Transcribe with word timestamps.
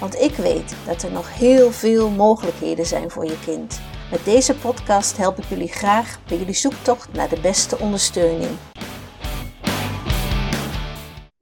Want 0.00 0.14
ik 0.14 0.34
weet 0.34 0.86
dat 0.86 1.02
er 1.02 1.12
nog 1.12 1.38
heel 1.38 1.70
veel 1.70 2.10
mogelijkheden 2.10 2.86
zijn 2.86 3.10
voor 3.10 3.24
je 3.24 3.38
kind. 3.44 3.80
Met 4.10 4.24
deze 4.24 4.58
podcast 4.58 5.16
help 5.16 5.38
ik 5.38 5.44
jullie 5.44 5.68
graag 5.68 6.24
bij 6.28 6.38
jullie 6.38 6.54
zoektocht 6.54 7.12
naar 7.12 7.28
de 7.28 7.40
beste 7.40 7.78
ondersteuning. 7.78 8.50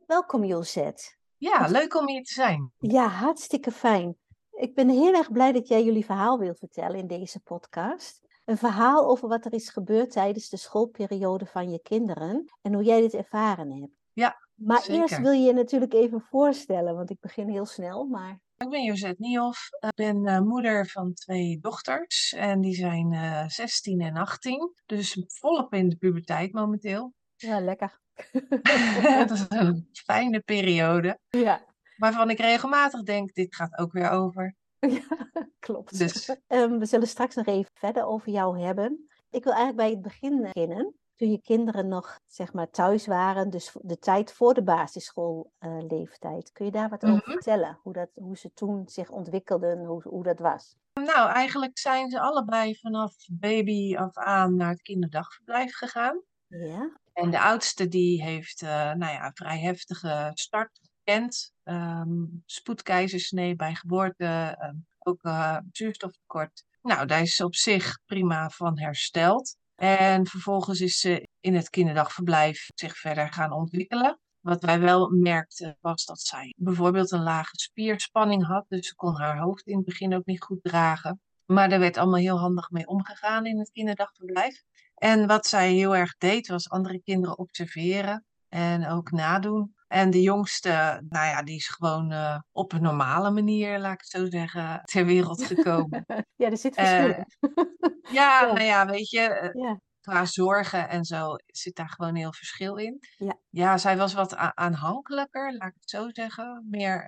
Welkom 0.06 0.44
Josette. 0.44 1.14
Ja, 1.36 1.66
leuk 1.66 1.94
om 1.94 2.08
hier 2.08 2.22
te 2.22 2.32
zijn. 2.32 2.72
Ja, 2.78 3.06
hartstikke 3.08 3.70
fijn. 3.70 4.16
Ik 4.50 4.74
ben 4.74 4.88
heel 4.88 5.14
erg 5.14 5.32
blij 5.32 5.52
dat 5.52 5.68
jij 5.68 5.84
jullie 5.84 6.04
verhaal 6.04 6.38
wilt 6.38 6.58
vertellen 6.58 6.98
in 6.98 7.06
deze 7.06 7.40
podcast. 7.40 8.20
Een 8.44 8.58
verhaal 8.58 9.06
over 9.08 9.28
wat 9.28 9.44
er 9.44 9.52
is 9.52 9.68
gebeurd 9.68 10.10
tijdens 10.10 10.48
de 10.48 10.56
schoolperiode 10.56 11.46
van 11.46 11.70
je 11.70 11.80
kinderen 11.82 12.52
en 12.62 12.74
hoe 12.74 12.84
jij 12.84 13.00
dit 13.00 13.14
ervaren 13.14 13.70
hebt. 13.70 13.92
Ja, 14.12 14.36
Maar 14.54 14.82
zeker. 14.82 15.00
eerst 15.00 15.18
wil 15.18 15.32
je 15.32 15.42
je 15.46 15.52
natuurlijk 15.52 15.92
even 15.92 16.20
voorstellen, 16.20 16.94
want 16.94 17.10
ik 17.10 17.20
begin 17.20 17.48
heel 17.48 17.66
snel, 17.66 18.04
maar 18.04 18.40
Ik 18.64 18.70
ben 18.70 18.82
Josette 18.84 19.22
Niehoff. 19.22 19.68
Ik 19.80 19.94
ben 19.94 20.26
eh, 20.26 20.40
moeder 20.40 20.86
van 20.86 21.14
twee 21.14 21.58
dochters 21.60 22.32
en 22.32 22.60
die 22.60 22.74
zijn 22.74 23.12
eh 23.12 23.48
16 23.48 24.00
en 24.00 24.16
18. 24.16 24.74
Dus 24.86 25.24
volop 25.26 25.74
in 25.74 25.88
de 25.88 25.96
puberteit 25.96 26.52
momenteel. 26.52 27.12
ja, 27.36 27.60
lekker. 27.60 28.00
Dat 29.26 29.30
is 29.30 29.44
een 29.48 29.88
fijne 29.92 30.40
periode. 30.40 31.18
ja. 31.28 31.64
Waarvan 31.96 32.30
ik 32.30 32.38
regelmatig 32.38 33.02
denk, 33.02 33.34
dit 33.34 33.54
gaat 33.54 33.78
ook 33.78 33.92
weer 33.92 34.10
over. 34.10 34.54
Ja, 34.88 35.30
klopt. 35.58 35.98
Dus 35.98 36.36
Ehm, 36.46 36.78
we 36.78 36.86
zullen 36.86 37.08
straks 37.08 37.34
nog 37.34 37.46
even 37.46 37.70
verder 37.74 38.04
over 38.04 38.32
jou 38.32 38.60
hebben. 38.60 39.08
Ik 39.30 39.44
wil 39.44 39.52
eigenlijk 39.52 39.76
bij 39.76 39.90
het 39.90 40.02
begin 40.02 40.42
beginnen. 40.42 40.94
Toen 41.16 41.30
je 41.30 41.40
kinderen 41.40 41.88
nog 41.88 42.18
zeg 42.26 42.52
maar, 42.52 42.70
thuis 42.70 43.06
waren, 43.06 43.50
dus 43.50 43.76
de 43.80 43.98
tijd 43.98 44.32
voor 44.32 44.54
de 44.54 44.62
basisschoolleeftijd. 44.62 46.52
Kun 46.52 46.64
je 46.64 46.70
daar 46.70 46.88
wat 46.88 47.04
over 47.04 47.16
Mhm. 47.16 47.30
vertellen? 47.30 47.78
Hoe, 47.82 47.92
dat, 47.92 48.10
hoe 48.14 48.36
ze 48.36 48.52
toen 48.52 48.82
zich 48.88 49.10
ontwikkelden, 49.10 49.84
hoe, 49.84 50.02
hoe 50.08 50.22
dat 50.22 50.38
was? 50.38 50.76
nou, 50.92 51.30
eigenlijk 51.30 51.78
zijn 51.78 52.10
ze 52.10 52.20
allebei 52.20 52.78
vanaf 52.78 53.14
baby 53.30 53.96
af 53.96 54.16
aan 54.16 54.56
naar 54.56 54.70
het 54.70 54.82
kinderdagverblijf 54.82 55.74
gegaan. 55.76 56.22
Ja? 56.46 56.98
En 57.12 57.30
de 57.30 57.40
oudste 57.40 57.88
die 57.88 58.22
heeft 58.22 58.62
eh, 58.62 58.68
nou 58.92 59.12
ja, 59.12 59.26
een 59.26 59.34
vrij 59.36 59.58
heftige 59.60 60.30
start 60.34 60.80
gekend. 60.82 61.52
Ehm, 61.62 62.24
spoedkeizersnee 62.46 63.56
bij 63.56 63.74
geboorte, 63.74 64.56
ehm, 64.58 64.74
ook 64.98 65.22
eh, 65.22 65.58
zuurstoftekort. 65.72 66.64
Nou, 66.82 67.06
daar 67.06 67.20
is 67.20 67.34
ze 67.34 67.44
op 67.44 67.54
zich 67.54 67.98
prima 68.06 68.48
van 68.50 68.78
hersteld. 68.78 69.56
En 69.84 70.26
vervolgens 70.26 70.80
is 70.80 71.00
ze 71.00 71.28
in 71.40 71.54
het 71.54 71.70
kinderdagverblijf 71.70 72.70
zich 72.74 72.96
verder 72.96 73.32
gaan 73.32 73.52
ontwikkelen. 73.52 74.18
Wat 74.40 74.62
wij 74.62 74.80
wel 74.80 75.10
merkten 75.10 75.76
was 75.80 76.04
dat 76.04 76.20
zij 76.20 76.54
bijvoorbeeld 76.56 77.12
een 77.12 77.22
lage 77.22 77.56
spierspanning 77.56 78.46
had. 78.46 78.64
Dus 78.68 78.88
ze 78.88 78.94
kon 78.94 79.16
haar 79.16 79.38
hoofd 79.38 79.66
in 79.66 79.76
het 79.76 79.84
begin 79.84 80.14
ook 80.14 80.24
niet 80.24 80.42
goed 80.42 80.62
dragen. 80.62 81.20
Maar 81.46 81.68
daar 81.68 81.78
werd 81.78 81.96
allemaal 81.96 82.20
heel 82.20 82.38
handig 82.38 82.70
mee 82.70 82.86
omgegaan 82.86 83.46
in 83.46 83.58
het 83.58 83.70
kinderdagverblijf. 83.70 84.62
En 84.94 85.26
wat 85.26 85.46
zij 85.46 85.72
heel 85.72 85.96
erg 85.96 86.16
deed, 86.16 86.48
was 86.48 86.68
andere 86.70 87.02
kinderen 87.02 87.38
observeren 87.38 88.24
en 88.48 88.88
ook 88.88 89.10
nadoen. 89.10 89.74
En 89.86 90.10
de 90.10 90.22
jongste, 90.22 91.02
nou 91.08 91.26
ja, 91.26 91.42
die 91.42 91.56
is 91.56 91.68
gewoon 91.68 92.12
eh, 92.12 92.38
op 92.52 92.72
een 92.72 92.82
normale 92.82 93.30
manier, 93.30 93.78
laat 93.78 93.92
ik 93.92 94.00
het 94.00 94.08
zo 94.08 94.26
zeggen, 94.26 94.80
ter 94.84 95.04
wereld 95.04 95.44
gekomen. 95.44 96.04
Ja, 96.36 96.50
er 96.50 96.56
zit 96.56 96.76
Eh, 96.76 96.84
verschil 96.86 97.14
in. 97.14 97.26
ja, 98.18 98.40
Ja. 98.40 98.46
nou 98.52 98.62
ja, 98.62 98.86
weet 98.86 99.10
je, 99.10 99.20
eh, 99.20 99.62
Ja, 99.62 99.80
qua 100.00 100.24
zorgen 100.24 100.88
en 100.88 101.04
zo 101.04 101.34
zit 101.46 101.76
daar 101.76 101.88
gewoon 101.88 102.14
heel 102.14 102.32
verschil 102.32 102.76
in. 102.76 102.98
Ja. 103.16 103.38
Ja, 103.48 103.78
zij 103.78 103.96
was 103.96 104.12
wat 104.14 104.36
aanhankelijker, 104.36 105.52
laat 105.52 105.68
ik 105.68 105.74
het 105.80 105.90
zo 105.90 106.08
zeggen. 106.12 106.66
Meer 106.70 107.06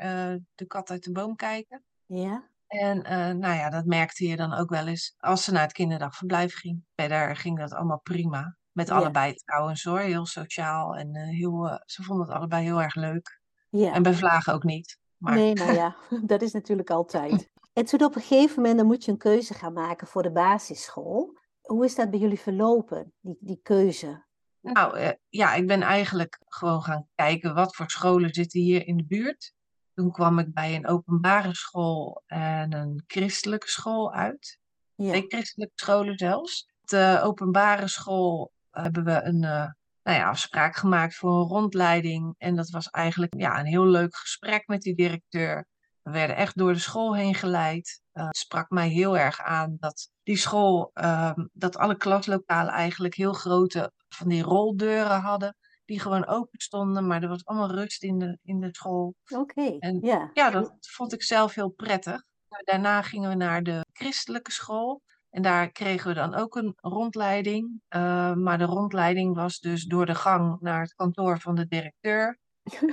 de 0.54 0.66
kat 0.66 0.90
uit 0.90 1.04
de 1.04 1.12
boom 1.12 1.36
kijken. 1.36 1.84
ja, 2.06 2.50
En 2.66 2.98
nou 3.38 3.54
ja, 3.54 3.70
dat 3.70 3.84
merkte 3.84 4.26
je 4.26 4.36
dan 4.36 4.52
ook 4.54 4.70
wel 4.70 4.86
eens 4.86 5.14
als 5.18 5.44
ze 5.44 5.52
naar 5.52 5.62
het 5.62 5.72
kinderdagverblijf 5.72 6.54
ging. 6.54 6.84
Verder 6.94 7.36
ging 7.36 7.58
dat 7.58 7.72
allemaal 7.72 8.00
prima. 8.00 8.56
Met 8.76 8.90
allebei 8.90 9.34
trouwens 9.34 9.84
hoor, 9.84 9.98
heel 9.98 10.26
sociaal 10.26 10.96
en 10.96 11.14
eh, 11.14 11.28
heel, 11.28 11.68
eh, 11.68 11.78
ze 11.84 12.02
vonden 12.02 12.26
het 12.26 12.36
allebei 12.36 12.64
heel 12.64 12.82
erg 12.82 12.94
leuk. 12.94 13.40
ja. 13.70 13.92
En 13.92 14.02
bij 14.02 14.14
vlagen 14.14 14.52
ook 14.54 14.64
niet. 14.64 14.98
Maar 15.16 15.34
Nee, 15.34 15.52
nou 15.52 15.72
ja, 15.82 15.96
dat 16.32 16.42
is 16.42 16.52
natuurlijk 16.52 16.90
altijd. 16.90 17.50
En 17.72 17.84
toen 17.84 18.02
op 18.02 18.14
een 18.14 18.22
gegeven 18.22 18.56
moment 18.56 18.76
dan 18.76 18.86
moet 18.86 19.04
je 19.04 19.10
een 19.10 19.18
keuze 19.18 19.54
gaan 19.54 19.72
maken 19.72 20.06
voor 20.06 20.22
de 20.22 20.32
basisschool. 20.32 21.38
Hoe 21.60 21.84
is 21.84 21.94
dat 21.94 22.10
bij 22.10 22.18
jullie 22.18 22.40
verlopen, 22.40 23.12
die, 23.20 23.36
die 23.40 23.60
keuze? 23.62 24.24
nou 24.60 24.98
eh, 24.98 25.12
ja, 25.28 25.54
ik 25.54 25.66
ben 25.66 25.82
eigenlijk 25.82 26.38
gewoon 26.46 26.82
gaan 26.82 27.08
kijken 27.14 27.54
wat 27.54 27.76
voor 27.76 27.90
scholen 27.90 28.34
zitten 28.34 28.60
hier 28.60 28.86
in 28.86 28.96
de 28.96 29.04
buurt. 29.04 29.54
Toen 29.94 30.12
kwam 30.12 30.38
ik 30.38 30.52
bij 30.52 30.74
een 30.74 30.88
openbare 30.88 31.54
school 31.54 32.22
en 32.26 32.72
een 32.72 33.04
christelijke 33.06 33.68
school 33.68 34.12
uit. 34.12 34.58
Ja, 34.94 35.08
twee 35.08 35.24
christelijke 35.28 35.74
scholen 35.76 36.18
zelfs. 36.18 36.68
De 36.80 37.20
openbare 37.22 37.88
school 37.88 38.54
hebben 38.82 39.04
we 39.04 39.22
een 39.22 39.42
uh, 39.42 39.70
nou 40.02 40.18
ja, 40.18 40.28
afspraak 40.28 40.76
gemaakt 40.76 41.14
voor 41.14 41.40
een 41.40 41.48
rondleiding. 41.48 42.34
En 42.38 42.56
dat 42.56 42.70
was 42.70 42.90
eigenlijk 42.90 43.34
ja, 43.36 43.58
een 43.58 43.66
heel 43.66 43.86
leuk 43.86 44.16
gesprek 44.16 44.66
met 44.66 44.82
die 44.82 44.94
directeur. 44.94 45.66
We 46.02 46.10
werden 46.10 46.36
echt 46.36 46.58
door 46.58 46.72
de 46.72 46.78
school 46.78 47.14
heen 47.14 47.34
geleid. 47.34 48.00
Uh, 48.12 48.26
het 48.26 48.36
sprak 48.36 48.70
mij 48.70 48.88
heel 48.88 49.18
erg 49.18 49.40
aan 49.40 49.76
dat 49.78 50.10
die 50.22 50.36
school, 50.36 50.90
uh, 50.94 51.32
dat 51.52 51.76
alle 51.76 51.96
klaslokalen 51.96 52.72
eigenlijk 52.72 53.14
heel 53.14 53.32
grote 53.32 53.92
van 54.08 54.28
die 54.28 54.42
roldeuren 54.42 55.20
hadden. 55.20 55.56
Die 55.84 56.00
gewoon 56.00 56.26
open 56.26 56.60
stonden, 56.60 57.06
maar 57.06 57.22
er 57.22 57.28
was 57.28 57.44
allemaal 57.44 57.70
rust 57.70 58.02
in 58.02 58.18
de, 58.18 58.38
in 58.42 58.60
de 58.60 58.68
school. 58.72 59.14
oké. 59.28 59.40
Okay. 59.40 59.76
En 59.78 59.98
ja, 60.32 60.50
dat 60.50 60.76
vond 60.80 61.12
ik 61.12 61.22
zelf 61.22 61.54
heel 61.54 61.70
prettig. 61.70 62.22
Daarna 62.64 63.02
gingen 63.02 63.28
we 63.28 63.36
naar 63.36 63.62
de 63.62 63.84
christelijke 63.92 64.52
school. 64.52 65.02
En 65.36 65.42
daar 65.42 65.70
kregen 65.70 66.08
we 66.08 66.14
dan 66.14 66.34
ook 66.34 66.56
een 66.56 66.74
rondleiding. 66.76 67.80
Uh, 67.88 68.34
maar 68.34 68.58
de 68.58 68.64
rondleiding 68.64 69.34
was 69.34 69.58
dus 69.58 69.84
door 69.84 70.06
de 70.06 70.14
gang 70.14 70.60
naar 70.60 70.80
het 70.80 70.94
kantoor 70.94 71.40
van 71.40 71.54
de 71.54 71.66
directeur. 71.66 72.38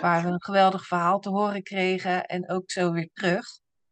Waar 0.02 0.24
we 0.24 0.28
een 0.34 0.44
geweldig 0.44 0.86
verhaal 0.86 1.20
te 1.20 1.30
horen 1.30 1.64
kregen. 1.64 2.26
En 2.26 2.50
ook 2.50 2.72
zo 2.72 2.92
weer 2.92 3.10
terug. 3.14 3.46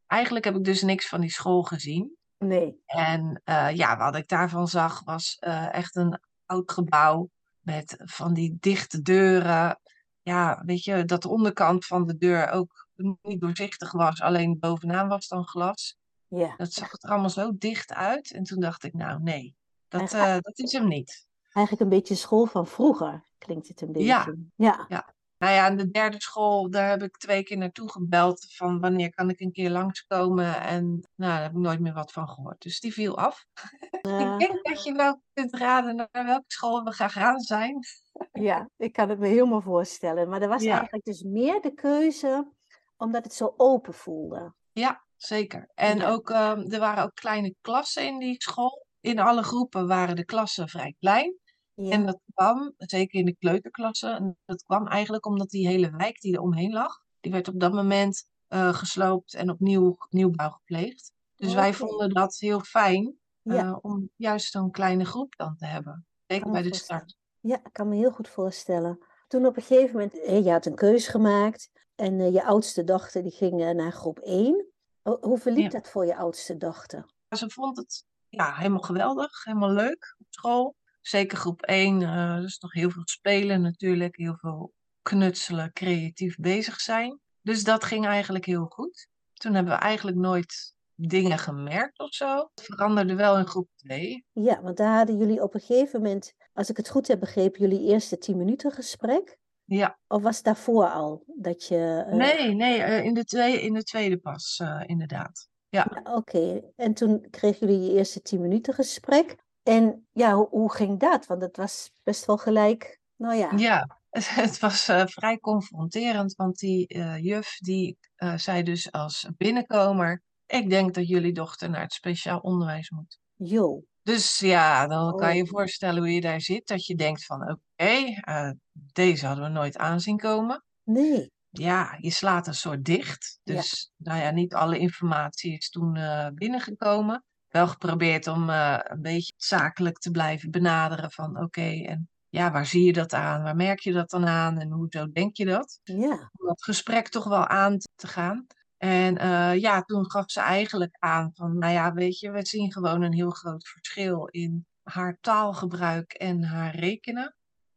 Eigenlijk 0.08 0.46
heb 0.46 0.56
ik 0.56 0.64
dus 0.64 0.82
niks 0.82 1.08
van 1.08 1.22
die 1.22 1.32
school 1.32 1.64
gezien. 1.64 2.16
Nee. 2.38 2.82
En 2.86 3.42
uh, 3.46 3.76
ja, 3.76 3.98
wat 3.98 4.16
ik 4.16 4.28
daarvan 4.28 4.68
zag 4.68 5.04
was 5.04 5.38
uh, 5.40 5.74
echt 5.74 5.96
een 5.96 6.20
oud 6.46 6.72
gebouw. 6.72 7.30
Met 7.60 7.96
van 7.98 8.34
die 8.34 8.58
dichte 8.60 9.02
deuren. 9.02 9.80
Ja, 10.22 10.64
weet 10.66 10.84
je, 10.84 11.06
dat 11.06 11.22
de 11.22 11.30
onderkant 11.30 11.86
van 11.86 12.06
de 12.06 12.18
deur 12.18 12.50
ook 12.50 12.88
niet 13.22 13.42
doorzichtig 13.42 13.92
was. 13.92 14.22
Alleen 14.22 14.60
bovenaan 14.60 15.08
was 15.08 15.28
dan 15.28 15.48
glas. 15.48 16.00
Ja. 16.40 16.54
Dat 16.58 16.74
zag 16.74 16.92
er 16.92 17.10
allemaal 17.10 17.30
zo 17.30 17.52
dicht 17.58 17.94
uit. 17.94 18.32
En 18.32 18.44
toen 18.44 18.60
dacht 18.60 18.84
ik, 18.84 18.94
nou 18.94 19.22
nee, 19.22 19.56
dat, 19.88 20.14
uh, 20.14 20.38
dat 20.40 20.60
is 20.60 20.72
hem 20.72 20.88
niet. 20.88 21.28
Eigenlijk 21.52 21.86
een 21.86 21.98
beetje 21.98 22.16
school 22.16 22.46
van 22.46 22.68
vroeger, 22.68 23.26
klinkt 23.38 23.68
het 23.68 23.82
een 23.82 23.92
beetje. 23.92 24.08
Ja. 24.08 24.36
ja. 24.56 24.86
ja. 24.90 25.14
Nou 25.38 25.54
ja, 25.54 25.66
en 25.66 25.78
de 25.78 25.92
derde 25.92 26.22
school, 26.22 26.70
daar 26.70 26.90
heb 26.90 27.04
ik 27.04 27.18
twee 27.18 27.44
keer 27.44 27.58
naartoe 27.58 27.92
gebeld. 27.92 28.54
Van 28.54 28.80
wanneer 28.80 29.14
kan 29.14 29.30
ik 29.30 29.40
een 29.40 29.52
keer 29.52 29.70
langskomen? 29.70 30.62
En 30.62 30.84
nou, 31.16 31.32
daar 31.32 31.42
heb 31.42 31.52
ik 31.52 31.58
nooit 31.58 31.80
meer 31.80 31.94
wat 31.94 32.12
van 32.12 32.30
gehoord. 32.30 32.62
Dus 32.62 32.80
die 32.80 32.94
viel 32.94 33.18
af. 33.18 33.46
Uh, 34.02 34.20
ik 34.20 34.40
denk 34.40 34.66
dat 34.66 34.84
je 34.84 34.94
wel 34.94 35.22
kunt 35.34 35.56
raden 35.56 35.96
naar 35.96 36.26
welke 36.26 36.44
school 36.48 36.84
we 36.84 36.92
gegaan 36.92 37.40
zijn. 37.40 37.80
ja, 38.32 38.70
ik 38.78 38.94
kan 38.94 39.10
het 39.10 39.20
me 39.20 39.28
helemaal 39.28 39.62
voorstellen. 39.62 40.30
Maar 40.30 40.42
er 40.42 40.48
was 40.48 40.64
Ja. 40.64 40.74
eigenlijk 40.74 41.04
dus 41.04 41.24
meer 41.24 41.62
de 41.62 41.74
keuze 41.74 42.52
omdat 42.98 43.24
het 43.24 43.34
zo 43.34 43.54
open 43.58 43.94
voelde. 43.94 44.54
Ja, 44.72 45.04
zeker. 45.26 45.70
En 45.74 45.98
Ja. 45.98 46.10
ook, 46.10 46.30
ehm, 46.30 46.60
er 46.72 46.80
waren 46.80 47.04
ook 47.04 47.16
kleine 47.16 47.56
klassen 47.62 48.08
in 48.08 48.20
die 48.20 48.36
school. 48.42 48.86
In 49.00 49.20
alle 49.20 49.44
groepen 49.44 49.88
waren 49.88 50.16
de 50.16 50.26
klassen 50.26 50.68
vrij 50.70 50.96
klein. 51.00 51.38
Ja. 51.74 51.92
En 51.92 52.06
dat 52.06 52.20
kwam, 52.34 52.74
zeker 52.78 53.20
in 53.20 53.26
de 53.26 53.36
kleuterklassen, 53.36 54.16
en 54.16 54.38
dat 54.46 54.64
kwam 54.64 54.88
eigenlijk 54.88 55.26
omdat 55.26 55.50
die 55.50 55.68
hele 55.68 55.90
wijk 55.90 56.20
die 56.22 56.34
er 56.36 56.42
omheen 56.42 56.72
lag, 56.74 56.98
die 57.20 57.32
werd 57.32 57.48
op 57.48 57.60
dat 57.60 57.74
moment 57.74 58.30
eh, 58.48 58.74
gesloopt 58.74 59.34
en 59.34 59.50
opnieuw 59.50 59.98
nieuwbouw 60.10 60.50
gepleegd. 60.50 61.12
Dus 61.36 61.54
wij 61.54 61.74
vonden 61.74 62.10
dat 62.10 62.36
heel 62.40 62.60
fijn 62.60 63.16
Ja. 63.42 63.54
eh, 63.64 63.78
om 63.82 64.10
juist 64.16 64.52
zo'n 64.52 64.72
kleine 64.72 65.06
groep 65.06 65.36
dan 65.36 65.56
te 65.56 65.66
hebben. 65.66 66.06
Zeker 66.28 66.52
bij 66.52 66.62
de 66.62 66.76
start. 66.76 67.18
Ja, 67.40 67.56
ik 67.56 67.74
kan 67.74 67.90
me 67.90 67.96
heel 67.96 68.12
goed 68.12 68.28
voorstellen. 68.28 69.00
Toen 69.28 69.46
op 69.46 69.56
een 69.58 69.64
gegeven 69.64 69.92
moment, 69.96 70.20
eh, 70.20 70.44
je 70.44 70.52
had 70.52 70.66
een 70.66 70.76
keuze 70.76 71.10
gemaakt 71.12 71.70
en 71.96 72.32
je 72.32 72.44
oudste 72.44 72.84
dochter 72.84 73.24
die 73.24 73.32
ging 73.32 73.74
naar 73.74 73.92
groep 73.92 74.20
1. 74.20 74.71
Ho- 75.02 75.18
Hoe 75.22 75.38
verliep 75.38 75.72
Ja. 75.72 75.80
dat 75.80 75.90
voor 75.90 76.06
je 76.06 76.16
oudste 76.16 76.58
dochter? 76.58 77.06
Ze 77.38 77.50
vond 77.50 77.78
het 77.78 78.06
ja, 78.30 78.54
helemaal 78.56 78.80
geweldig, 78.82 79.44
helemaal 79.44 79.72
leuk 79.72 80.16
op 80.20 80.26
school. 80.30 80.76
Zeker 81.02 81.38
groep 81.38 81.62
1, 81.62 82.02
eh 82.02 82.36
dus 82.40 82.60
nog 82.60 82.74
heel 82.74 82.90
veel 82.90 83.02
spelen 83.06 83.62
natuurlijk, 83.62 84.16
heel 84.16 84.36
veel 84.38 84.74
knutselen, 85.02 85.74
creatief 85.74 86.36
bezig 86.36 86.80
zijn. 86.80 87.20
Dus 87.42 87.64
dat 87.64 87.84
ging 87.84 88.06
eigenlijk 88.06 88.46
heel 88.46 88.66
goed. 88.66 89.08
Toen 89.34 89.54
hebben 89.54 89.74
we 89.74 89.80
eigenlijk 89.80 90.18
nooit 90.18 90.74
dingen 90.96 91.38
gemerkt 91.38 92.00
of 92.00 92.14
zo. 92.14 92.50
Het 92.56 92.66
veranderde 92.66 93.16
wel 93.16 93.38
in 93.38 93.48
groep 93.48 93.70
2. 93.76 94.26
Ja, 94.32 94.62
want 94.62 94.78
daar 94.78 94.98
hadden 94.98 95.18
jullie 95.18 95.42
op 95.44 95.54
een 95.54 95.60
gegeven 95.60 96.02
moment, 96.02 96.34
als 96.54 96.70
ik 96.70 96.78
het 96.78 96.90
goed 96.90 97.08
heb 97.08 97.20
begrepen, 97.20 97.60
jullie 97.60 97.88
eerste 97.92 98.18
10 98.18 98.38
minuten 98.38 98.72
gesprek. 98.72 99.38
Ja, 99.76 100.00
Of 100.08 100.22
was 100.22 100.36
het 100.36 100.46
daarvoor 100.46 100.90
al 100.90 101.24
dat 101.36 101.68
je... 101.68 102.04
eh, 102.08 102.14
nee, 102.14 102.54
nee, 102.54 102.82
eh, 102.82 103.06
in 103.06 103.14
de 103.14 103.24
tweede, 103.24 103.62
in 103.62 103.74
de 103.74 103.84
tweede 103.84 104.18
pas, 104.18 104.60
eh, 104.60 104.82
inderdaad. 104.86 105.50
Ja. 105.70 105.88
Ja, 106.04 106.14
Oké, 106.14 106.62
en 106.76 106.94
toen 106.94 107.28
kregen 107.30 107.68
jullie 107.68 107.86
je 107.86 107.98
eerste 107.98 108.22
10 108.22 108.42
minuten 108.42 108.74
gesprek. 108.74 109.36
En 109.64 110.08
ja, 110.12 110.34
hoe, 110.34 110.48
hoe 110.50 110.74
ging 110.74 111.00
dat? 111.00 111.26
Want 111.26 111.42
het 111.42 111.58
was 111.58 111.92
best 112.04 112.26
wel 112.26 112.38
gelijk, 112.38 113.00
nou 113.16 113.36
ja. 113.36 113.52
Ja, 113.56 114.00
het 114.44 114.60
was 114.60 114.84
vrij 115.06 115.38
confronterend, 115.38 116.36
want 116.36 116.58
die 116.58 116.98
juf 117.22 117.58
die 117.58 117.98
zei 118.36 118.64
dus 118.64 118.92
als 118.92 119.30
binnenkomer, 119.38 120.24
ik 120.46 120.70
denk 120.70 120.94
dat 120.94 121.08
jullie 121.08 121.34
dochter 121.34 121.70
naar 121.70 121.82
het 121.82 121.94
speciaal 121.94 122.40
onderwijs 122.40 122.90
moet. 122.90 123.20
Jo, 123.36 123.84
Dus 124.04 124.40
ja, 124.40 124.88
dan 124.88 125.16
kan 125.16 125.30
je 125.30 125.36
je 125.36 125.44
Oh. 125.44 125.50
voorstellen 125.50 125.98
hoe 126.00 126.14
je 126.14 126.22
daar 126.22 126.42
zit, 126.42 126.68
dat 126.68 126.86
je 126.86 126.96
denkt 126.96 127.26
van 127.26 127.42
oké, 127.52 127.94
eh, 128.22 128.50
deze 128.72 129.26
hadden 129.26 129.46
we 129.46 129.50
nooit 129.52 129.78
aanzien 129.78 130.18
komen. 130.18 130.64
nee. 130.84 131.32
Ja, 131.54 131.98
je 132.00 132.10
slaat 132.12 132.48
een 132.48 132.54
soort 132.54 132.84
dicht. 132.86 133.40
Ja. 133.44 133.56
Dus 133.56 133.92
nou 133.98 134.20
ja, 134.22 134.32
niet 134.32 134.54
alle 134.54 134.78
informatie 134.78 135.54
is 135.58 135.70
toen 135.70 135.96
eh, 135.96 136.28
binnengekomen. 136.34 137.24
Wel 137.48 137.68
geprobeerd 137.68 138.28
om 138.28 138.50
eh, 138.50 138.78
een 138.84 139.02
beetje 139.02 139.34
zakelijk 139.38 139.98
te 139.98 140.12
blijven 140.12 140.52
benaderen 140.52 141.12
van 141.12 141.42
oké, 141.44 141.62
en 141.86 142.10
ja, 142.30 142.52
waar 142.52 142.66
zie 142.66 142.84
je 142.86 142.94
dat 142.94 143.14
aan? 143.14 143.44
Waar 143.44 143.56
merk 143.56 143.80
je 143.80 143.94
dat 143.94 144.10
dan 144.10 144.28
aan? 144.28 144.58
En 144.60 144.72
hoezo 144.72 145.08
denk 145.12 145.36
je 145.38 145.46
dat? 145.46 145.80
Ja, 145.84 146.32
Om 146.38 146.48
dat 146.48 146.64
gesprek 146.64 147.08
toch 147.10 147.26
wel 147.28 147.48
aan 147.48 147.78
te 147.96 148.08
gaan. 148.08 148.46
En 148.82 149.18
eh, 149.18 149.60
ja, 149.60 149.82
toen 149.82 150.12
gaf 150.12 150.32
ze 150.32 150.40
eigenlijk 150.40 150.96
aan 151.00 151.32
van, 151.34 151.58
nou 151.58 151.74
ja, 151.74 151.94
weet 151.94 152.20
je, 152.20 152.32
we 152.32 152.46
zien 152.46 152.72
gewoon 152.72 153.02
een 153.02 153.14
heel 153.14 153.30
groot 153.30 153.68
verschil 153.68 154.26
in 154.26 154.66
haar 154.84 155.18
taalgebruik 155.20 156.14
en 156.14 156.44
haar 156.44 156.76
rekenen. 156.76 157.36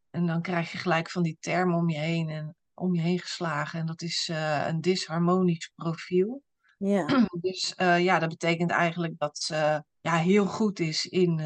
En 0.09 0.25
dan 0.25 0.41
krijg 0.41 0.71
je 0.71 0.77
gelijk 0.77 1.09
van 1.09 1.23
die 1.23 1.37
termen 1.39 1.75
om 1.75 1.89
je 1.89 1.97
heen 1.97 2.29
en 2.29 2.55
om 2.73 2.95
je 2.95 3.01
heen 3.01 3.19
geslagen. 3.19 3.79
En 3.79 3.85
dat 3.85 4.01
is 4.01 4.29
eh, 4.31 4.67
een 4.67 4.81
disharmonisch 4.81 5.71
profiel. 5.75 6.43
ja, 6.77 7.05
Dus 7.41 7.75
eh, 7.75 8.03
ja, 8.03 8.19
dat 8.19 8.29
betekent 8.29 8.71
eigenlijk 8.71 9.13
dat 9.17 9.37
ze 9.37 9.83
ja, 10.01 10.15
heel 10.15 10.45
goed 10.45 10.79
is 10.79 11.05
in, 11.05 11.39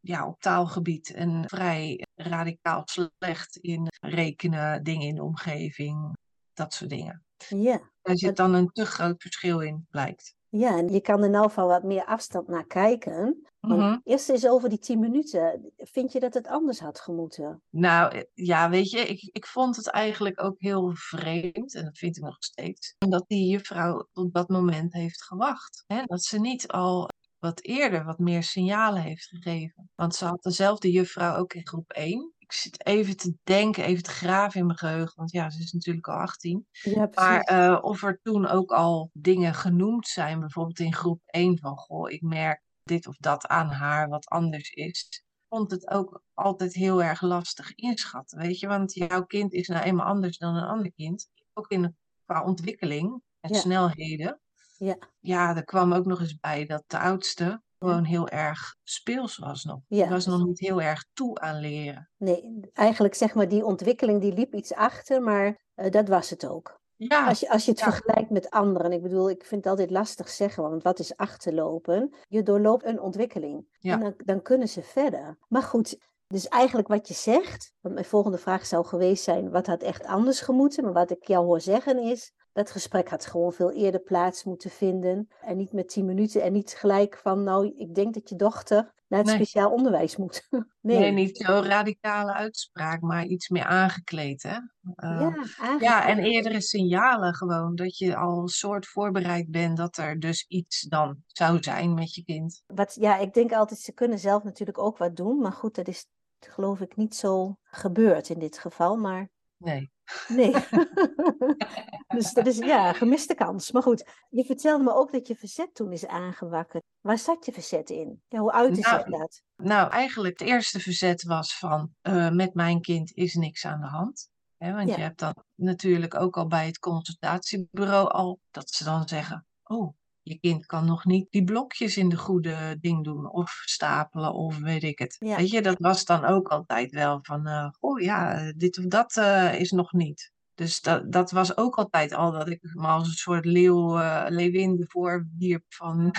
ja, 0.00 0.26
op 0.26 0.40
taalgebied 0.40 1.12
en 1.12 1.44
vrij 1.46 2.06
radicaal 2.14 2.82
slecht 2.84 3.56
in 3.56 3.86
rekenen, 4.00 4.82
dingen 4.82 5.06
in 5.06 5.14
de 5.14 5.22
omgeving, 5.22 6.16
dat 6.52 6.74
soort 6.74 6.90
dingen. 6.90 7.22
Ja. 7.48 7.80
Daar 8.02 8.16
zit 8.16 8.36
dan 8.36 8.54
een 8.54 8.68
te 8.68 8.86
groot 8.86 9.22
verschil 9.22 9.60
in, 9.60 9.86
blijkt. 9.90 10.36
Ja, 10.48 10.78
en 10.78 10.88
je 10.88 11.00
kan 11.00 11.22
er 11.22 11.30
nou 11.30 11.50
van 11.50 11.66
wat 11.66 11.82
meer 11.82 12.04
afstand 12.04 12.48
naar 12.48 12.66
kijken. 12.66 13.42
Want 13.60 13.80
Mhm. 13.80 13.98
eerst 14.04 14.28
eens 14.28 14.46
over 14.46 14.68
die 14.68 14.78
10 14.78 14.98
minuten. 14.98 15.72
Vind 15.76 16.12
je 16.12 16.20
dat 16.20 16.34
het 16.34 16.46
anders 16.46 16.80
had 16.80 17.00
gemoeten? 17.00 17.62
Nou, 17.70 18.14
eh, 18.14 18.22
ja, 18.34 18.70
weet 18.70 18.90
je, 18.90 18.98
ik, 18.98 19.22
ik 19.32 19.46
vond 19.46 19.76
het 19.76 19.88
eigenlijk 19.88 20.42
ook 20.42 20.54
heel 20.60 20.90
vreemd, 20.94 21.74
en 21.74 21.84
dat 21.84 21.98
vind 21.98 22.16
ik 22.16 22.22
nog 22.22 22.36
steeds, 22.38 22.94
dat 22.98 23.24
die 23.26 23.48
juffrouw 23.50 24.08
tot 24.12 24.34
dat 24.34 24.48
moment 24.48 24.92
heeft 24.92 25.22
gewacht. 25.24 25.84
Hè? 25.86 26.02
Dat 26.04 26.22
ze 26.24 26.40
niet 26.40 26.68
al 26.68 27.08
wat 27.38 27.62
eerder 27.62 28.04
wat 28.04 28.18
meer 28.18 28.42
signalen 28.42 29.02
heeft 29.02 29.26
gegeven. 29.26 29.90
Want 29.94 30.14
ze 30.14 30.24
had 30.24 30.42
dezelfde 30.42 30.90
juffrouw 30.90 31.36
ook 31.36 31.54
in 31.54 31.66
groep 31.66 31.90
1. 31.90 32.32
Ik 32.48 32.54
zit 32.54 32.86
even 32.86 33.16
te 33.16 33.34
denken, 33.44 33.84
even 33.84 34.02
te 34.02 34.10
graven 34.10 34.60
in 34.60 34.66
mijn 34.66 34.78
geheugen, 34.78 35.16
want 35.16 35.30
ja, 35.30 35.50
ze 35.50 35.58
is 35.62 35.72
natuurlijk 35.72 36.08
al 36.08 36.18
18. 36.18 36.66
Ja, 36.80 37.08
Maar 37.14 37.40
eh, 37.40 37.78
of 37.82 38.02
er 38.02 38.20
toen 38.22 38.46
ook 38.46 38.70
al 38.72 39.10
dingen 39.12 39.54
genoemd 39.54 40.06
zijn, 40.06 40.40
bijvoorbeeld 40.40 40.78
in 40.78 40.94
groep 40.94 41.20
1 41.24 41.58
van, 41.58 41.76
goh, 41.76 42.10
ik 42.10 42.22
merk 42.22 42.62
dit 42.82 43.06
of 43.06 43.16
dat 43.16 43.46
aan 43.46 43.70
haar 43.70 44.08
wat 44.08 44.26
anders 44.28 44.70
is. 44.70 45.06
Ik 45.10 45.24
vond 45.48 45.70
het 45.70 45.90
ook 45.90 46.22
altijd 46.34 46.74
heel 46.74 47.02
erg 47.02 47.20
lastig 47.20 47.74
inschatten, 47.74 48.38
weet 48.38 48.58
je, 48.58 48.66
want 48.66 48.94
jouw 48.94 49.24
kind 49.24 49.52
is 49.52 49.68
nou 49.68 49.84
eenmaal 49.84 50.06
anders 50.06 50.38
dan 50.38 50.54
een 50.54 50.68
ander 50.68 50.92
kind, 50.92 51.28
ook 51.52 51.68
in, 51.68 51.96
qua 52.24 52.44
ontwikkeling 52.44 53.22
en 53.40 53.52
Ja. 53.52 53.58
snelheden. 53.58 54.40
Ja. 54.76 54.96
Ja, 55.18 55.56
er 55.56 55.64
kwam 55.64 55.92
ook 55.92 56.06
nog 56.06 56.20
eens 56.20 56.38
bij 56.38 56.66
dat 56.66 56.84
de 56.86 56.98
oudste 56.98 57.62
gewoon 57.78 58.04
heel 58.04 58.28
erg 58.28 58.74
speels 58.82 59.36
was 59.36 59.64
nog. 59.64 59.80
Ja, 59.88 60.02
Die 60.02 60.12
was 60.12 60.26
nog 60.26 60.44
niet 60.46 60.60
heel 60.60 60.82
erg 60.82 61.04
toe 61.12 61.38
aan 61.38 61.60
leren. 61.60 62.10
Nee, 62.16 62.60
eigenlijk 62.72 63.14
zeg 63.14 63.34
maar 63.34 63.48
die 63.48 63.64
ontwikkeling 63.64 64.20
die 64.20 64.32
liep 64.32 64.54
iets 64.54 64.74
achter, 64.74 65.22
maar 65.22 65.58
eh, 65.74 65.90
dat 65.90 66.08
was 66.08 66.30
het 66.30 66.46
ook. 66.46 66.76
Ja, 66.96 67.26
Als 67.26 67.40
je, 67.40 67.50
als 67.50 67.64
je 67.64 67.70
het 67.70 67.80
ja. 67.80 67.92
vergelijkt 67.92 68.30
met 68.30 68.50
anderen, 68.50 68.92
ik 68.92 69.02
bedoel, 69.02 69.30
ik 69.30 69.44
vind 69.44 69.60
het 69.64 69.70
altijd 69.70 69.90
lastig 69.90 70.28
zeggen, 70.28 70.62
want 70.62 70.82
wat 70.82 70.98
is 70.98 71.16
achterlopen? 71.16 72.14
Je 72.28 72.42
doorloopt 72.42 72.84
een 72.84 73.00
ontwikkeling 73.00 73.66
Ja. 73.78 73.92
en 73.92 74.00
dan, 74.00 74.14
dan 74.16 74.42
kunnen 74.42 74.68
ze 74.68 74.82
verder. 74.82 75.38
Maar 75.48 75.62
goed, 75.62 75.98
dus 76.26 76.48
eigenlijk 76.48 76.88
wat 76.88 77.08
je 77.08 77.14
zegt, 77.14 77.72
want 77.80 77.94
mijn 77.94 78.06
volgende 78.06 78.38
vraag 78.38 78.66
zou 78.66 78.84
geweest 78.86 79.24
zijn, 79.24 79.50
wat 79.50 79.66
had 79.66 79.82
echt 79.82 80.04
anders 80.04 80.40
gemoeten? 80.40 80.84
Maar 80.84 80.92
wat 80.92 81.10
ik 81.10 81.26
jou 81.26 81.44
hoor 81.46 81.60
zeggen 81.60 81.98
is, 81.98 82.32
dat 82.58 82.70
gesprek 82.70 83.08
had 83.08 83.26
gewoon 83.26 83.52
veel 83.52 83.72
eerder 83.72 84.00
plaats 84.00 84.44
moeten 84.44 84.70
vinden. 84.70 85.28
En 85.40 85.56
niet 85.56 85.72
met 85.72 85.88
tien 85.88 86.04
minuten 86.04 86.42
en 86.42 86.52
niet 86.52 86.74
gelijk 86.78 87.16
van, 87.16 87.42
nou, 87.42 87.74
ik 87.76 87.94
denk 87.94 88.14
dat 88.14 88.28
je 88.28 88.36
dochter 88.36 88.92
naar 89.08 89.18
het 89.18 89.28
Nee. 89.28 89.36
speciaal 89.36 89.72
onderwijs 89.72 90.16
moet. 90.16 90.46
Nee, 90.80 90.98
Nee, 90.98 91.12
niet 91.12 91.36
zo'n 91.36 91.62
radicale 91.64 92.32
uitspraak, 92.32 93.00
maar 93.00 93.24
iets 93.24 93.48
meer 93.48 93.64
aangekleed, 93.64 94.42
hè? 94.42 94.56
Eh, 94.94 95.36
ja, 95.58 95.76
Ja, 95.78 96.06
en 96.08 96.18
eerdere 96.18 96.60
signalen 96.60 97.34
gewoon, 97.34 97.74
dat 97.74 97.98
je 97.98 98.16
al 98.16 98.38
een 98.40 98.48
soort 98.48 98.86
voorbereid 98.86 99.50
bent 99.50 99.76
dat 99.76 99.96
er 99.96 100.18
dus 100.20 100.44
iets 100.48 100.80
dan 100.80 101.16
zou 101.26 101.62
zijn 101.62 101.94
met 101.94 102.14
je 102.14 102.24
kind. 102.24 102.62
Wat, 102.66 102.94
ja, 103.00 103.18
ik 103.18 103.34
denk 103.34 103.52
altijd, 103.52 103.80
ze 103.80 103.92
kunnen 103.92 104.18
zelf 104.18 104.42
natuurlijk 104.44 104.78
ook 104.78 104.98
wat 104.98 105.16
doen. 105.16 105.38
Maar 105.38 105.52
goed, 105.52 105.74
dat 105.74 105.88
is 105.88 106.06
geloof 106.40 106.80
ik 106.80 106.96
niet 106.96 107.14
zo 107.14 107.56
gebeurd 107.62 108.28
in 108.28 108.38
dit 108.38 108.58
geval. 108.58 108.96
Maar 108.96 109.28
Nee. 109.58 109.90
nee. 110.28 110.52
dus 112.16 112.32
dat 112.32 112.46
is 112.46 112.58
ja, 112.58 112.92
gemiste 112.92 113.34
kans. 113.34 113.72
Maar 113.72 113.82
goed, 113.82 114.04
je 114.28 114.44
vertelde 114.44 114.84
me 114.84 114.94
ook 114.94 115.12
dat 115.12 115.26
je 115.26 115.36
verzet 115.36 115.74
toen 115.74 115.92
is 115.92 116.06
aangewakkerd. 116.06 116.82
Waar 117.00 117.18
zat 117.18 117.44
je 117.46 117.52
verzet 117.52 117.90
in? 117.90 118.22
Ja, 118.28 118.38
hoe 118.38 118.52
uitte 118.52 118.82
zich 118.82 119.06
Nou, 119.06 119.10
dat? 119.10 119.42
Nou, 119.56 119.90
eigenlijk 119.90 120.38
het 120.38 120.48
eerste 120.48 120.80
verzet 120.80 121.22
was 121.22 121.58
van 121.58 121.94
eh, 122.00 122.30
met 122.30 122.54
mijn 122.54 122.80
kind 122.80 123.12
is 123.14 123.34
niks 123.34 123.66
aan 123.66 123.80
de 123.80 123.86
hand. 123.86 124.28
Want 124.58 124.88
Ja. 124.88 124.96
je 124.96 125.02
hebt 125.02 125.18
dan 125.18 125.34
natuurlijk 125.54 126.14
ook 126.14 126.36
al 126.36 126.46
bij 126.46 126.66
het 126.66 126.78
consultatiebureau 126.78 128.08
al 128.08 128.40
dat 128.50 128.70
ze 128.70 128.84
dan 128.84 129.08
zeggen, 129.08 129.46
oh, 129.64 129.94
je 130.28 130.38
kind 130.38 130.66
kan 130.66 130.84
nog 130.86 131.04
niet 131.04 131.26
die 131.30 131.44
blokjes 131.44 131.96
in 131.96 132.08
de 132.08 132.16
goede 132.16 132.76
ding 132.80 133.04
doen 133.04 133.30
of 133.30 133.50
stapelen 133.64 134.34
of 134.34 134.58
weet 134.58 134.82
ik 134.82 134.98
het. 134.98 135.16
Ja. 135.18 135.36
Weet 135.36 135.50
je, 135.50 135.62
dat 135.62 135.78
was 135.78 136.04
dan 136.04 136.24
ook 136.24 136.48
altijd 136.48 136.90
wel 136.90 137.18
van, 137.22 137.46
eh, 137.46 137.68
oh 137.80 138.00
ja, 138.00 138.52
dit 138.56 138.78
of 138.78 138.84
dat 138.84 139.16
eh, 139.16 139.60
is 139.60 139.70
nog 139.70 139.92
niet. 139.92 140.32
Dus 140.54 140.80
dat, 140.80 141.12
dat 141.12 141.30
was 141.30 141.56
ook 141.56 141.74
altijd 141.76 142.12
al 142.12 142.32
dat 142.32 142.48
ik 142.48 142.60
me 142.62 142.86
als 142.86 143.08
een 143.08 143.14
soort 143.14 143.44
leeuw, 143.44 143.98
eh 143.98 144.24
leeuwin 144.28 144.80
ervoor 144.80 145.26
wierp 145.38 145.64
van, 145.68 146.14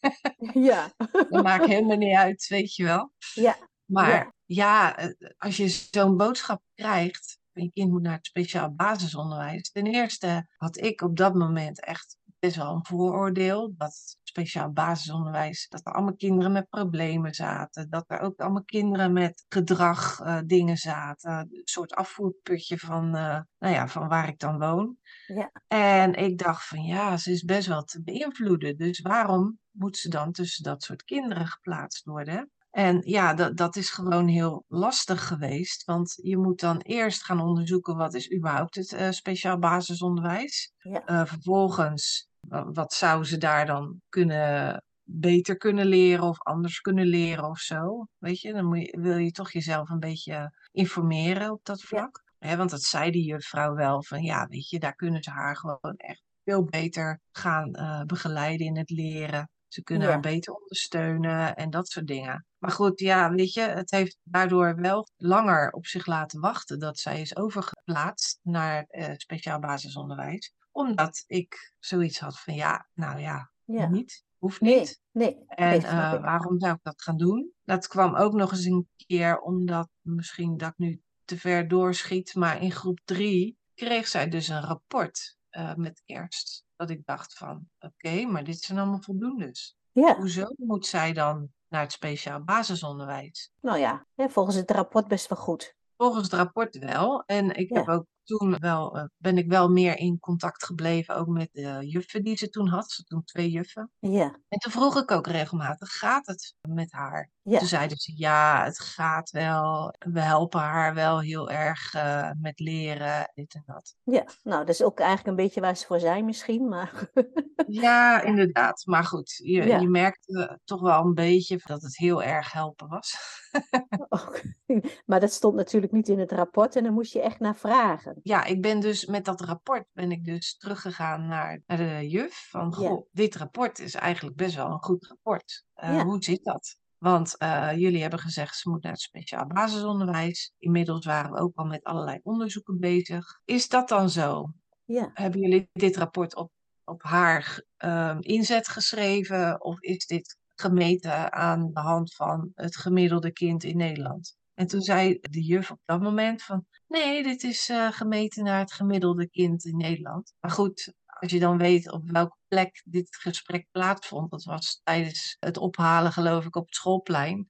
Ja. 0.68 0.92
dat 1.30 1.42
maakt 1.42 1.66
helemaal 1.66 1.96
niet 1.96 2.16
uit, 2.16 2.46
weet 2.48 2.74
je 2.74 2.84
wel. 2.84 3.12
Ja. 3.34 3.56
Maar 3.84 4.10
Ja. 4.10 4.32
ja, 4.46 4.96
als 5.36 5.56
je 5.56 5.68
zo'n 5.68 6.16
boodschap 6.16 6.62
krijgt, 6.74 7.40
je 7.52 7.70
kind 7.70 7.90
moet 7.90 8.02
naar 8.02 8.16
het 8.16 8.26
speciaal 8.26 8.74
basisonderwijs. 8.74 9.70
Ten 9.70 9.86
eerste 9.86 10.48
had 10.56 10.76
ik 10.80 11.00
op 11.00 11.16
dat 11.16 11.34
moment 11.34 11.84
echt 11.84 12.16
best 12.42 12.56
wel 12.56 12.74
een 12.74 12.86
vooroordeel 12.86 13.74
dat 13.76 14.16
speciaal 14.22 14.70
basisonderwijs, 14.70 15.68
dat 15.68 15.86
er 15.86 15.92
allemaal 15.92 16.16
kinderen 16.16 16.52
met 16.52 16.68
problemen 16.68 17.34
zaten, 17.34 17.90
dat 17.90 18.04
er 18.06 18.20
ook 18.20 18.40
allemaal 18.40 18.64
kinderen 18.64 19.12
met 19.12 19.44
gedrag 19.48 20.20
eh, 20.20 20.38
dingen 20.46 20.76
zaten, 20.76 21.32
een 21.32 21.60
soort 21.64 21.94
afvoerputje 21.94 22.78
van, 22.78 23.04
eh, 23.16 23.40
nou 23.58 23.74
ja, 23.74 23.88
van 23.88 24.08
waar 24.08 24.28
ik 24.28 24.38
dan 24.38 24.58
woon. 24.58 24.96
Ja. 25.26 25.50
En 25.66 26.14
ik 26.14 26.38
dacht 26.38 26.66
van 26.66 26.82
ja, 26.82 27.16
ze 27.16 27.30
is 27.30 27.42
best 27.42 27.68
wel 27.68 27.82
te 27.82 28.02
beïnvloeden, 28.02 28.76
dus 28.76 29.00
waarom 29.00 29.58
moet 29.70 29.96
ze 29.96 30.08
dan 30.08 30.32
tussen 30.32 30.64
dat 30.64 30.82
soort 30.82 31.04
kinderen 31.04 31.46
geplaatst 31.46 32.04
worden? 32.04 32.50
En 32.70 33.02
ja, 33.04 33.34
dat, 33.34 33.56
dat 33.56 33.76
is 33.76 33.90
gewoon 33.90 34.28
heel 34.28 34.64
lastig 34.68 35.26
geweest, 35.26 35.84
want 35.84 36.18
je 36.22 36.36
moet 36.36 36.60
dan 36.60 36.78
eerst 36.78 37.24
gaan 37.24 37.40
onderzoeken 37.40 37.96
wat 37.96 38.14
is 38.14 38.32
überhaupt 38.32 38.74
het 38.74 38.92
eh, 38.92 39.10
speciaal 39.10 39.58
basisonderwijs. 39.58 40.72
Ja. 40.78 41.26
Vervolgens, 41.26 42.30
wat 42.48 42.92
zou 42.92 43.24
ze 43.24 43.36
daar 43.38 43.66
dan 43.66 44.00
kunnen, 44.08 44.82
beter 45.02 45.56
kunnen 45.56 45.86
leren 45.86 46.24
of 46.24 46.40
anders 46.42 46.80
kunnen 46.80 47.06
leren 47.06 47.44
of 47.44 47.58
zo. 47.58 48.06
Weet 48.18 48.40
je, 48.40 48.52
dan 48.52 48.64
moet 48.64 48.80
je, 48.80 48.98
wil 49.00 49.16
je 49.16 49.30
toch 49.30 49.52
jezelf 49.52 49.90
een 49.90 49.98
beetje 50.00 50.52
informeren 50.72 51.50
op 51.50 51.60
dat 51.64 51.82
vlak. 51.82 52.22
Hè, 52.38 52.56
want 52.56 52.70
dat 52.70 52.82
zei 52.82 53.10
die 53.10 53.24
juffrouw 53.24 53.74
wel 53.74 54.02
van 54.02 54.22
ja, 54.22 54.46
weet 54.46 54.68
je, 54.68 54.78
daar 54.78 54.94
kunnen 54.94 55.22
ze 55.22 55.30
haar 55.30 55.56
gewoon 55.56 55.94
echt 55.96 56.22
veel 56.44 56.64
beter 56.64 57.20
gaan 57.30 57.72
eh, 57.74 58.02
begeleiden 58.02 58.66
in 58.66 58.76
het 58.76 58.90
leren. 58.90 59.48
Ze 59.68 59.82
kunnen 59.82 60.06
Ja. 60.06 60.12
haar 60.12 60.22
beter 60.22 60.52
ondersteunen 60.54 61.54
en 61.54 61.70
dat 61.70 61.88
soort 61.88 62.06
dingen. 62.06 62.46
Maar 62.58 62.70
goed, 62.70 63.00
ja, 63.00 63.30
weet 63.30 63.52
je, 63.52 63.60
het 63.60 63.90
heeft 63.90 64.16
daardoor 64.22 64.76
wel 64.76 65.06
langer 65.16 65.70
op 65.70 65.86
zich 65.86 66.06
laten 66.06 66.40
wachten 66.40 66.78
dat 66.78 66.98
zij 66.98 67.20
is 67.20 67.36
overgeplaatst 67.36 68.38
naar 68.42 68.84
eh, 68.88 69.12
speciaal 69.16 69.58
basisonderwijs. 69.58 70.52
Omdat 70.72 71.24
ik 71.26 71.74
zoiets 71.78 72.18
had 72.20 72.40
van 72.40 72.54
ja, 72.54 72.88
nou 72.94 73.18
ja, 73.20 73.50
Ja. 73.64 73.88
niet, 73.88 74.24
hoeft 74.38 74.60
niet. 74.60 75.00
nee. 75.10 75.44
En 75.46 75.68
nee, 75.70 75.80
snap 75.80 76.14
eh, 76.14 76.20
waarom 76.22 76.60
zou 76.60 76.72
ik 76.74 76.80
dat 76.82 77.02
gaan 77.02 77.16
doen? 77.16 77.52
Dat 77.64 77.86
kwam 77.86 78.14
ook 78.14 78.32
nog 78.32 78.50
eens 78.50 78.64
een 78.64 78.88
keer 78.96 79.40
omdat 79.40 79.88
misschien 80.00 80.56
dat 80.56 80.68
ik 80.70 80.78
nu 80.78 81.02
te 81.24 81.38
ver 81.38 81.68
doorschiet, 81.68 82.34
maar 82.34 82.62
in 82.62 82.72
groep 82.72 83.00
drie 83.04 83.58
kreeg 83.74 84.08
zij 84.08 84.28
dus 84.28 84.48
een 84.48 84.60
rapport 84.62 85.36
eh, 85.48 85.74
met 85.74 86.02
kerst. 86.04 86.64
Dat 86.76 86.90
ik 86.90 87.04
dacht 87.04 87.34
van, 87.36 87.68
oké, 87.78 88.24
maar 88.24 88.44
dit 88.44 88.58
zijn 88.58 88.78
allemaal 88.78 89.02
voldoendes. 89.02 89.76
Ja, 89.92 90.16
Hoezo 90.16 90.46
moet 90.56 90.86
zij 90.86 91.12
dan 91.12 91.48
naar 91.68 91.80
het 91.82 91.92
speciaal 91.92 92.42
basisonderwijs? 92.44 93.50
nou 93.60 93.78
ja, 93.78 94.06
volgens 94.16 94.56
het 94.56 94.70
rapport 94.70 95.08
best 95.08 95.28
wel 95.28 95.38
goed. 95.38 95.74
Volgens 95.96 96.22
het 96.24 96.32
rapport 96.32 96.78
wel. 96.78 97.22
En 97.26 97.54
ik 97.56 97.68
Ja. 97.68 97.78
heb 97.78 97.88
ook 97.88 98.06
toen 98.24 98.58
wel, 98.58 98.96
eh, 98.98 99.04
ben 99.16 99.38
ik 99.38 99.48
wel 99.48 99.68
meer 99.68 99.96
in 99.98 100.18
contact 100.18 100.64
gebleven, 100.64 101.16
ook 101.16 101.26
met 101.26 101.48
de 101.52 101.78
juffen 101.88 102.22
die 102.24 102.36
ze 102.36 102.48
toen 102.48 102.68
had. 102.68 102.90
Ze 102.90 103.02
toen 103.02 103.24
twee 103.24 103.50
juffen. 103.50 103.90
Ja, 103.98 104.24
En 104.48 104.58
toen 104.58 104.72
vroeg 104.72 104.96
ik 104.96 105.10
ook 105.10 105.26
regelmatig, 105.26 105.88
gaat 105.88 106.26
het 106.26 106.54
met 106.68 106.92
haar? 106.92 107.30
ja, 107.42 107.58
Toen 107.58 107.68
zeiden 107.68 107.96
ze, 107.96 108.12
ja, 108.16 108.64
het 108.64 108.80
gaat 108.80 109.30
wel. 109.30 109.94
We 109.98 110.20
helpen 110.20 110.60
haar 110.60 110.94
wel 110.94 111.20
heel 111.20 111.50
erg 111.50 111.94
eh, 111.94 112.30
met 112.40 112.60
leren, 112.60 113.30
dit 113.34 113.54
en 113.54 113.62
dat. 113.66 113.94
ja. 114.02 114.24
Nou, 114.42 114.58
dat 114.64 114.68
is 114.74 114.82
ook 114.82 114.98
eigenlijk 114.98 115.28
een 115.28 115.44
beetje 115.44 115.60
waar 115.60 115.76
ze 115.76 115.86
voor 115.86 116.00
zijn 116.00 116.24
misschien, 116.24 116.68
maar... 116.68 117.10
Ja, 117.66 118.22
inderdaad. 118.22 118.82
Maar 118.86 119.04
goed, 119.04 119.30
je, 119.44 119.62
Ja. 119.66 119.78
je 119.78 119.88
merkte 119.88 120.60
toch 120.64 120.80
wel 120.80 121.04
een 121.04 121.14
beetje 121.14 121.60
dat 121.64 121.82
het 121.82 121.96
heel 121.96 122.22
erg 122.22 122.52
helpen 122.52 122.88
was. 122.88 123.16
Maar 125.06 125.20
dat 125.20 125.32
stond 125.32 125.54
natuurlijk 125.54 125.92
niet 125.92 126.08
in 126.08 126.18
het 126.18 126.32
rapport 126.32 126.76
en 126.76 126.82
daar 126.82 126.92
moest 126.92 127.12
je 127.12 127.20
echt 127.22 127.38
naar 127.38 127.56
vragen. 127.56 128.11
Ja, 128.22 128.44
ik 128.44 128.62
ben 128.62 128.80
dus 128.80 129.06
met 129.06 129.24
dat 129.24 129.40
rapport 129.40 129.84
ben 129.92 130.10
ik 130.10 130.24
dus 130.24 130.56
teruggegaan 130.56 131.26
naar, 131.26 131.62
naar 131.66 131.78
de 131.78 132.08
juf. 132.08 132.46
Van, 132.50 132.74
Ja. 132.78 132.88
goh, 132.88 133.06
dit 133.12 133.36
rapport 133.36 133.78
is 133.78 133.94
eigenlijk 133.94 134.36
best 134.36 134.54
wel 134.54 134.70
een 134.70 134.82
goed 134.82 135.06
rapport. 135.06 135.64
Eh, 135.74 135.94
Ja. 135.94 136.04
Hoe 136.04 136.22
zit 136.24 136.44
dat? 136.44 136.76
Want 136.98 137.36
eh, 137.38 137.70
jullie 137.76 138.00
hebben 138.00 138.18
gezegd, 138.18 138.56
ze 138.56 138.70
moet 138.70 138.82
naar 138.82 138.92
het 138.92 139.00
speciaal 139.00 139.46
basisonderwijs. 139.46 140.52
Inmiddels 140.58 141.06
waren 141.06 141.32
we 141.32 141.38
ook 141.38 141.52
al 141.54 141.64
met 141.64 141.84
allerlei 141.84 142.20
onderzoeken 142.22 142.78
bezig. 142.80 143.40
Is 143.44 143.68
dat 143.68 143.88
dan 143.88 144.10
zo? 144.10 144.52
Ja, 144.84 145.10
Hebben 145.14 145.40
jullie 145.40 145.68
dit 145.72 145.96
rapport 145.96 146.36
op, 146.36 146.50
op 146.84 147.02
haar 147.02 147.64
ehm, 147.76 148.18
inzet 148.20 148.68
geschreven? 148.68 149.64
Of 149.64 149.80
is 149.80 150.06
dit 150.06 150.36
gemeten 150.54 151.32
aan 151.32 151.70
de 151.72 151.80
hand 151.80 152.14
van 152.14 152.50
het 152.54 152.76
gemiddelde 152.76 153.32
kind 153.32 153.64
in 153.64 153.76
Nederland? 153.76 154.36
En 154.54 154.66
toen 154.66 154.80
zei 154.80 155.18
de 155.20 155.42
juf 155.42 155.70
op 155.70 155.80
dat 155.84 156.00
moment 156.00 156.42
van... 156.42 156.66
Nee, 156.88 157.22
dit 157.22 157.42
is 157.42 157.68
eh, 157.68 157.92
gemeten 157.92 158.44
naar 158.44 158.58
het 158.58 158.72
gemiddelde 158.72 159.28
kind 159.28 159.64
in 159.64 159.76
Nederland. 159.76 160.34
Maar 160.40 160.50
goed, 160.50 160.92
als 161.06 161.32
je 161.32 161.38
dan 161.38 161.58
weet 161.58 161.92
op 161.92 162.10
welke 162.10 162.36
plek 162.48 162.82
dit 162.84 163.16
gesprek 163.16 163.66
plaatsvond... 163.70 164.30
Dat 164.30 164.44
was 164.44 164.80
tijdens 164.84 165.36
het 165.40 165.56
ophalen, 165.56 166.12
geloof 166.12 166.44
ik, 166.44 166.56
op 166.56 166.66
het 166.66 166.74
schoolplein 166.74 167.48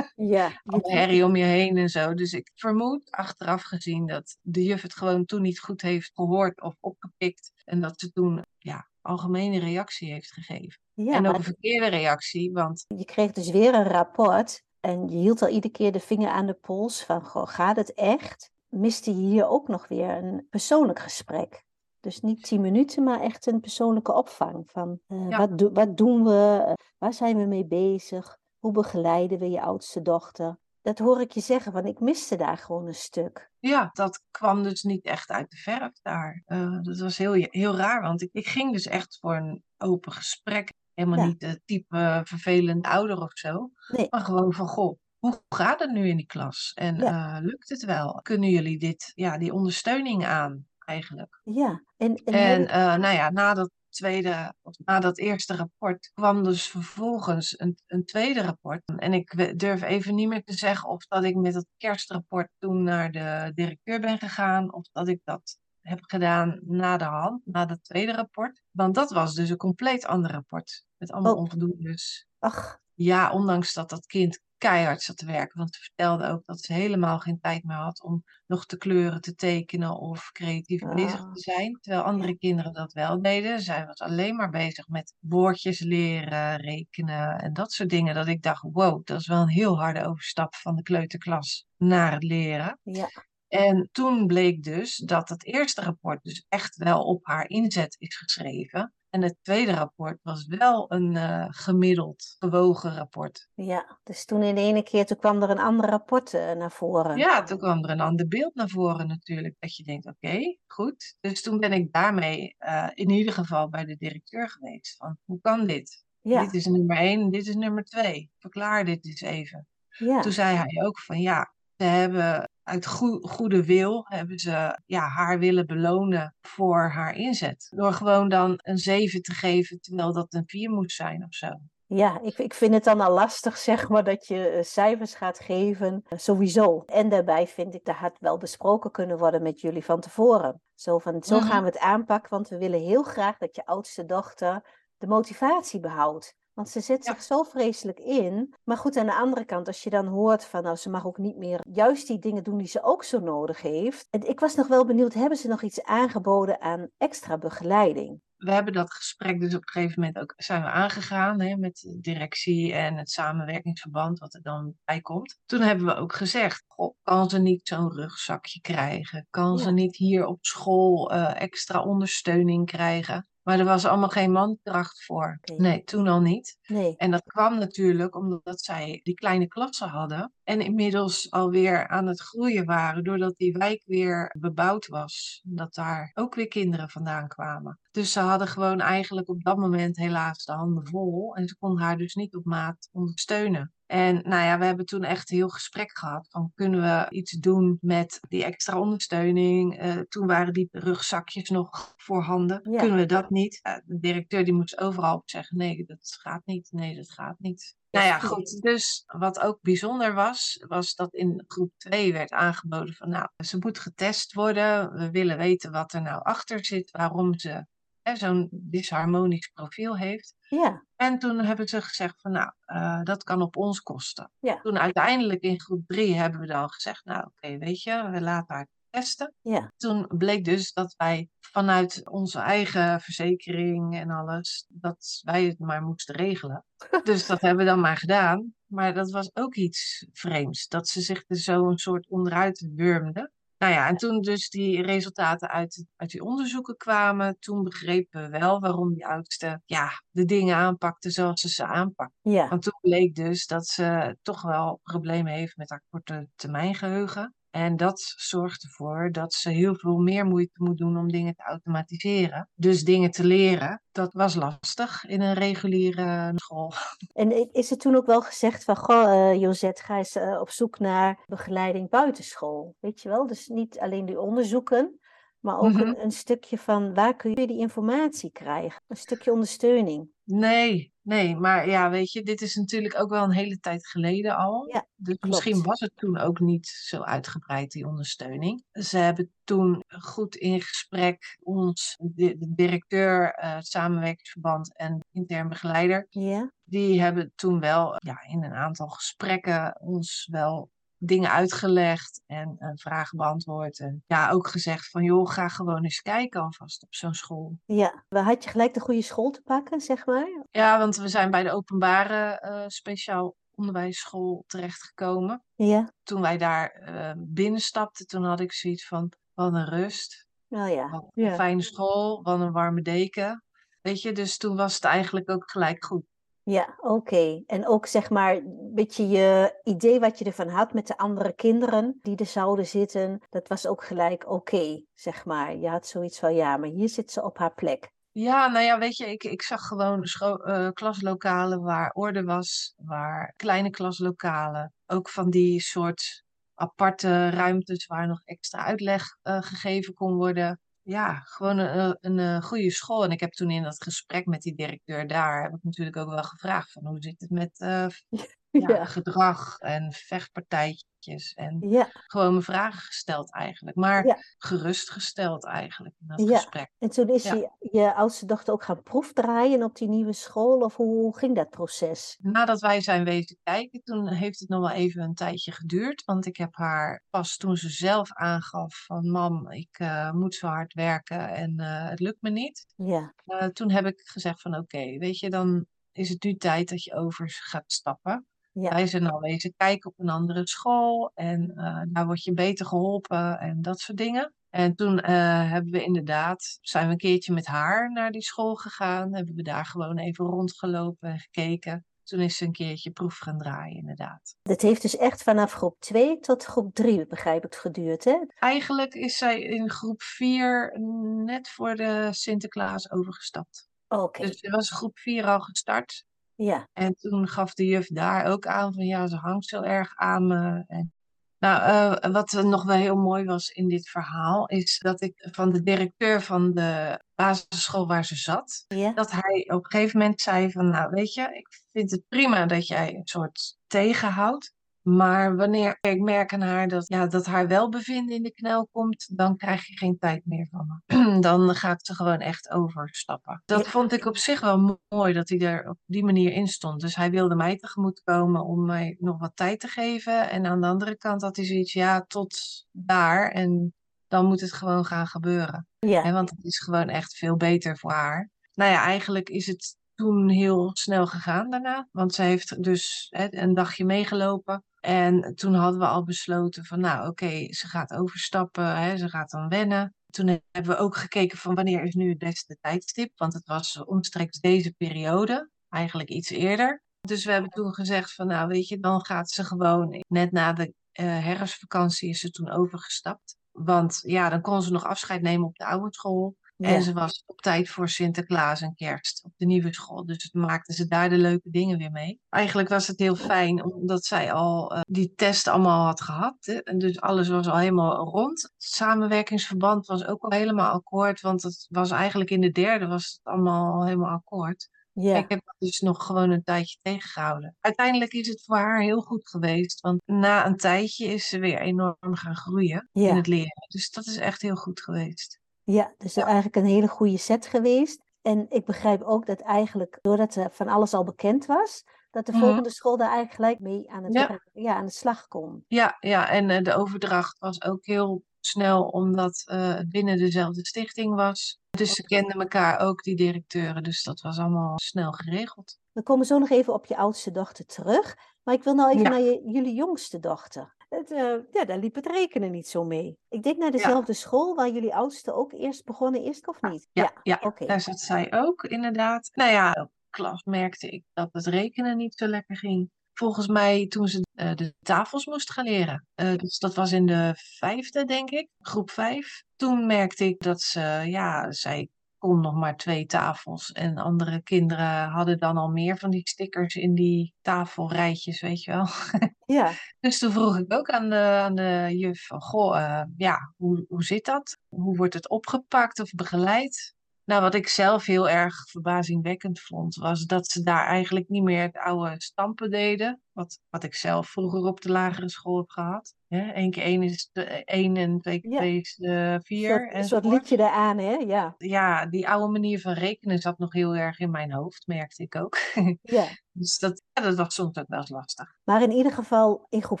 ja. 0.14 0.60
alle 0.64 0.92
herrie 0.92 1.24
om 1.24 1.36
je 1.36 1.44
heen 1.44 1.76
en 1.76 1.88
zo. 1.88 2.14
Dus 2.14 2.32
ik 2.32 2.50
vermoed 2.54 3.10
achteraf 3.10 3.62
gezien 3.62 4.06
dat 4.06 4.36
de 4.40 4.62
juf 4.62 4.82
het 4.82 4.94
gewoon 4.94 5.24
toen 5.24 5.42
niet 5.42 5.60
goed 5.60 5.82
heeft 5.82 6.10
gehoord 6.14 6.62
of 6.62 6.74
opgepikt. 6.80 7.52
En 7.64 7.80
dat 7.80 8.00
ze 8.00 8.12
toen 8.12 8.44
ja, 8.58 8.88
algemene 9.00 9.58
reactie 9.58 10.12
heeft 10.12 10.32
gegeven. 10.32 10.80
Ja, 10.94 11.14
en 11.14 11.26
ook 11.26 11.34
een 11.34 11.42
verkeerde 11.42 11.86
reactie, 11.86 12.52
want 12.52 12.84
je 12.86 13.04
kreeg 13.04 13.32
dus 13.32 13.50
weer 13.50 13.74
een 13.74 13.88
rapport 13.88 14.62
en 14.86 15.08
je 15.08 15.16
hield 15.16 15.42
al 15.42 15.48
iedere 15.48 15.72
keer 15.72 15.92
de 15.92 16.00
vinger 16.00 16.30
aan 16.30 16.46
de 16.46 16.54
pols 16.54 17.04
van, 17.04 17.24
goh, 17.24 17.48
gaat 17.48 17.76
het 17.76 17.94
echt? 17.94 18.50
Miste 18.68 19.10
je 19.10 19.16
hier 19.26 19.48
ook 19.48 19.68
nog 19.68 19.88
weer 19.88 20.10
een 20.10 20.46
persoonlijk 20.50 20.98
gesprek? 20.98 21.64
Dus 22.00 22.20
niet 22.20 22.42
tien 22.42 22.60
minuten, 22.60 23.02
maar 23.04 23.20
echt 23.20 23.46
een 23.46 23.60
persoonlijke 23.60 24.12
opvang 24.12 24.62
van 24.70 25.00
eh, 25.06 25.28
Ja. 25.30 25.38
wat, 25.38 25.58
do- 25.58 25.72
wat 25.72 25.96
doen 25.96 26.24
we? 26.24 26.74
Waar 26.98 27.12
zijn 27.12 27.36
we 27.36 27.44
mee 27.44 27.66
bezig? 27.66 28.38
Hoe 28.58 28.72
begeleiden 28.72 29.38
we 29.38 29.50
je 29.50 29.60
oudste 29.62 30.02
dochter? 30.02 30.58
Dat 30.82 30.98
hoor 30.98 31.20
ik 31.20 31.32
je 31.32 31.40
zeggen, 31.40 31.72
want 31.72 31.86
ik 31.86 32.00
miste 32.00 32.36
daar 32.36 32.58
gewoon 32.58 32.86
een 32.86 32.94
stuk. 32.94 33.50
ja, 33.58 33.90
dat 33.92 34.22
kwam 34.30 34.62
dus 34.62 34.82
niet 34.82 35.04
echt 35.04 35.30
uit 35.30 35.50
de 35.50 35.56
verf 35.56 35.92
daar. 36.02 36.42
Eh, 36.46 36.78
dat 36.82 36.98
was 36.98 37.18
heel, 37.18 37.32
heel 37.50 37.76
raar, 37.76 38.02
want 38.02 38.22
ik, 38.22 38.28
ik 38.32 38.46
ging 38.48 38.72
dus 38.72 38.86
echt 38.86 39.18
voor 39.20 39.36
een 39.36 39.64
open 39.78 40.12
gesprek. 40.12 40.72
Helemaal 40.96 41.18
Ja. 41.18 41.26
niet 41.26 41.40
de 41.40 41.60
type 41.64 42.20
vervelende 42.24 42.88
ouder 42.88 43.20
of 43.22 43.38
zo. 43.38 43.70
Nee, 43.88 44.08
Maar 44.10 44.20
gewoon 44.20 44.52
van, 44.52 44.68
goh, 44.68 44.98
hoe 45.18 45.42
gaat 45.48 45.80
het 45.80 45.90
nu 45.90 46.08
in 46.08 46.16
die 46.16 46.26
klas? 46.26 46.72
En 46.74 47.00
Ja. 47.00 47.36
eh, 47.36 47.44
lukt 47.44 47.68
het 47.68 47.84
wel? 47.84 48.20
Kunnen 48.22 48.50
jullie 48.50 48.78
dit, 48.78 49.12
ja, 49.14 49.38
die 49.38 49.52
ondersteuning 49.52 50.26
aan 50.26 50.66
eigenlijk? 50.78 51.42
ja. 51.44 51.82
En, 51.96 52.14
en, 52.24 52.34
En 52.34 52.68
eh, 52.68 52.94
nou 52.96 53.14
ja, 53.14 53.30
na 53.30 53.54
dat 53.54 53.70
tweede, 53.88 54.54
of 54.62 54.74
na 54.84 55.00
dat 55.00 55.18
eerste 55.18 55.56
rapport 55.56 56.10
kwam 56.14 56.42
dus 56.44 56.68
vervolgens 56.68 57.60
een, 57.60 57.78
een 57.86 58.04
tweede 58.04 58.42
rapport. 58.42 58.82
En 58.96 59.12
ik 59.12 59.58
durf 59.58 59.82
even 59.82 60.14
niet 60.14 60.28
meer 60.28 60.42
te 60.44 60.52
zeggen 60.52 60.88
of 60.88 61.06
dat 61.06 61.24
ik 61.24 61.34
met 61.36 61.54
het 61.54 61.66
kerstrapport 61.76 62.48
toen 62.58 62.82
naar 62.82 63.12
de 63.12 63.52
directeur 63.54 64.00
ben 64.00 64.18
gegaan, 64.18 64.72
of 64.74 64.86
dat 64.92 65.08
ik 65.08 65.20
dat 65.24 65.58
heb 65.86 65.98
gedaan 66.02 66.58
na 66.62 66.96
de 66.96 67.04
hand, 67.04 67.40
na 67.44 67.66
dat 67.66 67.84
tweede 67.84 68.12
rapport. 68.12 68.62
Want 68.70 68.94
dat 68.94 69.10
was 69.10 69.34
dus 69.34 69.50
een 69.50 69.56
compleet 69.56 70.06
ander 70.06 70.30
rapport. 70.30 70.84
Met 70.96 71.12
allemaal 71.12 71.32
Oh. 71.34 71.40
onvoldoendes. 71.40 72.26
ach, 72.38 72.78
Ja, 72.94 73.30
ondanks 73.32 73.72
dat 73.74 73.90
dat 73.90 74.06
kind 74.06 74.40
keihard 74.58 75.02
zat 75.02 75.16
te 75.16 75.26
werken. 75.26 75.58
Want 75.58 75.74
ze 75.74 75.80
vertelde 75.80 76.26
ook 76.28 76.44
dat 76.44 76.60
ze 76.60 76.72
helemaal 76.72 77.18
geen 77.18 77.38
tijd 77.40 77.64
meer 77.64 77.76
had 77.76 78.02
om 78.02 78.22
nog 78.46 78.66
te 78.66 78.76
kleuren, 78.76 79.20
te 79.20 79.34
tekenen 79.34 79.96
of 79.98 80.30
creatief 80.32 80.80
bezig 80.80 81.20
Ah. 81.20 81.32
te 81.32 81.40
zijn. 81.40 81.78
Terwijl 81.80 82.02
andere 82.04 82.36
kinderen 82.38 82.72
dat 82.72 82.92
wel 82.92 83.22
deden. 83.22 83.60
Zij 83.60 83.86
was 83.86 83.98
alleen 84.00 84.36
maar 84.36 84.50
bezig 84.50 84.88
met 84.88 85.14
woordjes 85.18 85.80
leren, 85.80 86.56
rekenen 86.56 87.38
en 87.38 87.52
dat 87.52 87.72
soort 87.72 87.88
dingen. 87.90 88.14
Dat 88.14 88.26
ik 88.26 88.42
dacht, 88.42 88.62
wow, 88.72 89.04
dat 89.04 89.20
is 89.20 89.26
wel 89.26 89.40
een 89.40 89.48
heel 89.48 89.78
harde 89.78 90.06
overstap 90.06 90.54
van 90.54 90.76
de 90.76 90.82
kleuterklas 90.82 91.66
naar 91.76 92.12
het 92.12 92.22
leren. 92.22 92.78
ja, 92.82 93.08
En 93.56 93.88
toen 93.92 94.26
bleek 94.26 94.62
dus 94.62 94.96
dat 94.96 95.28
het 95.28 95.44
eerste 95.44 95.80
rapport 95.80 96.22
dus 96.22 96.44
echt 96.48 96.76
wel 96.76 97.02
op 97.04 97.26
haar 97.26 97.48
inzet 97.48 97.96
is 97.98 98.16
geschreven. 98.16 98.94
En 99.10 99.22
het 99.22 99.36
tweede 99.42 99.72
rapport 99.72 100.18
was 100.22 100.46
wel 100.46 100.92
een 100.92 101.16
eh, 101.16 101.46
gemiddeld 101.48 102.36
gewogen 102.38 102.94
rapport. 102.94 103.48
ja. 103.54 103.98
Dus 104.02 104.24
toen 104.24 104.42
in 104.42 104.54
de 104.54 104.60
ene 104.60 104.82
keer, 104.82 105.06
toen 105.06 105.16
kwam 105.18 105.42
er 105.42 105.50
een 105.50 105.58
ander 105.58 105.90
rapport 105.90 106.34
eh, 106.34 106.52
naar 106.52 106.72
voren. 106.72 107.16
Ja, 107.16 107.42
toen 107.42 107.58
kwam 107.58 107.84
er 107.84 107.90
een 107.90 108.00
ander 108.00 108.28
beeld 108.28 108.54
naar 108.54 108.68
voren 108.68 109.06
natuurlijk. 109.06 109.54
Dat 109.58 109.76
je 109.76 109.82
denkt, 109.82 110.06
oké, 110.06 110.56
goed. 110.66 111.16
Dus 111.20 111.42
toen 111.42 111.58
ben 111.58 111.72
ik 111.72 111.92
daarmee 111.92 112.54
eh, 112.58 112.88
in 112.94 113.10
ieder 113.10 113.32
geval 113.32 113.68
bij 113.68 113.84
de 113.84 113.96
directeur 113.96 114.48
geweest. 114.48 114.96
Van, 114.96 115.18
hoe 115.24 115.40
kan 115.40 115.66
dit? 115.66 116.04
Ja, 116.20 116.44
Dit 116.44 116.54
is 116.54 116.66
nummer 116.66 116.96
één 116.96 117.20
en 117.20 117.30
dit 117.30 117.46
is 117.46 117.54
nummer 117.54 117.84
twee. 117.84 118.30
Verklaar 118.38 118.84
dit 118.84 119.06
eens 119.06 119.20
even. 119.20 119.66
ja, 119.88 120.20
Toen 120.20 120.32
zei 120.32 120.56
hij 120.56 120.84
ook 120.86 121.00
van 121.00 121.20
ja, 121.20 121.52
ze 121.76 121.84
hebben 121.84 122.45
uit 122.66 122.86
goe- 122.86 123.28
goede 123.28 123.64
wil 123.64 124.04
hebben 124.08 124.38
ze 124.38 124.78
ja, 124.86 125.00
haar 125.08 125.38
willen 125.38 125.66
belonen 125.66 126.34
voor 126.40 126.88
haar 126.90 127.14
inzet. 127.16 127.66
Door 127.76 127.92
gewoon 127.92 128.28
dan 128.28 128.54
een 128.56 128.78
7 128.78 129.22
te 129.22 129.32
geven 129.32 129.80
terwijl 129.80 130.12
dat 130.12 130.34
een 130.34 130.46
4 130.46 130.70
moest 130.70 130.96
zijn 130.96 131.24
of 131.24 131.34
zo. 131.34 131.48
ja. 131.86 132.20
Ik, 132.22 132.38
ik 132.38 132.54
vind 132.54 132.74
het 132.74 132.84
dan 132.84 133.00
al 133.00 133.12
lastig, 133.12 133.56
zeg 133.56 133.88
maar, 133.88 134.04
dat 134.04 134.26
je 134.26 134.48
eh, 134.48 134.62
cijfers 134.62 135.14
gaat 135.14 135.38
geven, 135.40 136.02
eh, 136.08 136.18
sowieso. 136.18 136.82
En 136.86 137.08
daarbij 137.08 137.46
vind 137.46 137.74
ik, 137.74 137.84
dat 137.84 137.96
had 137.96 138.18
wel 138.20 138.38
besproken 138.38 138.90
kunnen 138.90 139.18
worden 139.18 139.42
met 139.42 139.60
jullie 139.60 139.84
van 139.84 140.00
tevoren. 140.00 140.60
Zo 140.74 140.98
van, 140.98 141.22
zo 141.22 141.36
Mhm. 141.38 141.46
gaan 141.46 141.60
we 141.62 141.68
het 141.68 141.78
aanpakken, 141.78 142.30
want 142.30 142.48
we 142.48 142.58
willen 142.58 142.80
heel 142.80 143.02
graag 143.02 143.38
dat 143.38 143.56
je 143.56 143.66
oudste 143.66 144.04
dochter 144.04 144.84
de 144.98 145.06
motivatie 145.06 145.80
behoudt. 145.80 146.34
Want 146.56 146.68
ze 146.68 146.80
zet 146.80 147.04
Ja. 147.04 147.12
zich 147.12 147.22
zo 147.22 147.42
vreselijk 147.42 147.98
in. 148.00 148.54
Maar 148.64 148.76
goed, 148.76 148.96
aan 148.96 149.06
de 149.06 149.14
andere 149.14 149.44
kant, 149.44 149.66
als 149.66 149.82
je 149.82 149.90
dan 149.90 150.06
hoort 150.06 150.44
van, 150.44 150.62
nou, 150.62 150.76
ze 150.76 150.90
mag 150.90 151.06
ook 151.06 151.18
niet 151.18 151.36
meer 151.36 151.60
juist 151.70 152.06
die 152.06 152.18
dingen 152.18 152.44
doen 152.44 152.58
die 152.58 152.66
ze 152.66 152.82
ook 152.82 153.04
zo 153.04 153.18
nodig 153.18 153.62
heeft. 153.62 154.06
En 154.10 154.28
ik 154.28 154.40
was 154.40 154.54
nog 154.54 154.66
wel 154.68 154.84
benieuwd, 154.86 155.14
hebben 155.14 155.38
ze 155.38 155.48
nog 155.48 155.62
iets 155.62 155.82
aangeboden 155.82 156.60
aan 156.60 156.88
extra 156.96 157.38
begeleiding? 157.38 158.20
We 158.36 158.52
hebben 158.52 158.72
dat 158.72 158.92
gesprek 158.94 159.40
dus 159.40 159.54
op 159.54 159.60
een 159.60 159.68
gegeven 159.68 160.00
moment 160.00 160.18
ook 160.18 160.34
zijn 160.36 160.62
we 160.62 160.68
aangegaan 160.70 161.40
hè, 161.40 161.56
met 161.56 161.76
de 161.76 162.00
directie 162.00 162.72
en 162.72 162.94
het 162.96 163.10
samenwerkingsverband 163.10 164.18
wat 164.18 164.34
er 164.34 164.42
dan 164.42 164.74
bij 164.84 165.00
komt. 165.00 165.38
Toen 165.46 165.60
hebben 165.60 165.86
we 165.86 165.94
ook 165.94 166.12
gezegd, 166.14 166.64
goh, 166.66 166.94
kan 167.02 167.30
ze 167.30 167.38
niet 167.38 167.68
zo'n 167.68 167.92
rugzakje 167.92 168.60
krijgen? 168.60 169.26
Kan 169.30 169.58
ze 169.58 169.70
niet 169.70 169.96
hier 169.96 170.26
op 170.26 170.38
school 170.44 171.10
eh, 171.12 171.40
extra 171.40 171.82
ondersteuning 171.82 172.66
krijgen? 172.66 173.28
Maar 173.46 173.58
er 173.58 173.64
was 173.64 173.84
allemaal 173.84 174.08
geen 174.08 174.32
mankracht 174.32 175.04
voor. 175.04 175.40
Nee, 175.56 175.84
toen 175.84 176.06
al 176.06 176.20
niet. 176.20 176.58
Nee. 176.66 176.96
En 176.96 177.10
dat 177.10 177.22
kwam 177.22 177.58
natuurlijk 177.58 178.16
omdat 178.16 178.60
zij 178.60 179.00
die 179.02 179.14
kleine 179.14 179.46
klassen 179.46 179.88
hadden. 179.88 180.32
En 180.44 180.60
inmiddels 180.60 181.30
alweer 181.30 181.88
aan 181.88 182.06
het 182.06 182.20
groeien 182.20 182.64
waren. 182.64 183.04
Doordat 183.04 183.34
die 183.36 183.52
wijk 183.52 183.82
weer 183.84 184.34
bebouwd 184.38 184.86
was. 184.86 185.40
Dat 185.44 185.74
daar 185.74 186.10
ook 186.14 186.34
weer 186.34 186.48
kinderen 186.48 186.88
vandaan 186.88 187.28
kwamen. 187.28 187.80
Dus 187.90 188.12
ze 188.12 188.20
hadden 188.20 188.48
gewoon 188.48 188.80
eigenlijk 188.80 189.28
op 189.28 189.42
dat 189.42 189.56
moment 189.56 189.96
helaas 189.96 190.44
de 190.44 190.52
handen 190.52 190.86
vol. 190.86 191.34
En 191.34 191.48
ze 191.48 191.56
konden 191.56 191.84
haar 191.84 191.96
dus 191.96 192.14
niet 192.14 192.36
op 192.36 192.44
maat 192.44 192.88
ondersteunen. 192.92 193.74
En 193.86 194.14
nou 194.14 194.44
ja, 194.44 194.58
we 194.58 194.64
hebben 194.64 194.86
toen 194.86 195.02
echt 195.02 195.30
een 195.30 195.36
heel 195.36 195.48
gesprek 195.48 195.98
gehad 195.98 196.28
van 196.30 196.52
kunnen 196.54 196.80
we 196.80 197.16
iets 197.16 197.32
doen 197.32 197.78
met 197.80 198.20
die 198.28 198.44
extra 198.44 198.80
ondersteuning. 198.80 199.78
Eh, 199.78 199.98
toen 200.08 200.26
waren 200.26 200.52
die 200.52 200.68
rugzakjes 200.72 201.48
nog 201.48 201.94
voorhanden. 201.96 202.60
Ja. 202.70 202.78
Kunnen 202.78 202.98
we 202.98 203.06
dat 203.06 203.30
niet? 203.30 203.60
De 203.84 203.98
directeur 203.98 204.44
die 204.44 204.54
moest 204.54 204.80
overal 204.80 205.16
op 205.16 205.30
zeggen 205.30 205.56
nee, 205.56 205.84
dat 205.86 206.16
gaat 206.20 206.46
niet. 206.46 206.68
Nee, 206.70 206.96
dat 206.96 207.10
gaat 207.10 207.38
niet. 207.38 207.76
Nou 207.90 208.06
ja, 208.06 208.18
goed. 208.18 208.60
Dus 208.60 209.04
wat 209.06 209.40
ook 209.40 209.58
bijzonder 209.62 210.14
was, 210.14 210.64
was 210.68 210.94
dat 210.94 211.14
in 211.14 211.44
groep 211.46 211.72
2 211.76 212.12
werd 212.12 212.30
aangeboden 212.30 212.94
van 212.94 213.08
nou, 213.08 213.28
ze 213.44 213.58
moet 213.58 213.78
getest 213.78 214.32
worden. 214.32 214.92
We 214.92 215.10
willen 215.10 215.36
weten 215.36 215.70
wat 215.72 215.92
er 215.92 216.02
nou 216.02 216.22
achter 216.22 216.64
zit, 216.64 216.90
waarom 216.90 217.38
ze 217.38 217.66
zo'n 218.14 218.48
disharmonisch 218.50 219.50
profiel 219.54 219.96
heeft. 219.96 220.34
Ja. 220.48 220.84
En 220.96 221.18
toen 221.18 221.38
hebben 221.38 221.68
ze 221.68 221.82
gezegd 221.82 222.20
van 222.20 222.30
nou, 222.30 222.50
eh, 222.64 223.02
dat 223.02 223.24
kan 223.24 223.42
op 223.42 223.56
ons 223.56 223.80
kosten. 223.80 224.30
Ja. 224.38 224.60
Toen 224.60 224.78
uiteindelijk 224.78 225.42
in 225.42 225.60
groep 225.60 225.82
3 225.86 226.14
hebben 226.14 226.40
we 226.40 226.46
dan 226.46 226.70
gezegd, 226.70 227.04
nou 227.04 227.24
oké, 227.26 227.58
weet 227.58 227.82
je, 227.82 228.08
we 228.10 228.20
laten 228.20 228.54
haar 228.54 228.68
testen. 228.90 229.34
Ja. 229.42 229.72
Toen 229.76 230.06
bleek 230.08 230.44
dus 230.44 230.72
dat 230.72 230.94
wij 230.96 231.28
vanuit 231.40 232.08
onze 232.08 232.38
eigen 232.38 233.00
verzekering 233.00 233.96
en 233.96 234.10
alles, 234.10 234.66
dat 234.68 235.20
wij 235.22 235.44
het 235.44 235.58
maar 235.58 235.82
moesten 235.82 236.14
regelen. 236.14 236.64
Dus 237.04 237.26
dat 237.26 237.40
hebben 237.40 237.64
we 237.64 237.70
dan 237.70 237.80
maar 237.80 237.96
gedaan. 237.96 238.54
Maar 238.66 238.94
dat 238.94 239.10
was 239.10 239.30
ook 239.34 239.54
iets 239.54 240.06
vreemds, 240.12 240.68
dat 240.68 240.88
ze 240.88 241.00
zich 241.00 241.24
er 241.26 241.36
zo 241.36 241.68
een 241.68 241.78
soort 241.78 242.08
onderuit 242.08 242.68
wurmde. 242.74 243.30
Nou 243.58 243.72
ja, 243.72 243.88
en 243.88 243.96
toen 243.96 244.20
dus 244.20 244.48
die 244.50 244.82
resultaten 244.82 245.48
uit, 245.48 245.84
uit 245.96 246.10
die 246.10 246.22
onderzoeken 246.24 246.76
kwamen, 246.76 247.36
toen 247.38 247.62
begrepen 247.62 248.22
we 248.22 248.38
wel 248.38 248.60
waarom 248.60 248.92
die 248.94 249.06
oudste 249.06 249.62
ja, 249.64 250.02
de 250.10 250.24
dingen 250.24 250.56
aanpakte 250.56 251.10
zoals 251.10 251.40
ze 251.40 251.48
ze 251.48 251.64
aanpakt. 251.64 252.12
Ja. 252.20 252.48
Want 252.48 252.62
toen 252.62 252.78
bleek 252.80 253.14
dus 253.14 253.46
dat 253.46 253.66
ze 253.66 254.16
toch 254.22 254.42
wel 254.42 254.80
problemen 254.82 255.32
heeft 255.32 255.56
met 255.56 255.70
haar 255.70 255.82
korte 255.90 256.28
termijn 256.34 256.74
geheugen. 256.74 257.34
En 257.56 257.76
dat 257.76 258.14
zorgt 258.16 258.62
ervoor 258.62 259.12
dat 259.12 259.32
ze 259.32 259.50
heel 259.50 259.74
veel 259.74 259.96
meer 259.98 260.26
moeite 260.26 260.62
moet 260.62 260.78
doen 260.78 260.96
om 260.98 261.08
dingen 261.10 261.34
te 261.34 261.42
automatiseren. 261.42 262.48
Dus 262.54 262.82
dingen 262.84 263.10
te 263.10 263.24
leren, 263.24 263.82
dat 263.92 264.12
was 264.12 264.34
lastig 264.34 265.04
in 265.04 265.20
een 265.20 265.34
reguliere 265.34 266.32
school. 266.34 266.72
En 267.12 267.52
is 267.52 267.70
er 267.70 267.76
toen 267.76 267.96
ook 267.96 268.06
wel 268.06 268.20
gezegd 268.20 268.64
van, 268.64 268.76
goh, 268.76 269.30
eh, 269.30 269.40
Josette, 269.40 269.82
ga 269.82 269.96
eens 269.96 270.14
eh, 270.14 270.40
op 270.40 270.50
zoek 270.50 270.78
naar 270.78 271.24
begeleiding 271.26 271.88
buitenschool? 271.90 272.74
Weet 272.80 273.00
je 273.00 273.08
wel? 273.08 273.26
Dus 273.26 273.46
niet 273.46 273.78
alleen 273.78 274.06
die 274.06 274.20
onderzoeken, 274.20 275.00
maar 275.38 275.58
ook 275.58 275.72
Mhm. 275.72 275.80
een, 275.80 276.02
een 276.02 276.12
stukje 276.12 276.58
van 276.58 276.94
waar 276.94 277.16
kun 277.16 277.30
je 277.30 277.46
die 277.46 277.58
informatie 277.58 278.30
krijgen? 278.32 278.82
Een 278.86 278.96
stukje 278.96 279.32
ondersteuning. 279.32 280.14
Nee, 280.26 280.92
nee, 281.02 281.36
maar 281.36 281.68
ja, 281.68 281.90
weet 281.90 282.12
je, 282.12 282.22
dit 282.22 282.40
is 282.40 282.54
natuurlijk 282.54 283.00
ook 283.00 283.10
wel 283.10 283.22
een 283.24 283.32
hele 283.32 283.58
tijd 283.58 283.86
geleden 283.86 284.36
al. 284.36 284.66
Ja, 284.66 284.86
dus 284.94 285.16
klopt. 285.16 285.24
misschien 285.26 285.62
was 285.62 285.80
het 285.80 285.92
toen 285.94 286.18
ook 286.18 286.40
niet 286.40 286.66
zo 286.66 287.00
uitgebreid, 287.00 287.70
die 287.70 287.86
ondersteuning. 287.86 288.64
Ze 288.72 288.98
hebben 288.98 289.32
toen 289.44 289.84
goed 289.88 290.36
in 290.36 290.60
gesprek 290.60 291.38
ons, 291.42 291.94
de, 291.98 292.36
de 292.38 292.52
directeur, 292.54 293.32
het 293.36 293.66
samenwerkingsverband 293.66 294.76
en 294.76 295.04
intern 295.12 295.48
begeleider, 295.48 296.06
Ja, 296.10 296.52
die 296.64 297.00
hebben 297.00 297.32
toen 297.34 297.60
wel 297.60 297.96
ja, 297.98 298.22
in 298.28 298.44
een 298.44 298.54
aantal 298.54 298.88
gesprekken 298.88 299.80
ons 299.80 300.28
wel 300.30 300.70
dingen 300.98 301.30
uitgelegd 301.30 302.22
en 302.26 302.56
vragen 302.74 303.16
beantwoord. 303.18 303.78
En 303.78 304.02
ja, 304.06 304.30
ook 304.30 304.48
gezegd 304.48 304.90
van 304.90 305.02
joh, 305.02 305.30
ga 305.30 305.48
gewoon 305.48 305.84
eens 305.84 306.00
kijken 306.00 306.40
alvast 306.40 306.82
op 306.82 306.94
zo'n 306.94 307.14
school. 307.14 307.58
ja. 307.64 308.04
Had 308.08 308.44
je 308.44 308.50
gelijk 308.50 308.74
de 308.74 308.80
goede 308.80 309.02
school 309.02 309.30
te 309.30 309.40
pakken, 309.42 309.80
zeg 309.80 310.06
maar? 310.06 310.44
Ja, 310.50 310.78
want 310.78 310.96
we 310.96 311.08
zijn 311.08 311.30
bij 311.30 311.42
de 311.42 311.50
openbare 311.52 312.38
eh, 312.40 312.64
speciaal 312.66 313.34
onderwijsschool 313.54 314.44
terechtgekomen. 314.46 315.44
Ja, 315.54 315.92
Toen 316.02 316.20
wij 316.20 316.38
daar 316.38 316.70
eh, 316.70 317.12
binnenstapten, 317.16 318.06
toen 318.06 318.24
had 318.24 318.40
ik 318.40 318.52
zoiets 318.52 318.86
van, 318.86 319.12
wat 319.34 319.52
een 319.52 319.68
rust, 319.68 320.26
nou 320.48 320.70
ja. 320.70 320.88
wat 320.90 321.02
een 321.14 321.24
Ja. 321.24 321.34
fijne 321.34 321.62
school, 321.62 322.22
wat 322.22 322.40
een 322.40 322.52
warme 322.52 322.82
deken. 322.82 323.44
Weet 323.80 324.00
je, 324.02 324.12
dus 324.12 324.36
toen 324.36 324.56
was 324.56 324.74
het 324.74 324.84
eigenlijk 324.84 325.30
ook 325.30 325.50
gelijk 325.50 325.84
goed. 325.84 326.04
Ja, 326.48 326.74
oké. 326.80 327.42
En 327.46 327.66
ook 327.66 327.86
zeg 327.86 328.10
maar 328.10 328.36
een 328.36 328.70
beetje 328.74 329.08
je 329.08 329.60
idee 329.62 330.00
wat 330.00 330.18
je 330.18 330.24
ervan 330.24 330.48
had 330.48 330.72
met 330.72 330.86
de 330.86 330.96
andere 330.96 331.34
kinderen 331.34 331.98
die 332.02 332.16
er 332.16 332.26
zouden 332.26 332.66
zitten, 332.66 333.22
dat 333.30 333.48
was 333.48 333.66
ook 333.66 333.84
gelijk 333.84 334.30
oké, 334.30 334.82
zeg 334.94 335.24
maar. 335.24 335.56
Je 335.56 335.68
had 335.68 335.86
zoiets 335.86 336.18
van 336.18 336.34
ja, 336.34 336.56
maar 336.56 336.68
hier 336.68 336.88
zit 336.88 337.10
ze 337.10 337.22
op 337.22 337.38
haar 337.38 337.54
plek. 337.54 337.90
Ja, 338.12 338.48
nou 338.48 338.64
ja, 338.64 338.78
weet 338.78 338.96
je, 338.96 339.06
ik, 339.06 339.24
ik 339.24 339.42
zag 339.42 339.60
gewoon 339.60 340.02
eh, 340.02 340.68
klaslokalen 340.72 341.62
waar 341.62 341.90
orde 341.90 342.24
was, 342.24 342.74
waar 342.76 343.32
kleine 343.36 343.70
klaslokalen, 343.70 344.72
ook 344.86 345.08
van 345.08 345.30
die 345.30 345.60
soort 345.60 346.24
aparte 346.54 347.30
ruimtes 347.30 347.86
waar 347.86 348.06
nog 348.06 348.20
extra 348.24 348.64
uitleg 348.64 349.02
eh, 349.22 349.42
gegeven 349.42 349.94
kon 349.94 350.14
worden. 350.14 350.60
Ja, 350.86 351.14
gewoon 351.24 351.58
een, 351.58 351.78
een, 351.78 351.96
een 352.00 352.18
eh, 352.18 352.42
goede 352.42 352.70
school. 352.70 353.04
En 353.04 353.10
ik 353.10 353.20
heb 353.20 353.32
toen 353.32 353.50
in 353.50 353.62
dat 353.62 353.82
gesprek 353.82 354.26
met 354.26 354.42
die 354.42 354.54
directeur 354.54 355.06
daar, 355.06 355.42
heb 355.42 355.52
ik 355.52 355.62
natuurlijk 355.62 355.96
ook 355.96 356.08
wel 356.08 356.22
gevraagd 356.22 356.72
van 356.72 356.86
hoe 356.86 356.96
zit 357.02 357.20
het 357.20 357.30
met 357.30 357.60
eh, 357.60 357.86
ja, 358.68 358.74
Ja, 358.74 358.84
gedrag 358.84 359.58
en 359.58 359.92
vechtpartijtjes 359.92 361.34
en 361.34 361.56
ja. 361.68 361.88
gewoon 361.92 362.30
mijn 362.30 362.42
vragen 362.44 362.80
gesteld 362.80 363.32
eigenlijk. 363.34 363.76
Maar 363.76 364.24
gerustgesteld 364.38 365.44
eigenlijk 365.44 365.94
in 366.00 366.06
dat 366.06 366.28
Ja. 366.28 366.36
gesprek. 366.36 366.70
En 366.78 366.90
toen 366.90 367.08
is 367.08 367.22
je, 367.22 367.50
je 367.58 367.94
oudste 367.94 368.26
dochter 368.26 368.52
ook 368.52 368.62
gaan 368.62 368.82
proefdraaien 368.82 369.62
op 369.62 369.76
die 369.76 369.88
nieuwe 369.88 370.12
school, 370.12 370.60
of 370.60 370.76
hoe, 370.76 370.94
hoe 371.02 371.18
ging 371.18 371.34
dat 371.34 371.50
proces? 371.50 372.18
Nadat 372.22 372.60
wij 372.60 372.80
zijn 372.80 373.04
wezen 373.04 373.38
kijken, 373.42 373.82
toen 373.82 374.08
heeft 374.08 374.40
het 374.40 374.48
nog 374.48 374.60
wel 374.60 374.70
even 374.70 375.02
een 375.02 375.14
tijdje 375.14 375.52
geduurd. 375.52 376.04
Want 376.04 376.26
ik 376.26 376.36
heb 376.36 376.54
haar 376.54 377.02
pas 377.10 377.36
toen 377.36 377.56
ze 377.56 377.68
zelf 377.70 378.12
aangaf 378.12 378.84
van 378.84 379.10
mam, 379.10 379.50
ik 379.50 379.78
eh, 379.78 380.12
moet 380.12 380.34
zo 380.34 380.46
hard 380.46 380.72
werken 380.74 381.28
en 381.28 381.58
eh, 381.58 381.88
het 381.88 382.00
lukt 382.00 382.22
me 382.22 382.30
niet. 382.30 382.66
Ja, 382.76 383.14
Eh, 383.24 383.46
toen 383.46 383.70
heb 383.70 383.86
ik 383.86 384.00
gezegd 384.04 384.40
van 384.42 384.56
oké, 384.56 384.98
weet 384.98 385.18
je, 385.18 385.30
dan 385.30 385.66
is 385.92 386.08
het 386.08 386.22
nu 386.22 386.34
tijd 386.34 386.68
dat 386.68 386.82
je 386.82 386.94
over 386.94 387.30
gaat 387.30 387.72
stappen. 387.72 388.26
Ja, 388.60 388.70
Wij 388.70 388.86
zijn 388.86 389.06
al 389.06 389.20
wezen 389.20 389.54
kijken 389.56 389.90
op 389.90 389.98
een 389.98 390.08
andere 390.08 390.46
school 390.48 391.10
en 391.14 391.52
eh, 391.56 391.82
daar 391.88 392.06
word 392.06 392.22
je 392.22 392.32
beter 392.32 392.66
geholpen 392.66 393.38
en 393.38 393.62
dat 393.62 393.80
soort 393.80 393.98
dingen. 393.98 394.34
En 394.50 394.74
toen 394.74 395.00
eh, 395.00 395.50
hebben 395.50 395.72
we 395.72 395.84
inderdaad, 395.84 396.58
zijn 396.60 396.86
we 396.86 396.92
een 396.92 396.98
keertje 396.98 397.32
met 397.32 397.46
haar 397.46 397.92
naar 397.92 398.10
die 398.10 398.22
school 398.22 398.54
gegaan. 398.54 399.14
Hebben 399.14 399.34
we 399.34 399.42
daar 399.42 399.66
gewoon 399.66 399.98
even 399.98 400.24
rondgelopen 400.24 401.10
en 401.10 401.18
gekeken. 401.18 401.84
Toen 402.02 402.20
is 402.20 402.36
ze 402.36 402.44
een 402.44 402.52
keertje 402.52 402.90
proef 402.90 403.18
gaan 403.18 403.38
draaien, 403.38 403.76
inderdaad. 403.76 404.36
dat 404.42 404.60
heeft 404.60 404.82
dus 404.82 404.96
echt 404.96 405.22
vanaf 405.22 405.52
groep 405.52 405.76
2 405.78 406.18
tot 406.18 406.44
groep 406.44 406.74
3, 406.74 407.06
begrijp 407.06 407.44
ik, 407.44 407.54
geduurd, 407.54 408.04
hè? 408.04 408.16
Eigenlijk 408.38 408.94
is 408.94 409.16
zij 409.16 409.40
in 409.40 409.70
groep 409.70 410.02
4 410.02 410.80
net 411.24 411.48
voor 411.48 411.74
de 411.74 412.08
Sinterklaas 412.10 412.90
overgestapt. 412.90 413.68
Oké, 413.88 414.26
Dus 414.26 414.38
ze 414.38 414.50
was 414.50 414.70
groep 414.70 414.98
4 414.98 415.26
al 415.26 415.40
gestart. 415.40 416.04
Ja, 416.36 416.68
En 416.72 416.94
toen 416.94 417.28
gaf 417.28 417.54
de 417.54 417.66
juf 417.66 417.86
daar 417.86 418.26
ook 418.26 418.46
aan 418.46 418.74
van 418.74 418.84
ja, 418.84 419.06
ze 419.06 419.16
hangt 419.16 419.46
zo 419.46 419.62
erg 419.62 419.96
aan 419.96 420.26
me. 420.26 420.64
En, 420.66 420.92
nou, 421.38 421.62
eh, 421.62 422.10
wat 422.12 422.32
nog 422.32 422.64
wel 422.64 422.76
heel 422.76 422.96
mooi 422.96 423.24
was 423.24 423.48
in 423.48 423.68
dit 423.68 423.88
verhaal, 423.88 424.46
is 424.46 424.78
dat 424.78 425.00
ik 425.00 425.28
van 425.30 425.52
de 425.52 425.62
directeur 425.62 426.22
van 426.22 426.54
de 426.54 427.00
basisschool 427.14 427.86
waar 427.86 428.04
ze 428.04 428.16
zat, 428.16 428.64
ja, 428.68 428.92
dat 428.92 429.10
hij 429.10 429.44
op 429.48 429.64
een 429.64 429.70
gegeven 429.70 429.98
moment 429.98 430.20
zei 430.20 430.50
van 430.50 430.68
nou 430.68 430.90
weet 430.90 431.14
je, 431.14 431.22
ik 431.22 431.48
vind 431.72 431.90
het 431.90 432.02
prima 432.08 432.46
dat 432.46 432.66
jij 432.66 432.94
een 432.94 433.06
soort 433.06 433.58
tegenhoudt. 433.66 434.54
Maar 434.88 435.36
wanneer 435.36 435.78
ik 435.80 436.00
merk 436.00 436.32
aan 436.32 436.40
haar 436.40 436.68
dat, 436.68 436.88
ja, 436.88 437.06
dat 437.06 437.26
haar 437.26 437.48
welbevinden 437.48 438.14
in 438.16 438.22
de 438.22 438.32
knel 438.32 438.66
komt, 438.72 439.16
dan 439.16 439.36
krijg 439.36 439.66
je 439.66 439.76
geen 439.76 439.98
tijd 439.98 440.22
meer 440.24 440.48
van 440.50 440.66
me. 440.86 441.20
Dan 441.20 441.54
gaat 441.54 441.86
ze 441.86 441.94
gewoon 441.94 442.18
echt 442.18 442.50
overstappen. 442.50 443.42
Dat 443.44 443.68
vond 443.68 443.92
ik 443.92 444.04
op 444.04 444.16
zich 444.16 444.40
wel 444.40 444.58
mo- 444.58 444.80
mooi 444.88 445.12
dat 445.12 445.28
hij 445.28 445.38
er 445.40 445.68
op 445.68 445.78
die 445.86 446.04
manier 446.04 446.32
in 446.32 446.46
stond. 446.46 446.80
Dus 446.80 446.96
hij 446.96 447.10
wilde 447.10 447.34
mij 447.34 447.56
tegemoet 447.56 448.02
komen 448.04 448.44
om 448.44 448.64
mij 448.64 448.96
nog 448.98 449.18
wat 449.18 449.32
tijd 449.34 449.60
te 449.60 449.68
geven. 449.68 450.30
En 450.30 450.46
aan 450.46 450.60
de 450.60 450.66
andere 450.66 450.96
kant 450.96 451.22
had 451.22 451.36
hij 451.36 451.44
zoiets, 451.44 451.72
ja, 451.72 452.04
tot 452.06 452.38
daar. 452.70 453.30
En 453.30 453.74
dan 454.08 454.26
moet 454.26 454.40
het 454.40 454.52
gewoon 454.52 454.84
gaan 454.84 455.06
gebeuren. 455.06 455.66
ja, 455.78 456.12
want 456.12 456.30
het 456.30 456.44
is 456.44 456.58
gewoon 456.58 456.88
echt 456.88 457.16
veel 457.16 457.36
beter 457.36 457.78
voor 457.78 457.92
haar. 457.92 458.30
Nou 458.54 458.70
ja, 458.70 458.82
eigenlijk 458.82 459.28
is 459.28 459.46
het 459.46 459.76
toen 459.96 460.28
heel 460.28 460.70
snel 460.72 461.06
gegaan 461.06 461.50
daarna. 461.50 461.88
Want 461.92 462.14
ze 462.14 462.22
heeft 462.22 462.62
dus 462.62 463.06
hè, 463.10 463.26
een 463.30 463.54
dagje 463.54 463.84
meegelopen. 463.84 464.64
En 464.80 465.34
toen 465.34 465.54
hadden 465.54 465.80
we 465.80 465.86
al 465.86 466.04
besloten 466.04 466.64
van, 466.64 466.80
nou 466.80 467.08
oké, 467.08 467.52
ze 467.52 467.66
gaat 467.66 467.92
overstappen, 467.92 468.76
hè, 468.76 468.96
ze 468.96 469.08
gaat 469.08 469.30
dan 469.30 469.48
wennen. 469.48 469.94
toen 470.06 470.40
hebben 470.50 470.72
we 470.72 470.82
ook 470.82 470.96
gekeken 470.96 471.38
van 471.38 471.54
wanneer 471.54 471.82
is 471.82 471.94
nu 471.94 472.08
het 472.08 472.18
beste 472.18 472.56
tijdstip. 472.60 473.12
Want 473.16 473.32
het 473.32 473.46
was 473.46 473.84
omstreeks 473.84 474.40
deze 474.40 474.72
periode, 474.72 475.50
eigenlijk 475.68 476.08
iets 476.08 476.30
eerder. 476.30 476.82
Dus 477.00 477.24
we 477.24 477.32
hebben 477.32 477.50
toen 477.50 477.74
gezegd 477.74 478.14
van 478.14 478.26
nou 478.26 478.48
weet 478.48 478.68
je, 478.68 478.78
dan 478.78 479.04
gaat 479.04 479.30
ze 479.30 479.44
gewoon 479.44 480.04
net 480.08 480.32
na 480.32 480.52
de 480.52 480.74
uh, 481.00 481.24
herfstvakantie 481.24 482.08
is 482.08 482.20
ze 482.20 482.30
toen 482.30 482.50
overgestapt. 482.50 483.36
Want 483.52 483.98
ja, 484.02 484.28
dan 484.28 484.40
kon 484.40 484.62
ze 484.62 484.72
nog 484.72 484.84
afscheid 484.84 485.22
nemen 485.22 485.46
op 485.46 485.56
de 485.56 485.64
oude 485.64 485.94
school. 485.94 486.36
En 486.56 486.82
ze 486.82 486.92
was 486.92 487.22
op 487.26 487.40
tijd 487.40 487.68
voor 487.68 487.88
Sinterklaas 487.88 488.60
en 488.60 488.74
kerst 488.74 489.24
op 489.24 489.32
de 489.36 489.46
nieuwe 489.46 489.74
school. 489.74 490.06
Dus 490.06 490.32
maakten 490.32 490.74
ze 490.74 490.86
daar 490.86 491.08
de 491.08 491.18
leuke 491.18 491.50
dingen 491.50 491.78
weer 491.78 491.90
mee. 491.90 492.20
Eigenlijk 492.28 492.68
was 492.68 492.86
het 492.86 492.98
heel 492.98 493.16
fijn, 493.16 493.64
omdat 493.64 494.04
zij 494.04 494.32
al 494.32 494.72
uh, 494.72 494.80
die 494.88 495.12
test 495.14 495.48
allemaal 495.48 495.84
had 495.84 496.00
gehad. 496.00 496.36
Hè? 496.40 496.54
En 496.54 496.78
dus 496.78 497.00
alles 497.00 497.28
was 497.28 497.46
al 497.46 497.58
helemaal 497.58 498.08
rond. 498.08 498.42
Het 498.42 498.52
samenwerkingsverband 498.56 499.86
was 499.86 500.06
ook 500.06 500.22
al 500.22 500.30
helemaal 500.30 500.72
akkoord. 500.72 501.20
Want 501.20 501.42
het 501.42 501.66
was 501.68 501.90
eigenlijk 501.90 502.30
in 502.30 502.40
de 502.40 502.50
derde 502.50 502.86
was 502.86 503.04
het 503.04 503.20
allemaal 503.22 503.84
helemaal 503.84 504.10
akkoord. 504.10 504.68
Ja. 504.92 505.16
Ik 505.16 505.28
heb 505.28 505.40
dat 505.44 505.54
dus 505.58 505.80
nog 505.80 506.06
gewoon 506.06 506.30
een 506.30 506.42
tijdje 506.42 506.78
tegengehouden. 506.82 507.56
Uiteindelijk 507.60 508.12
is 508.12 508.28
het 508.28 508.42
voor 508.44 508.56
haar 508.56 508.80
heel 508.80 509.00
goed 509.00 509.28
geweest. 509.28 509.80
Want 509.80 510.02
na 510.04 510.46
een 510.46 510.56
tijdje 510.56 511.06
is 511.06 511.28
ze 511.28 511.38
weer 511.38 511.60
enorm 511.60 512.14
gaan 512.14 512.36
groeien 512.36 512.88
in 512.92 513.16
het 513.16 513.26
leren. 513.26 513.66
Dus 513.68 513.90
dat 513.90 514.06
is 514.06 514.16
echt 514.16 514.42
heel 514.42 514.56
goed 514.56 514.80
geweest. 514.80 515.40
Ja, 515.66 515.94
dus 515.98 516.14
ja. 516.14 516.24
eigenlijk 516.24 516.56
een 516.56 516.64
hele 516.64 516.88
goede 516.88 517.16
set 517.16 517.46
geweest. 517.46 518.04
En 518.22 518.46
ik 518.48 518.64
begrijp 518.64 519.02
ook 519.02 519.26
dat 519.26 519.40
eigenlijk, 519.40 519.98
doordat 520.00 520.34
er 520.34 520.50
van 520.50 520.68
alles 520.68 520.94
al 520.94 521.04
bekend 521.04 521.46
was, 521.46 521.84
dat 522.10 522.26
de 522.26 522.32
mhm. 522.32 522.40
volgende 522.40 522.70
school 522.70 522.96
daar 522.96 523.10
eigenlijk 523.10 523.34
gelijk 523.34 523.60
mee 523.60 523.90
aan, 523.90 524.04
het, 524.04 524.14
ja. 524.14 524.40
ja 524.52 524.74
aan 524.74 524.86
de 524.86 524.92
slag 524.92 525.28
kon. 525.28 525.64
Ja, 525.68 525.96
ja 526.00 526.28
en 526.28 526.48
uh, 526.48 526.62
de 526.62 526.74
overdracht 526.74 527.38
was 527.38 527.62
ook 527.62 527.86
heel 527.86 528.24
snel, 528.40 528.82
omdat 528.82 529.42
uh, 529.46 529.74
het 529.74 529.90
binnen 529.90 530.18
dezelfde 530.18 530.66
stichting 530.66 531.14
was. 531.14 531.58
Dus 531.70 531.92
ze 531.92 532.02
kenden 532.02 532.40
elkaar 532.40 532.78
ook, 532.78 533.02
die 533.02 533.16
directeuren. 533.16 533.82
Dus 533.82 534.02
dat 534.02 534.20
was 534.20 534.38
allemaal 534.38 534.78
snel 534.78 535.12
geregeld. 535.12 535.78
We 535.92 536.02
komen 536.02 536.26
zo 536.26 536.38
nog 536.38 536.50
even 536.50 536.72
op 536.72 536.86
je 536.86 536.96
oudste 536.96 537.30
dochter 537.30 537.64
terug. 537.64 538.16
Maar 538.42 538.54
ik 538.54 538.62
wil 538.62 538.74
nou 538.74 538.90
even 538.90 539.10
naar 539.10 539.20
je, 539.20 539.42
jullie 539.44 539.74
jongste 539.74 540.18
dochter. 540.18 540.75
Het, 540.88 541.10
uh, 541.10 541.34
ja, 541.52 541.64
daar 541.64 541.78
liep 541.78 541.94
het 541.94 542.06
rekenen 542.06 542.50
niet 542.50 542.68
zo 542.68 542.84
mee. 542.84 543.18
Ik 543.28 543.42
denk 543.42 543.58
naar 543.58 543.70
dezelfde 543.70 544.12
school 544.12 544.54
waar 544.54 544.70
jullie 544.70 544.94
oudste 544.94 545.32
ook 545.32 545.52
eerst 545.52 545.84
begonnen 545.84 546.22
is, 546.22 546.40
of 546.40 546.62
niet? 546.62 546.88
Ja, 546.92 547.12
ja, 547.22 547.38
ja. 547.42 547.66
daar 547.66 547.80
zat 547.80 548.00
zij 548.00 548.32
ook, 548.32 548.64
inderdaad. 548.64 549.30
Nou 549.34 549.50
ja, 549.50 549.72
op 549.72 549.90
klas 550.10 550.42
merkte 550.42 550.88
ik 550.88 551.04
dat 551.12 551.28
het 551.32 551.46
rekenen 551.46 551.96
niet 551.96 552.14
zo 552.14 552.26
lekker 552.26 552.56
ging 552.56 552.90
volgens 553.18 553.46
mij 553.46 553.86
toen 553.86 554.08
ze 554.08 554.26
uh, 554.34 554.54
de 554.54 554.74
tafels 554.82 555.26
moest 555.26 555.52
gaan 555.52 555.64
leren. 555.64 556.06
Uh, 556.14 556.36
dus 556.36 556.58
dat 556.58 556.74
was 556.74 556.92
in 556.92 557.06
de 557.06 557.34
vijfde, 557.36 558.04
denk 558.04 558.30
ik, 558.30 558.48
groep 558.58 558.90
vijf. 558.90 559.42
Toen 559.56 559.86
merkte 559.86 560.24
ik 560.24 560.42
dat 560.42 560.60
ze, 560.60 561.02
ja, 561.06 561.52
zij 561.52 561.88
kon 562.26 562.40
nog 562.40 562.54
maar 562.54 562.76
twee 562.76 563.06
tafels. 563.06 563.72
En 563.72 563.96
andere 563.96 564.42
kinderen 564.42 565.08
hadden 565.08 565.38
dan 565.38 565.56
al 565.56 565.68
meer 565.68 565.96
van 565.96 566.10
die 566.10 566.28
stickers 566.28 566.74
in 566.74 566.94
die 566.94 567.34
tafelrijtjes, 567.40 568.40
weet 568.40 568.62
je 568.62 568.70
wel. 568.70 568.86
Ja. 569.46 569.72
dus 570.00 570.18
toen 570.18 570.32
vroeg 570.32 570.58
ik 570.58 570.72
ook 570.72 570.90
aan 570.90 571.10
de, 571.10 571.16
aan 571.16 571.54
de 571.54 571.88
juf 571.96 572.26
van, 572.26 572.42
goh, 572.42 572.76
uh, 572.76 573.02
ja, 573.16 573.52
hoe, 573.56 573.84
hoe 573.88 574.04
zit 574.04 574.24
dat? 574.24 574.58
Hoe 574.68 574.96
wordt 574.96 575.14
het 575.14 575.28
opgepakt 575.28 576.00
of 576.00 576.10
begeleid? 576.10 576.95
Nou, 577.26 577.42
wat 577.42 577.54
ik 577.54 577.68
zelf 577.68 578.04
heel 578.04 578.28
erg 578.28 578.70
verbazingwekkend 578.70 579.60
vond, 579.60 579.94
was 579.94 580.24
dat 580.24 580.46
ze 580.46 580.62
daar 580.62 580.86
eigenlijk 580.86 581.28
niet 581.28 581.42
meer 581.42 581.62
het 581.62 581.78
oude 581.78 582.14
stampen 582.18 582.70
deden. 582.70 583.20
Wat, 583.32 583.58
wat 583.70 583.84
ik 583.84 583.94
zelf 583.94 584.28
vroeger 584.28 584.60
op 584.60 584.80
de 584.80 584.90
lagere 584.90 585.28
school 585.28 585.56
heb 585.56 585.70
gehad. 585.70 586.14
Eén 586.28 586.70
keer 586.70 586.82
één 586.82 587.02
is 587.02 587.28
de 587.32 587.44
één 587.64 587.96
en 587.96 588.20
twee 588.20 588.40
keer 588.40 588.56
twee 588.56 588.80
is 588.80 588.94
de 588.94 589.40
vier. 589.42 589.94
Een 589.94 590.04
soort 590.04 590.24
liedje 590.24 590.58
eraan, 590.58 590.98
hè? 590.98 591.14
Ja. 591.14 591.54
ja, 591.58 592.06
die 592.06 592.28
oude 592.28 592.52
manier 592.52 592.80
van 592.80 592.92
rekenen 592.92 593.38
zat 593.38 593.58
nog 593.58 593.72
heel 593.72 593.96
erg 593.96 594.18
in 594.18 594.30
mijn 594.30 594.52
hoofd, 594.52 594.86
merkte 594.86 595.22
ik 595.22 595.36
ook. 595.36 595.58
Ja. 596.02 596.26
dus 596.52 596.78
dat, 596.78 597.02
ja, 597.12 597.22
dat 597.22 597.36
was 597.36 597.54
soms 597.54 597.78
ook 597.78 597.88
wel 597.88 598.00
eens 598.00 598.10
lastig. 598.10 598.54
Maar 598.64 598.82
in 598.82 598.92
ieder 598.92 599.12
geval, 599.12 599.66
in 599.68 599.82
groep 599.82 600.00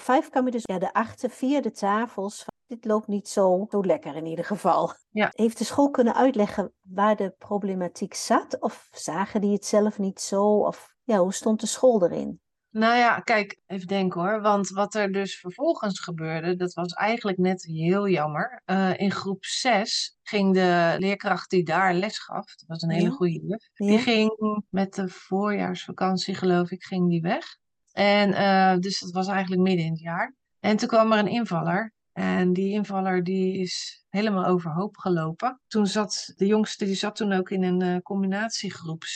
5 0.00 0.28
kwam 0.28 0.44
je 0.44 0.50
dus 0.50 0.62
ja, 0.64 0.78
de 0.78 0.92
achter 0.92 1.30
vierde 1.30 1.70
tafels 1.70 2.44
dit 2.66 2.84
loopt 2.84 3.06
niet 3.06 3.28
zo, 3.28 3.66
zo 3.70 3.80
lekker 3.80 4.16
in 4.16 4.26
ieder 4.26 4.44
geval. 4.44 4.92
Ja. 5.10 5.28
Heeft 5.30 5.58
de 5.58 5.64
school 5.64 5.90
kunnen 5.90 6.14
uitleggen 6.14 6.72
waar 6.82 7.16
de 7.16 7.34
problematiek 7.38 8.14
zat? 8.14 8.60
Of 8.60 8.88
zagen 8.92 9.40
die 9.40 9.52
het 9.52 9.64
zelf 9.64 9.98
niet 9.98 10.20
zo? 10.20 10.44
Of 10.44 10.94
ja, 11.04 11.18
hoe 11.18 11.34
stond 11.34 11.60
de 11.60 11.66
school 11.66 12.04
erin? 12.04 12.40
Nou 12.70 12.96
ja, 12.96 13.20
kijk, 13.20 13.60
even 13.66 13.86
denken 13.86 14.20
hoor. 14.20 14.40
Want 14.40 14.68
wat 14.68 14.94
er 14.94 15.12
dus 15.12 15.38
vervolgens 15.38 16.00
gebeurde, 16.00 16.56
dat 16.56 16.72
was 16.72 16.92
eigenlijk 16.92 17.38
net 17.38 17.64
heel 17.64 18.08
jammer. 18.08 18.62
Uh, 18.66 18.98
in 18.98 19.10
groep 19.10 19.44
6 19.44 20.16
ging 20.22 20.54
de 20.54 20.94
leerkracht 20.98 21.50
die 21.50 21.64
daar 21.64 21.94
les 21.94 22.18
gaf, 22.18 22.54
dat 22.54 22.64
was 22.66 22.82
een 22.82 22.90
hele 22.90 23.10
goede 23.10 23.40
juf, 23.46 23.68
die 23.74 23.98
ging 23.98 24.62
met 24.70 24.94
de 24.94 25.08
voorjaarsvakantie, 25.08 26.34
geloof 26.34 26.70
ik, 26.70 26.84
ging 26.84 27.08
die 27.08 27.20
weg. 27.20 27.44
En 27.92 28.30
uh, 28.30 28.76
dus 28.78 29.00
dat 29.00 29.10
was 29.10 29.28
eigenlijk 29.28 29.62
midden 29.62 29.84
in 29.84 29.92
het 29.92 30.00
jaar. 30.00 30.34
En 30.60 30.76
toen 30.76 30.88
kwam 30.88 31.12
er 31.12 31.18
een 31.18 31.28
invaller 31.28 31.94
en 32.16 32.52
die 32.52 32.72
invaller 32.72 33.24
die 33.24 33.58
is 33.58 34.04
helemaal 34.08 34.44
overhoop 34.44 34.96
gelopen. 34.96 35.60
Toen 35.66 35.86
zat 35.86 36.32
de 36.36 36.46
jongste, 36.46 36.84
die 36.84 36.94
zat 36.94 37.16
toen 37.16 37.32
ook 37.32 37.50
in 37.50 37.62
een 37.62 37.82
uh, 37.82 37.96
combinatiegroep 38.02 39.04
6-7. 39.04 39.08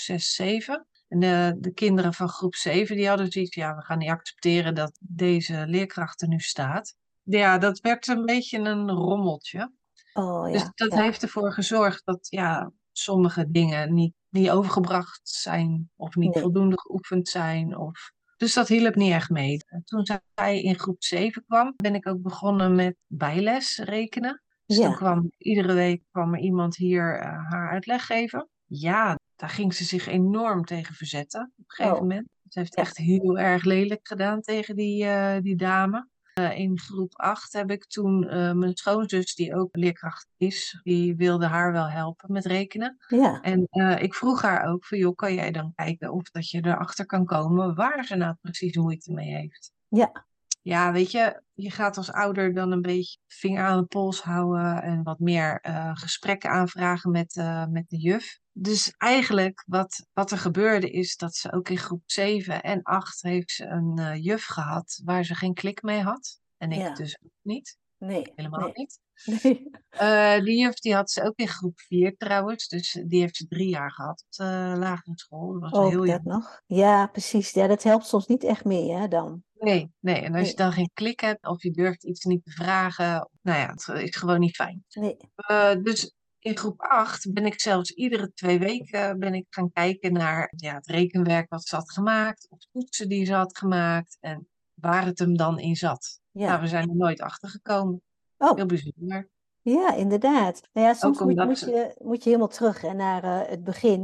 En 1.09 1.19
de, 1.19 1.57
de, 1.59 1.73
kinderen 1.73 2.15
van 2.15 2.29
groep 2.29 2.55
7 2.55 2.97
die 2.97 3.09
hadden 3.09 3.33
zoiets, 3.33 3.55
ja, 3.55 3.77
we 3.77 3.83
gaan 3.83 3.99
niet 3.99 4.11
accepteren 4.11 4.75
dat 4.75 4.99
deze 5.01 5.65
leerkracht 5.67 6.23
er 6.23 6.29
nu 6.29 6.39
staat. 6.39 6.95
Ja, 7.23 7.59
dat 7.59 7.81
werd 7.81 8.07
een 8.07 8.25
beetje 8.25 8.59
een 8.59 8.91
rommeltje. 8.91 9.73
Oh, 10.13 10.51
ja, 10.51 10.53
dus 10.53 10.71
dat 10.75 10.95
heeft 10.95 11.23
ervoor 11.23 11.53
gezorgd 11.53 12.05
dat 12.05 12.27
ja, 12.31 12.73
sommige 12.93 13.51
dingen 13.51 13.95
niet, 13.95 14.15
niet 14.29 14.51
overgebracht 14.51 15.21
zijn 15.23 15.91
of 15.97 16.15
niet 16.15 16.39
voldoende 16.39 16.81
geoefend 16.81 17.29
zijn. 17.29 17.77
Of 17.77 18.13
dus 18.41 18.55
dat 18.55 18.69
hielp 18.69 18.95
niet 18.95 19.13
echt 19.13 19.31
mee. 19.31 19.59
Toen 19.85 20.07
zij 20.35 20.61
in 20.61 20.79
groep 20.79 21.03
7 21.03 21.45
kwam, 21.47 21.73
ben 21.77 21.95
ik 21.95 22.09
ook 22.09 22.23
begonnen 22.23 22.75
met 22.75 22.97
bijles 23.07 23.79
rekenen. 23.79 24.43
Dus 24.67 24.77
ja. 24.77 24.85
toen 24.85 24.95
kwam 24.95 25.31
iedere 25.39 25.73
week 25.73 26.03
kwam 26.11 26.35
er 26.35 26.41
iemand 26.41 26.77
hier 26.77 27.19
uh, 27.19 27.51
haar 27.51 27.71
uitleg 27.71 28.07
geven. 28.07 28.49
Ja, 28.67 29.19
daar 29.37 29.49
ging 29.49 29.75
ze 29.75 29.85
zich 29.85 30.07
enorm 30.07 30.65
tegen 30.65 30.95
verzetten 30.95 31.53
op 31.57 31.65
een 31.65 31.65
gegeven 31.67 31.97
oh. 31.97 32.01
moment. 32.01 32.29
Ze 32.49 32.59
heeft 32.59 32.75
echt 32.75 32.97
heel 32.97 33.39
erg 33.39 33.65
lelijk 33.65 34.09
gedaan 34.09 34.41
tegen 34.41 34.77
die, 34.77 35.05
uh, 35.05 35.37
die 35.41 35.57
dame. 35.57 36.09
Uh, 36.35 36.59
in 36.59 36.79
groep 36.79 37.19
8 37.19 37.53
heb 37.53 37.71
ik 37.71 37.87
toen 37.87 38.25
uh, 38.25 38.53
mijn 38.53 38.77
schoonzus, 38.77 39.35
die 39.35 39.55
ook 39.55 39.77
leerkracht 39.77 40.27
is, 40.37 40.81
die 40.83 41.17
wilde 41.17 41.47
haar 41.47 41.73
wel 41.73 41.89
helpen 41.89 42.33
met 42.33 42.47
rekenen. 42.47 42.97
Ja. 43.09 43.41
En 43.41 43.67
uh, 43.71 44.03
ik 44.03 44.15
vroeg 44.15 44.43
haar 44.43 44.67
ook 44.67 44.85
van, 44.85 44.99
joh, 44.99 45.15
kan 45.15 45.35
jij 45.35 45.51
dan 45.51 45.73
kijken 45.75 46.13
of 46.13 46.31
dat 46.31 46.51
je 46.51 46.67
erachter 46.67 47.07
kan 47.07 47.25
komen 47.25 47.75
waar 47.75 48.05
ze 48.05 48.17
nou 48.17 48.35
precies 48.41 48.77
moeite 48.77 49.13
mee 49.13 49.35
heeft? 49.35 49.73
Ja. 49.89 50.29
Ja, 50.63 50.93
weet 50.93 51.11
je, 51.11 51.43
je 51.55 51.71
gaat 51.71 51.97
als 51.97 52.13
ouder 52.13 52.55
dan 52.55 52.73
een 52.73 52.83
beetje 52.83 53.19
vinger 53.27 53.65
aan 53.65 53.81
de 53.81 53.87
pols 53.87 54.23
houden 54.23 54.83
en 54.83 55.03
wat 55.03 55.19
meer 55.19 55.59
gesprekken 55.95 56.51
aanvragen 56.51 57.11
met, 57.11 57.35
met 57.71 57.89
de 57.89 57.97
juf. 57.97 58.40
Dus 58.53 58.95
eigenlijk 58.97 59.65
wat, 59.67 60.07
wat 60.13 60.31
er 60.31 60.39
gebeurde 60.39 60.91
is 60.91 61.17
dat 61.17 61.35
ze 61.35 61.53
ook 61.53 61.69
in 61.69 61.79
groep 61.79 62.03
7 62.07 62.63
en 62.63 62.83
8 62.83 63.23
heeft 63.23 63.51
ze 63.51 63.67
een 63.67 64.01
uh, 64.01 64.25
juf 64.25 64.45
gehad 64.45 65.01
waar 65.05 65.25
ze 65.25 65.35
geen 65.35 65.55
klik 65.55 65.83
mee 65.83 66.01
had. 66.01 66.41
En 66.57 66.73
ik 66.73 66.97
dus 66.97 67.19
ook 67.23 67.31
niet. 67.43 67.79
Nee. 67.99 68.33
Helemaal 68.35 68.71
niet. 68.73 68.99
Nee. 69.43 69.71
Uh, 69.91 70.41
die 70.45 70.59
juf 70.59 70.75
die 70.75 70.95
had 70.95 71.11
ze 71.11 71.23
ook 71.23 71.37
in 71.37 71.49
groep 71.49 71.81
4 71.81 72.17
trouwens. 72.17 72.69
Dus 72.69 73.01
die 73.07 73.21
heeft 73.21 73.37
ze 73.37 73.47
drie 73.47 73.69
jaar 73.69 73.93
gehad 73.93 74.25
op 74.27 74.33
de 74.37 74.75
lagere 74.79 75.19
school. 75.19 75.53
Dat 75.53 75.71
was 75.71 75.81
ook 75.81 75.91
heel 75.91 76.07
dat 76.07 76.25
nog? 76.25 76.63
Ja, 76.67 77.07
precies. 77.07 77.51
Ja, 77.51 77.67
dat 77.67 77.83
helpt 77.83 78.07
soms 78.07 78.27
niet 78.27 78.45
echt 78.45 78.65
mee 78.65 78.93
hè, 78.93 79.09
dan. 79.09 79.43
Nee, 79.59 79.91
nee. 79.99 80.21
En 80.21 80.35
als 80.35 80.49
je 80.49 80.57
dan 80.57 80.73
geen 80.73 80.91
klik 80.95 81.21
hebt 81.21 81.47
of 81.47 81.63
je 81.63 81.71
durft 81.71 82.05
iets 82.05 82.25
niet 82.25 82.45
te 82.45 82.51
vragen. 82.51 83.31
Nou 83.43 83.59
ja, 83.59 83.67
het 83.67 83.89
is 84.03 84.17
gewoon 84.17 84.41
niet 84.41 84.57
fijn. 84.57 84.85
Nee. 84.89 85.17
Uh, 85.51 85.75
dus 85.83 86.15
in 86.41 86.57
groep 86.57 86.81
8 86.81 87.33
ben 87.33 87.47
ik 87.47 87.61
zelfs 87.61 87.91
iedere 87.91 88.33
twee 88.33 88.59
weken 88.59 89.19
ben 89.19 89.35
ik 89.35 89.47
gaan 89.51 89.73
kijken 89.73 90.13
naar 90.13 90.53
ja, 90.57 90.75
het 90.75 90.87
rekenwerk 90.87 91.51
wat 91.51 91.65
ze 91.65 91.77
had 91.77 91.93
gemaakt, 91.93 92.47
of 92.51 92.59
toetsen 92.73 93.09
die 93.09 93.25
ze 93.25 93.35
had 93.35 93.59
gemaakt 93.59 94.17
en 94.21 94.49
waar 94.75 95.05
het 95.05 95.19
hem 95.19 95.37
dan 95.37 95.59
in 95.59 95.77
zat. 95.77 96.21
Ja. 96.31 96.49
Nou, 96.49 96.61
we 96.61 96.69
zijn 96.69 96.89
er 96.89 96.97
nooit 96.97 97.21
achter 97.21 97.49
gekomen. 97.49 98.03
Oh. 98.39 98.55
Heel 98.55 98.67
bijzonder. 98.67 99.29
Ja, 99.63 99.95
inderdaad. 99.95 100.69
Nou 100.73 100.87
ja, 100.87 100.95
soms 100.95 101.21
moet, 101.21 101.45
moet, 101.45 101.61
je, 101.61 101.95
moet 101.99 102.23
je 102.23 102.29
helemaal 102.29 102.49
terug 102.49 102.83
naar 102.83 103.25
uh, 103.25 103.49
het 103.49 103.65
begin. 103.65 104.01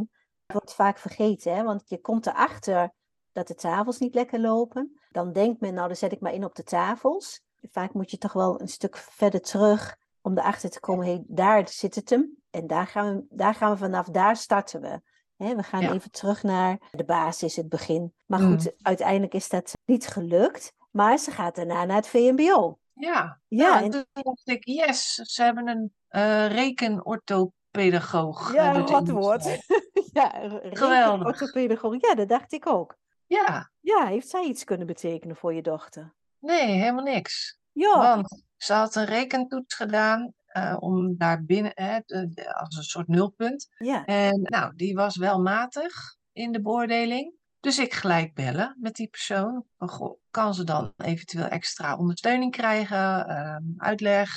Dat 0.47 0.57
wordt 0.57 0.75
vaak 0.75 0.99
vergeten, 0.99 1.55
hè? 1.55 1.63
want 1.63 1.89
je 1.89 2.01
komt 2.01 2.27
erachter 2.27 2.93
dat 3.33 3.47
de 3.47 3.55
tafels 3.55 3.99
niet 3.99 4.15
lekker 4.15 4.41
lopen. 4.41 4.99
Dan 5.11 5.33
denkt 5.33 5.61
men, 5.61 5.75
nou, 5.75 5.87
dan 5.87 5.97
zet 5.97 6.13
ik 6.13 6.21
maar 6.21 6.35
in 6.35 6.45
op 6.45 6.55
de 6.55 6.63
tafels. 6.63 7.45
Vaak 7.71 7.93
moet 7.93 8.11
je 8.11 8.19
toch 8.19 8.33
wel 8.33 8.61
een 8.61 8.69
stuk 8.69 8.97
verder 8.97 9.41
terug 9.41 9.97
om 10.27 10.39
erachter 10.39 10.71
te 10.71 10.81
komen, 10.81 11.07
hey, 11.07 11.23
daar 11.27 11.69
zit 11.69 11.95
het 11.95 12.11
hem. 12.11 12.37
En 12.51 12.67
daar 12.67 12.87
gaan 12.87 13.15
we, 13.15 13.25
daar 13.31 13.55
gaan 13.55 13.71
we 13.71 13.77
vanaf, 13.77 14.07
daar 14.07 14.37
starten 14.37 14.81
we. 14.81 15.01
we 15.37 15.63
gaan 15.63 15.83
even 15.83 16.11
terug 16.11 16.43
naar 16.43 16.79
de 16.91 17.05
basis, 17.05 17.57
het 17.57 17.69
begin. 17.69 18.13
Maar 18.27 18.41
goed, 18.41 18.65
mm. 18.65 18.71
uiteindelijk 18.83 19.35
is 19.35 19.49
dat 19.49 19.73
niet 19.85 20.07
gelukt. 20.07 20.73
Maar 20.91 21.19
ze 21.19 21.31
gaat 21.31 21.55
daarna 21.55 21.85
naar 21.85 21.97
het 21.97 22.09
VMBO. 22.09 22.79
Ja, 22.93 23.41
ja, 23.49 23.83
en 23.83 23.91
toen 23.91 24.05
dacht 24.13 24.49
ik, 24.49 24.65
yes, 24.65 25.15
ze 25.15 25.43
hebben 25.43 25.69
een 25.69 25.95
Uh, 26.11 26.47
rekenorthopedagoog. 26.47 28.53
Ja, 28.53 28.85
wat 28.85 29.09
woord. 29.09 29.45
ja, 30.13 30.33
Geweldig. 30.63 31.27
orthopedagoog. 31.27 31.97
Ja, 32.01 32.15
dat 32.15 32.29
dacht 32.29 32.53
ik 32.53 32.67
ook. 32.67 32.97
Ja, 33.27 33.71
Ja, 33.81 34.07
heeft 34.07 34.29
zij 34.29 34.45
iets 34.45 34.65
kunnen 34.65 34.87
betekenen 34.87 35.37
voor 35.37 35.55
je 35.55 35.63
dochter? 35.63 36.15
nee, 36.39 36.67
helemaal 36.67 37.05
niks. 37.05 37.59
Ja. 37.73 37.99
Want 37.99 38.45
ze 38.57 38.73
had 38.73 38.95
een 38.95 39.05
rekentoets 39.05 39.75
gedaan 39.75 40.33
eh, 40.47 40.77
om 40.79 41.17
daar 41.17 41.45
binnen, 41.45 41.73
hè, 41.75 41.99
de- 42.07 42.33
de- 42.35 42.55
als 42.55 42.77
een 42.77 42.83
soort 42.83 43.09
nulpunt. 43.09 43.69
Ja. 43.79 44.05
En 44.05 44.41
nou, 44.43 44.73
die 44.77 44.95
was 44.95 45.17
wel 45.17 45.41
matig 45.41 46.17
in 46.33 46.53
de 46.53 46.63
beoordeling. 46.63 47.35
Dus 47.61 47.79
ik 47.79 47.95
gelijk 47.95 48.35
bellen 48.35 48.77
met 48.81 48.95
die 48.95 49.09
persoon. 49.09 49.65
Van, 49.79 49.89
goh, 49.89 50.21
kan 50.31 50.55
ze 50.55 50.65
dan 50.65 50.93
eventueel 50.97 51.45
extra 51.47 51.97
ondersteuning 51.97 52.51
krijgen? 52.53 53.27
Ehm, 53.27 53.63
uitleg? 53.77 54.31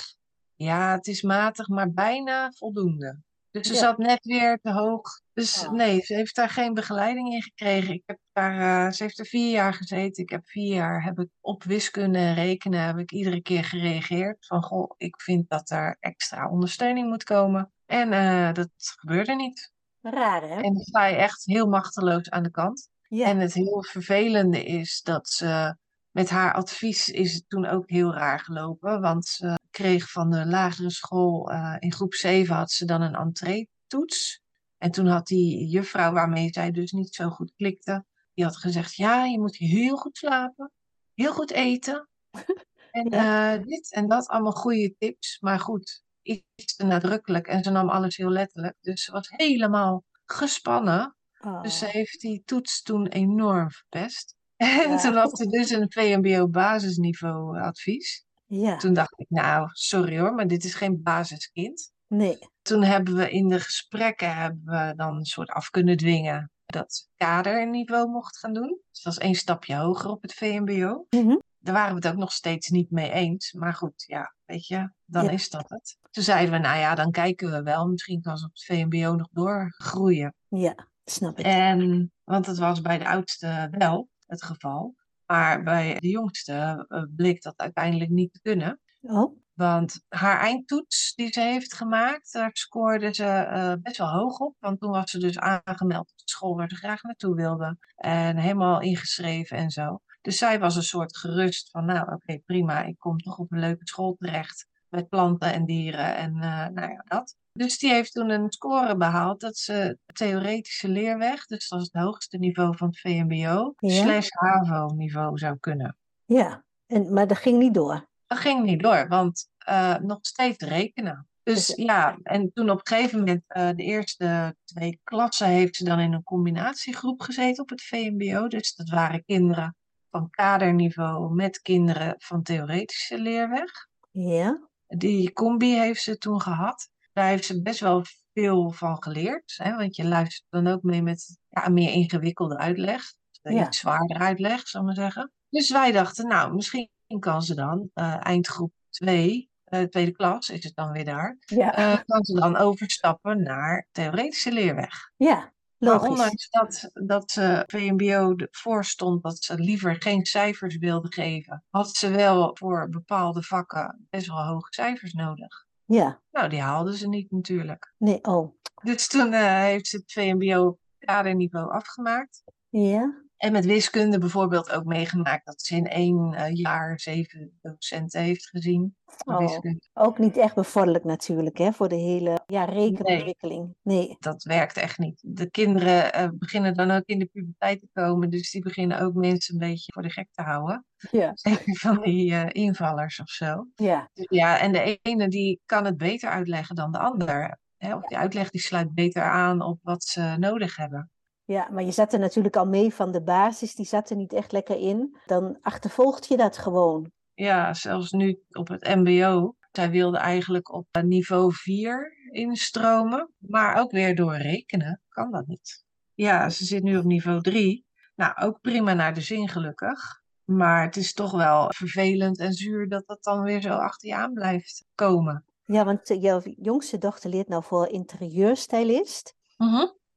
Ja, 0.56 0.92
het 0.92 1.08
is 1.08 1.22
matig, 1.22 1.68
maar 1.68 1.92
bijna 1.92 2.52
voldoende. 2.52 3.20
Dus 3.52 3.68
ze 3.68 3.74
Ja. 3.74 3.80
zat 3.80 3.98
net 3.98 4.26
weer 4.26 4.60
te 4.62 4.72
hoog. 4.72 5.22
Dus 5.34 5.68
nee, 5.72 6.02
ze 6.02 6.16
heeft 6.16 6.36
daar 6.36 6.50
geen 6.50 6.74
begeleiding 6.74 7.34
in 7.34 7.42
gekregen. 7.42 7.94
Ik 7.94 8.04
heb 8.06 8.18
daar, 8.34 8.86
eh, 8.86 8.92
ze 8.92 9.04
heeft 9.04 9.20
er 9.20 9.26
vier 9.26 9.52
jaar 9.52 9.74
gezeten. 9.74 10.24
Ik 10.24 10.30
heb 10.30 10.48
vier 10.48 10.76
jaar 10.76 11.04
heb 11.04 11.20
ik 11.20 11.28
op 11.42 11.64
wiskunde 11.64 12.18
en 12.18 12.34
rekenen 12.34 12.82
heb 12.82 12.98
ik 12.98 13.12
iedere 13.12 13.42
keer 13.42 13.64
gereageerd. 13.64 14.46
Van 14.46 14.64
goh, 14.64 14.92
ik 14.98 15.22
vind 15.22 15.50
dat 15.50 15.70
er 15.70 15.98
extra 16.00 16.50
ondersteuning 16.50 17.10
moet 17.10 17.24
komen. 17.24 17.72
En 17.86 18.12
eh, 18.14 18.54
dat 18.54 18.70
gebeurde 18.78 19.36
niet. 19.36 19.72
Raar, 20.02 20.42
hè? 20.42 20.56
En 20.56 20.74
dan 20.74 20.84
sta 20.84 21.06
je 21.06 21.16
echt 21.16 21.46
heel 21.46 21.68
machteloos 21.68 22.30
aan 22.30 22.44
de 22.44 22.52
kant. 22.52 22.90
Ja. 23.08 23.26
En 23.26 23.40
het 23.40 23.54
heel 23.54 23.84
vervelende 23.84 24.64
is 24.64 25.02
dat 25.02 25.30
ze 25.30 25.76
met 26.12 26.30
haar 26.30 26.54
advies 26.54 27.10
is 27.10 27.34
het 27.34 27.44
toen 27.48 27.66
ook 27.66 27.90
heel 27.90 28.14
raar 28.14 28.40
gelopen. 28.40 29.02
Want 29.02 29.26
ze 29.26 29.59
kreeg 29.80 30.12
van 30.12 30.30
de 30.30 30.46
lagere 30.46 30.90
school 30.90 31.52
eh, 31.52 31.76
in 31.80 31.94
groep 31.94 32.14
7 32.14 32.56
had 32.56 32.72
ze 32.72 32.86
dan 32.86 33.02
een 33.02 33.16
entree-toets. 33.16 34.42
En 34.78 34.92
toen 34.92 35.06
had 35.06 35.28
die 35.28 35.68
juffrouw 35.68 36.12
waarmee 36.14 36.50
zij 36.52 36.72
dus 36.72 36.92
niet 36.92 37.14
zo 37.16 37.30
goed 37.30 37.54
klikte, 37.56 38.06
die 38.34 38.46
had 38.46 38.58
gezegd: 38.58 38.96
Ja, 38.96 39.26
je 39.26 39.40
moet 39.40 39.56
heel 39.56 39.98
goed 39.98 40.18
slapen, 40.18 40.72
heel 41.14 41.34
goed 41.34 41.52
eten. 41.52 42.08
En 42.92 43.06
eh, 43.10 43.64
dit 43.64 43.94
en 43.94 44.08
dat, 44.08 44.28
allemaal 44.28 44.52
goede 44.52 44.96
tips. 44.98 45.40
Maar 45.40 45.60
goed, 45.60 46.04
iets 46.22 46.76
te 46.76 46.86
nadrukkelijk 46.86 47.48
en 47.48 47.64
ze 47.64 47.70
nam 47.70 47.90
alles 47.90 48.18
heel 48.18 48.30
letterlijk. 48.30 48.76
Dus 48.82 49.04
ze 49.04 49.12
was 49.12 49.30
helemaal 49.30 50.04
gespannen. 50.26 51.16
Oh. 51.40 51.62
Dus 51.62 51.78
ze 51.78 51.86
heeft 51.86 52.20
die 52.22 52.42
toets 52.46 52.82
toen 52.82 53.08
enorm 53.08 53.72
verpest. 53.72 54.36
En 54.58 54.90
Ja. 54.90 54.98
toen 55.02 55.16
had 55.16 55.38
ze 55.38 55.48
dus 55.48 55.70
een 55.70 55.92
VMBO 55.92 56.48
basisniveau 56.48 57.60
advies. 57.60 58.26
Ja. 58.50 58.78
Toen 58.78 58.94
dacht 58.94 59.20
ik, 59.20 59.30
nou, 59.30 59.70
sorry 59.72 60.20
hoor, 60.20 60.34
maar 60.34 60.48
dit 60.48 60.64
is 60.64 60.74
geen 60.74 61.02
basiskind. 61.04 61.92
Nee. 62.08 62.38
Toen 62.62 62.84
hebben 62.84 63.16
we 63.16 63.30
in 63.30 63.48
de 63.48 63.60
gesprekken 63.60 64.36
hebben 64.36 64.64
we 64.66 64.94
dan 64.96 65.16
een 65.16 65.26
soort 65.26 65.50
af 65.50 65.70
kunnen 65.70 65.98
dwingen 65.98 66.52
dat 66.66 67.10
kaderniveau 67.16 68.10
mocht 68.10 68.38
gaan 68.38 68.54
doen. 68.54 68.82
Dus 68.92 69.02
dat 69.02 69.14
was 69.16 69.24
één 69.24 69.36
stapje 69.36 69.76
hoger 69.76 70.10
op 70.10 70.22
het 70.22 70.34
VMBO. 70.34 71.06
Mhm. 71.10 71.36
Daar 71.60 71.74
waren 71.74 71.96
we 71.96 72.08
het 72.08 72.08
ook 72.08 72.20
nog 72.20 72.32
steeds 72.32 72.70
niet 72.70 72.92
mee 72.92 73.12
eens. 73.12 73.54
Maar 73.54 73.74
goed, 73.74 74.04
ja, 74.08 74.34
weet 74.46 74.68
je, 74.68 74.92
dan 75.06 75.24
Ja. 75.24 75.30
is 75.30 75.50
dat 75.50 75.70
het. 75.70 75.98
Toen 76.12 76.24
zeiden 76.24 76.54
we, 76.54 76.60
nou 76.60 76.80
ja, 76.80 76.96
dan 76.96 77.12
kijken 77.12 77.52
we 77.52 77.64
wel. 77.64 77.88
Misschien 77.88 78.22
kan 78.22 78.38
ze 78.38 78.46
op 78.46 78.52
het 78.52 78.64
VMBO 78.64 79.16
nog 79.16 79.28
doorgroeien. 79.32 80.34
Ja, 80.48 80.88
snap 81.06 81.40
ik. 81.40 81.46
En, 81.46 82.12
want 82.24 82.46
het 82.46 82.58
was 82.58 82.82
bij 82.82 82.98
de 82.98 83.08
oudste 83.08 83.68
wel 83.72 84.10
het 84.26 84.44
geval. 84.44 84.96
Maar 85.32 85.64
bij 85.64 85.96
de 86.00 86.08
jongste 86.08 86.86
eh, 86.88 87.04
bleek 87.16 87.42
dat 87.42 87.58
uiteindelijk 87.58 88.10
niet 88.10 88.34
te 88.34 88.42
kunnen. 88.42 88.80
Oh, 89.02 89.38
Want 89.54 90.06
haar 90.08 90.40
eindtoets 90.40 91.14
die 91.16 91.28
ze 91.34 91.42
heeft 91.42 91.74
gemaakt, 91.74 92.34
daar 92.34 92.50
scoorde 92.54 93.14
ze 93.14 93.26
eh, 93.26 93.74
best 93.82 93.98
wel 93.98 94.10
hoog 94.10 94.40
op. 94.40 94.56
Want 94.60 94.80
toen 94.80 94.92
was 94.92 95.12
ze 95.12 95.20
dus 95.20 95.40
aangemeld 95.40 96.12
op 96.12 96.18
de 96.18 96.30
school 96.30 96.56
waar 96.56 96.70
ze 96.70 96.76
graag 96.76 97.02
naartoe 97.02 97.36
wilde. 97.36 97.78
En 97.96 98.38
helemaal 98.38 98.82
ingeschreven 98.82 99.58
en 99.58 99.70
zo. 99.70 100.02
Dus 100.22 100.38
zij 100.38 100.60
was 100.60 100.76
een 100.76 100.84
soort 100.84 101.18
gerust 101.18 101.70
van, 101.70 101.86
nou 101.86 102.14
oké, 102.14 102.40
prima, 102.46 102.84
ik 102.84 102.98
kom 102.98 103.18
toch 103.18 103.38
op 103.38 103.52
een 103.52 103.60
leuke 103.60 103.88
school 103.88 104.16
terecht. 104.20 104.68
Met 104.90 105.10
planten 105.10 105.54
en 105.54 105.66
dieren 105.66 106.16
en 106.16 106.34
eh, 106.36 106.68
nou 106.68 106.92
ja, 106.92 107.04
dat. 107.08 107.36
Dus 107.52 107.78
die 107.78 107.92
heeft 107.92 108.12
toen 108.12 108.30
een 108.30 108.52
score 108.52 108.98
behaald 108.98 109.40
dat 109.42 109.58
ze 109.58 109.98
theoretische 110.14 110.88
leerweg, 110.88 111.46
dus 111.46 111.68
dat 111.68 111.80
is 111.82 111.90
het 111.92 112.02
hoogste 112.04 112.38
niveau 112.38 112.78
van 112.78 112.88
het 112.88 113.00
VMBO, 113.00 113.74
Ja. 113.78 114.04
slash 114.04 114.28
HAVO-niveau 114.30 115.38
zou 115.38 115.58
kunnen. 115.60 115.98
ja. 116.26 116.64
En, 116.88 117.14
maar 117.14 117.28
dat 117.28 117.38
ging 117.38 117.58
niet 117.60 117.74
door. 117.74 118.08
Dat 118.28 118.38
ging 118.38 118.64
niet 118.64 118.82
door, 118.84 119.08
want 119.08 119.50
eh, 119.58 119.96
nog 119.98 120.18
steeds 120.22 120.64
rekenen. 120.66 121.28
Dus 121.44 121.66
Dus- 121.68 121.76
ja, 121.86 122.18
en 122.24 122.52
toen 122.54 122.70
op 122.70 122.80
een 122.80 122.96
gegeven 122.96 123.20
moment, 123.20 123.44
eh, 123.48 123.70
de 123.76 123.84
eerste 123.84 124.56
twee 124.66 125.00
klassen, 125.04 125.48
heeft 125.48 125.76
ze 125.76 125.84
dan 125.84 126.00
in 126.00 126.14
een 126.14 126.24
combinatiegroep 126.24 127.22
gezeten 127.22 127.64
op 127.64 127.70
het 127.70 127.82
VMBO. 127.82 128.48
Dus 128.48 128.76
dat 128.76 128.90
waren 128.90 129.24
kinderen 129.26 129.76
van 130.12 130.30
kaderniveau 130.30 131.34
met 131.36 131.62
kinderen 131.62 132.16
van 132.18 132.44
theoretische 132.44 133.20
leerweg. 133.20 133.72
Ja. 134.12 134.69
Die 134.98 135.34
combi 135.34 135.80
heeft 135.80 136.02
ze 136.02 136.18
toen 136.18 136.42
gehad. 136.42 136.90
Daar 137.14 137.28
heeft 137.28 137.46
ze 137.46 137.62
best 137.62 137.80
wel 137.80 138.04
veel 138.34 138.72
van 138.72 139.04
geleerd. 139.04 139.54
Hè? 139.58 139.76
Want 139.76 139.96
je 139.96 140.06
luistert 140.06 140.46
dan 140.50 140.68
ook 140.68 140.82
mee 140.82 141.02
met 141.02 141.38
ja, 141.50 141.66
een 141.66 141.74
meer 141.74 141.92
ingewikkelde 141.92 142.58
uitleg. 142.58 143.04
Een 143.42 143.56
Ja. 143.56 143.68
Iets 143.68 143.80
zwaarder 143.80 144.18
uitleg, 144.18 144.68
zal 144.68 144.82
ik 144.82 144.86
maar 144.88 144.96
zeggen. 144.96 145.32
Dus 145.50 145.72
wij 145.72 145.92
dachten, 145.92 146.28
nou, 146.28 146.54
misschien 146.54 146.90
kan 147.20 147.42
ze 147.42 147.56
dan 147.56 147.90
eh, 147.94 148.26
eindgroep 148.26 148.74
2, 148.90 149.50
eh, 149.64 149.82
tweede 149.82 150.12
klas 150.12 150.50
is 150.50 150.64
het 150.64 150.76
dan 150.76 150.92
weer 150.92 151.06
daar. 151.06 151.38
Ja. 151.40 151.76
eh, 151.76 152.00
kan 152.06 152.24
ze 152.24 152.34
dan 152.34 152.58
overstappen 152.58 153.44
naar 153.44 153.88
theoretische 153.92 154.52
leerweg. 154.52 155.12
ja. 155.18 155.54
Maar 155.80 156.02
ondanks 156.02 156.50
dat, 156.50 156.90
dat 156.94 157.32
VMBO 157.68 158.36
ervoor 158.36 158.86
stond 158.86 159.24
dat 159.24 159.44
ze 159.44 159.60
liever 159.60 159.96
geen 160.02 160.26
cijfers 160.26 160.78
wilde 160.78 161.14
geven, 161.14 161.64
had 161.70 161.90
ze 161.90 162.10
wel 162.10 162.56
voor 162.58 162.90
bepaalde 162.90 163.44
vakken 163.44 164.08
best 164.10 164.28
wel 164.28 164.46
hoge 164.46 164.74
cijfers 164.74 165.14
nodig. 165.14 165.68
Ja. 165.86 166.22
Nou, 166.32 166.50
die 166.50 166.62
haalde 166.62 166.98
ze 166.98 167.08
niet 167.08 167.32
natuurlijk. 167.32 167.94
Nee, 167.98 168.24
oh. 168.24 168.58
Dus 168.84 169.08
toen 169.08 169.34
eh, 169.34 169.62
heeft 169.62 169.88
ze 169.88 169.98
het 169.98 170.12
VMBO 170.12 170.78
kaderniveau 171.00 171.72
afgemaakt. 171.72 172.44
Ja. 172.70 173.24
En 173.40 173.52
met 173.52 173.66
wiskunde 173.66 174.18
bijvoorbeeld 174.18 174.72
ook 174.72 174.84
meegemaakt 174.84 175.46
dat 175.46 175.62
ze 175.62 175.76
in 175.76 175.88
één 175.88 176.34
eh, 176.34 176.56
jaar 176.56 177.00
zeven 177.00 177.60
docenten 177.62 178.22
heeft 178.22 178.50
gezien. 178.50 178.96
Oh. 179.26 179.58
Ook 179.94 180.18
niet 180.18 180.38
echt 180.38 180.56
bevorderlijk 180.56 181.04
natuurlijk, 181.04 181.58
hè, 181.58 181.72
voor 181.72 181.90
de 181.90 181.96
hele 181.96 182.40
ja, 182.48 182.66
rekenontwikkeling. 182.66 183.76
Nee. 183.82 184.16
Dat 184.20 184.44
werkt 184.44 184.78
echt 184.78 184.98
niet. 184.98 185.22
De 185.26 185.50
kinderen 185.50 186.14
eh, 186.14 186.28
beginnen 186.34 186.74
dan 186.74 186.92
ook 186.92 187.06
in 187.06 187.20
de 187.20 187.26
puberteit 187.26 187.80
te 187.80 187.88
komen, 187.94 188.30
dus 188.30 188.52
die 188.52 188.62
beginnen 188.62 189.00
ook 189.00 189.14
mensen 189.14 189.54
een 189.54 189.68
beetje 189.68 189.92
voor 189.94 190.04
de 190.04 190.10
gek 190.10 190.28
te 190.32 190.42
houden. 190.42 190.86
Ja. 191.12 191.32
Zeker 191.50 191.76
van 191.76 192.02
die 192.02 192.34
eh, 192.34 192.64
invallers 192.64 193.20
of 193.20 193.30
zo. 193.30 193.68
Ja. 193.76 194.10
Dus 194.14 194.26
ja, 194.30 194.60
en 194.60 194.72
de 194.72 195.00
ene 195.02 195.28
die 195.28 195.62
kan 195.66 195.86
het 195.86 195.98
beter 195.98 196.30
uitleggen 196.30 196.76
dan 196.76 196.92
de 196.92 197.00
ander. 197.00 197.58
Hè, 197.78 197.96
of 197.96 198.04
die 198.08 198.18
uitleg 198.18 198.50
die 198.50 198.62
sluit 198.62 198.94
beter 198.94 199.24
aan 199.24 199.62
op 199.62 199.80
wat 199.82 200.04
ze 200.04 200.36
nodig 200.40 200.76
hebben. 200.76 201.10
Ja, 201.50 201.68
maar 201.72 201.84
je 201.84 201.92
zat 201.92 202.14
er 202.14 202.20
natuurlijk 202.20 202.56
al 202.56 202.66
mee 202.66 202.94
van 202.94 203.12
de 203.12 203.22
basis, 203.22 203.76
die 203.76 203.86
zat 203.86 204.10
er 204.10 204.16
niet 204.16 204.34
echt 204.34 204.52
lekker 204.52 204.78
in. 204.78 205.18
Dan 205.26 205.58
achtervolgt 205.62 206.28
je 206.28 206.38
dat 206.38 206.58
gewoon. 206.58 207.12
Ja, 207.34 207.74
zelfs 207.74 208.12
nu 208.12 208.42
op 208.50 208.68
het 208.68 208.96
MBO. 208.96 209.56
Zij 209.72 209.90
wilde 209.90 210.18
eigenlijk 210.18 210.74
op 210.74 210.88
eh, 210.92 211.04
niveau 211.04 211.54
4 211.54 212.14
instromen, 212.32 213.34
maar 213.38 213.80
ook 213.80 213.92
weer 213.92 214.16
door 214.16 214.36
rekenen 214.36 215.02
kan 215.10 215.32
dat 215.32 215.48
niet. 215.48 215.86
Ja, 216.14 216.50
ze 216.50 216.66
zit 216.66 216.84
nu 216.84 216.98
op 216.98 217.04
niveau 217.04 217.42
3. 217.42 217.86
Nou, 218.16 218.34
ook 218.38 218.62
prima 218.62 218.94
naar 218.94 219.14
de 219.14 219.22
zin 219.22 219.50
gelukkig. 219.50 220.22
Maar 220.44 220.84
het 220.84 220.96
is 220.96 221.14
toch 221.14 221.32
wel 221.32 221.72
vervelend 221.76 222.40
en 222.40 222.54
zuur 222.54 222.88
dat 222.90 223.08
dat 223.08 223.24
dan 223.24 223.42
weer 223.42 223.62
zo 223.62 223.74
achter 223.74 224.10
je 224.10 224.16
aan 224.16 224.34
blijft 224.34 224.86
komen. 224.96 225.46
Ja, 225.66 225.86
want 225.86 226.10
eh, 226.10 226.22
jouw 226.22 226.42
jongste 226.58 226.98
dochter 226.98 227.30
leert 227.30 227.48
nou 227.48 227.64
voor 227.64 227.88
interieurstylist. 227.88 229.36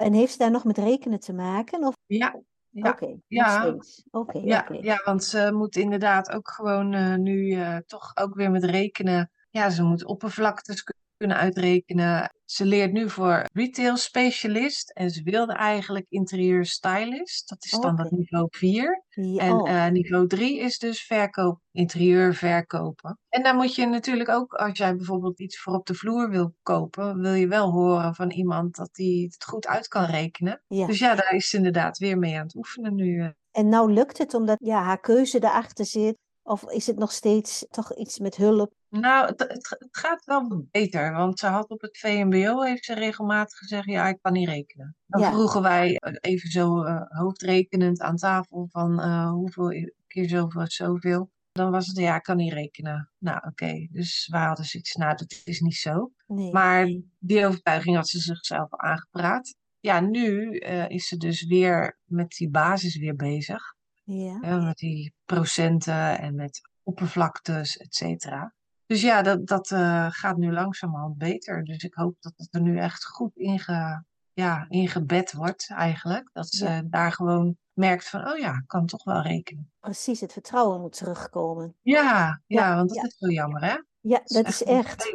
En 0.03 0.13
heeft 0.13 0.33
ze 0.33 0.39
daar 0.39 0.51
nog 0.51 0.65
met 0.65 0.79
rekenen 0.79 1.21
te 1.21 1.33
maken? 1.33 1.85
Of... 1.85 1.95
Ja, 2.07 2.41
ja. 2.71 2.91
Oké, 2.91 3.07
nog 3.07 3.19
Ja. 3.27 3.77
Oké, 4.11 4.39
Ja, 4.39 4.61
oké. 4.61 4.79
ja, 4.81 5.01
want 5.05 5.25
ze 5.25 5.53
moet 5.53 5.77
inderdaad 5.77 6.31
ook 6.33 6.51
gewoon 6.51 6.93
eh, 6.95 7.15
nu 7.15 7.53
eh, 7.53 7.77
toch 7.77 8.17
ook 8.17 8.35
weer 8.35 8.51
met 8.51 8.65
rekenen. 8.65 9.31
Ja, 9.51 9.71
ze 9.71 9.83
moet 9.83 10.05
oppervlaktes 10.05 10.83
kun- 10.83 10.95
kunnen 11.17 11.37
uitrekenen. 11.37 12.35
Ze 12.53 12.65
leert 12.65 12.93
nu 12.93 13.11
voor 13.11 13.45
retail 13.53 13.97
specialist 13.97 14.91
en 14.91 15.11
ze 15.11 15.23
wilde 15.23 15.53
eigenlijk 15.53 16.07
interieur 16.09 16.65
stylist. 16.65 17.49
Dat 17.49 17.65
is 17.65 17.71
dan 17.71 17.97
dat 17.97 18.11
niveau 18.11 18.47
4. 18.51 19.05
Ja, 19.09 19.43
En 19.43 19.53
oh, 19.53 19.71
eh, 19.87 19.93
niveau 19.93 20.27
3 20.27 20.59
is 20.59 20.79
dus 20.79 21.03
verkoop, 21.03 21.61
interieur 21.71 22.35
verkopen. 22.35 23.19
En 23.29 23.43
daar 23.43 23.55
moet 23.55 23.75
je 23.75 23.87
natuurlijk 23.87 24.29
ook, 24.29 24.53
als 24.53 24.79
jij 24.79 24.97
bijvoorbeeld 24.97 25.41
iets 25.41 25.61
voor 25.61 25.75
op 25.75 25.87
de 25.87 25.95
vloer 25.95 26.31
wil 26.31 26.55
kopen, 26.63 27.21
wil 27.21 27.33
je 27.35 27.49
wel 27.49 27.71
horen 27.71 28.15
van 28.15 28.31
iemand 28.31 28.77
dat 28.77 28.95
die 28.95 29.25
het 29.25 29.45
goed 29.45 29.67
uit 29.67 29.89
kan 29.89 30.05
rekenen. 30.05 30.63
ja. 30.69 30.87
Dus 30.87 30.99
ja, 30.99 31.15
daar 31.15 31.33
is 31.35 31.49
ze 31.49 31.57
inderdaad 31.57 31.99
weer 31.99 32.19
mee 32.19 32.37
aan 32.37 32.43
het 32.47 32.55
oefenen 32.55 32.95
nu. 32.95 33.21
eh. 33.21 33.29
En 33.51 33.69
nou 33.69 33.93
lukt 33.93 34.19
het 34.19 34.35
omdat 34.35 34.57
ja, 34.61 34.83
haar 34.83 35.01
keuze 35.01 35.39
erachter 35.39 35.85
zit. 35.85 36.17
Of 36.43 36.71
is 36.71 36.87
het 36.87 36.99
nog 36.99 37.13
steeds 37.13 37.67
toch 37.71 37.95
iets 37.95 38.19
met 38.19 38.37
hulp? 38.37 38.73
Nou, 38.89 39.27
het, 39.37 39.79
gaat 39.91 40.25
wel 40.25 40.67
beter, 40.71 41.13
want 41.13 41.39
ze 41.39 41.47
had 41.47 41.69
op 41.69 41.81
het 41.81 41.99
VMBO 41.99 42.61
heeft 42.61 42.85
ze 42.85 42.95
regelmatig 42.95 43.59
gezegd, 43.59 43.87
ja, 43.87 44.09
ik 44.09 44.19
kan 44.23 44.33
niet 44.33 44.49
rekenen. 44.49 44.97
Dan 45.07 45.21
Ja. 45.21 45.31
vroegen 45.31 45.63
wij 45.63 46.01
even 46.21 46.51
zo 46.51 46.83
eh, 46.83 47.01
hoofdrekenend 47.09 48.01
aan 48.01 48.17
tafel 48.17 48.69
van 48.71 49.01
eh, 49.01 49.31
hoeveel 49.31 49.91
keer 50.07 50.29
zoveel 50.29 50.65
zoveel. 50.67 51.31
Dan 51.53 51.71
was 51.71 51.87
het, 51.87 51.97
ja, 51.97 52.17
ik 52.17 52.23
kan 52.23 52.37
niet 52.37 52.53
rekenen. 52.53 53.11
Nou, 53.19 53.41
oké, 53.47 53.87
dus 53.91 54.29
wij 54.31 54.43
hadden 54.43 54.65
zoiets, 54.65 54.95
nou, 54.95 55.17
dat 55.17 55.41
is 55.45 55.61
niet 55.61 55.77
zo. 55.77 56.13
Nee. 56.27 56.53
Maar 56.53 56.87
die 57.19 57.47
overtuiging 57.47 57.97
had 57.97 58.09
ze 58.09 58.19
zichzelf 58.19 58.75
aangepraat. 58.77 59.55
Ja, 59.81 60.01
nu 60.01 60.57
eh, 60.57 60.89
is 60.89 61.07
ze 61.09 61.17
dus 61.17 61.47
weer 61.47 61.99
met 62.05 62.31
die 62.31 62.51
basis 62.51 62.97
weer 62.97 63.17
bezig. 63.17 63.75
Ja. 64.13 64.39
Hè, 64.41 64.61
met 64.61 64.77
die 64.77 65.15
procenten 65.25 66.19
en 66.19 66.35
met 66.35 66.61
oppervlaktes, 66.83 67.77
et 67.77 67.95
cetera. 67.95 68.55
Dus 68.87 69.01
ja, 69.03 69.23
dat, 69.23 69.47
dat 69.47 69.71
eh, 69.71 70.07
gaat 70.11 70.37
nu 70.37 70.53
langzamerhand 70.53 71.17
beter. 71.19 71.65
Dus 71.65 71.83
ik 71.83 71.95
hoop 71.95 72.17
dat 72.21 72.33
het 72.37 72.55
er 72.55 72.61
nu 72.61 72.79
echt 72.79 73.05
goed 73.05 73.37
inge, 73.37 74.05
ja, 74.33 74.67
ingebed 74.69 75.33
wordt 75.33 75.71
eigenlijk. 75.71 76.31
Dat 76.33 76.49
ze 76.49 76.65
Ja. 76.69 76.83
daar 76.85 77.13
gewoon 77.13 77.57
merkt 77.73 78.09
van, 78.09 78.29
oh 78.29 78.39
ja, 78.39 78.53
ik 78.53 78.67
kan 78.67 78.87
toch 78.87 79.05
wel 79.05 79.23
rekenen. 79.23 79.71
Precies, 79.81 80.21
het 80.21 80.33
vertrouwen 80.33 80.81
moet 80.81 80.97
terugkomen. 80.97 81.75
Ja, 81.83 82.03
ja, 82.03 82.41
Ja, 82.47 82.77
want 82.77 82.89
dat 82.89 82.97
ja. 82.99 83.03
is 83.05 83.17
wel 83.19 83.31
jammer, 83.31 83.65
hè? 83.65 83.77
Ja, 84.01 84.21
dat 84.25 84.45
echt 84.45 84.49
is 84.61 84.63
echt. 84.63 85.13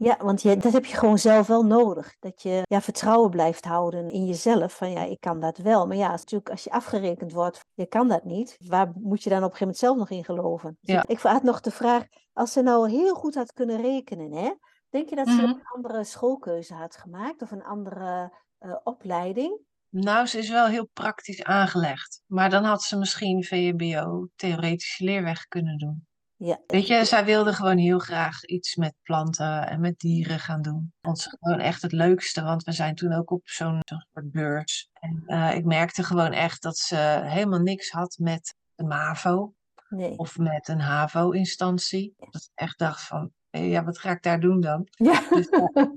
Ja, 0.00 0.16
want 0.16 0.42
je, 0.42 0.56
dat 0.56 0.72
heb 0.72 0.84
je 0.84 0.96
gewoon 0.96 1.18
zelf 1.18 1.46
wel 1.46 1.62
nodig. 1.62 2.14
Dat 2.18 2.42
je 2.42 2.62
ja, 2.64 2.80
vertrouwen 2.80 3.30
blijft 3.30 3.64
houden 3.64 4.10
in 4.10 4.26
jezelf. 4.26 4.76
Van 4.76 4.90
ja, 4.90 5.02
ik 5.04 5.20
kan 5.20 5.40
dat 5.40 5.58
wel. 5.58 5.86
Maar 5.86 5.96
ja, 5.96 6.08
natuurlijk, 6.10 6.50
als 6.50 6.64
je 6.64 6.70
afgerekend 6.70 7.32
wordt, 7.32 7.60
je 7.74 7.86
kan 7.86 8.08
dat 8.08 8.24
niet. 8.24 8.56
Waar 8.66 8.92
moet 8.94 9.22
je 9.22 9.30
dan 9.30 9.44
op 9.44 9.50
een 9.50 9.56
gegeven 9.56 9.66
moment 9.66 9.78
zelf 9.78 9.96
nog 9.96 10.10
in 10.10 10.24
geloven? 10.24 10.78
Dus 10.80 10.94
Ja. 10.94 11.04
ik, 11.06 11.18
had 11.20 11.42
nog 11.42 11.60
de 11.60 11.70
vraag, 11.70 12.04
als 12.32 12.52
ze 12.52 12.62
nou 12.62 12.90
heel 12.90 13.14
goed 13.14 13.34
had 13.34 13.52
kunnen 13.52 13.80
rekenen, 13.80 14.32
hè? 14.32 14.54
Denk 14.88 15.08
je 15.08 15.16
dat 15.16 15.26
ze 15.28 15.32
Mhm. 15.34 15.44
een 15.44 15.60
andere 15.74 16.04
schoolkeuze 16.04 16.74
had 16.74 16.96
gemaakt? 16.96 17.42
Of 17.42 17.50
een 17.50 17.64
andere 17.64 18.32
eh, 18.58 18.76
opleiding? 18.82 19.60
Nou, 19.90 20.26
ze 20.26 20.38
is 20.38 20.48
wel 20.50 20.66
heel 20.66 20.88
praktisch 20.92 21.42
aangelegd. 21.44 22.22
Maar 22.26 22.50
dan 22.50 22.64
had 22.64 22.82
ze 22.82 22.96
misschien 22.98 23.44
VMBO, 23.44 24.26
theoretische 24.36 25.04
leerweg 25.04 25.46
kunnen 25.46 25.78
doen. 25.78 26.06
Ja, 26.40 26.60
Weet 26.66 26.86
je, 26.86 27.04
zij 27.04 27.24
wilde 27.24 27.52
gewoon 27.52 27.78
heel 27.78 27.98
graag 27.98 28.44
iets 28.44 28.76
met 28.76 28.94
planten 29.02 29.68
en 29.68 29.80
met 29.80 29.98
dieren 29.98 30.38
gaan 30.38 30.62
doen. 30.62 30.92
Vond 31.00 31.18
ze 31.18 31.36
gewoon 31.40 31.60
echt 31.60 31.82
het 31.82 31.92
leukste, 31.92 32.42
want 32.42 32.62
we 32.62 32.72
zijn 32.72 32.94
toen 32.94 33.12
ook 33.12 33.30
op 33.30 33.48
zo'n 33.48 33.80
soort 33.84 34.30
beurs. 34.30 34.90
En 34.92 35.22
eh, 35.26 35.54
ik 35.56 35.64
merkte 35.64 36.02
gewoon 36.02 36.32
echt 36.32 36.62
dat 36.62 36.76
ze 36.76 36.96
helemaal 37.24 37.60
niks 37.60 37.90
had 37.90 38.16
met 38.20 38.54
de 38.74 38.84
MAVO 38.84 39.54
nee. 39.88 40.18
of 40.18 40.38
met 40.38 40.68
een 40.68 40.80
HAVO-instantie. 40.80 42.14
Dat 42.16 42.42
ik 42.42 42.50
echt 42.54 42.78
dacht 42.78 43.02
van, 43.02 43.32
hé, 43.50 43.60
ja, 43.60 43.84
wat 43.84 43.98
ga 43.98 44.10
ik 44.10 44.22
daar 44.22 44.40
doen 44.40 44.60
dan? 44.60 44.86
Ja. 44.90 45.22
Dus, 45.30 45.48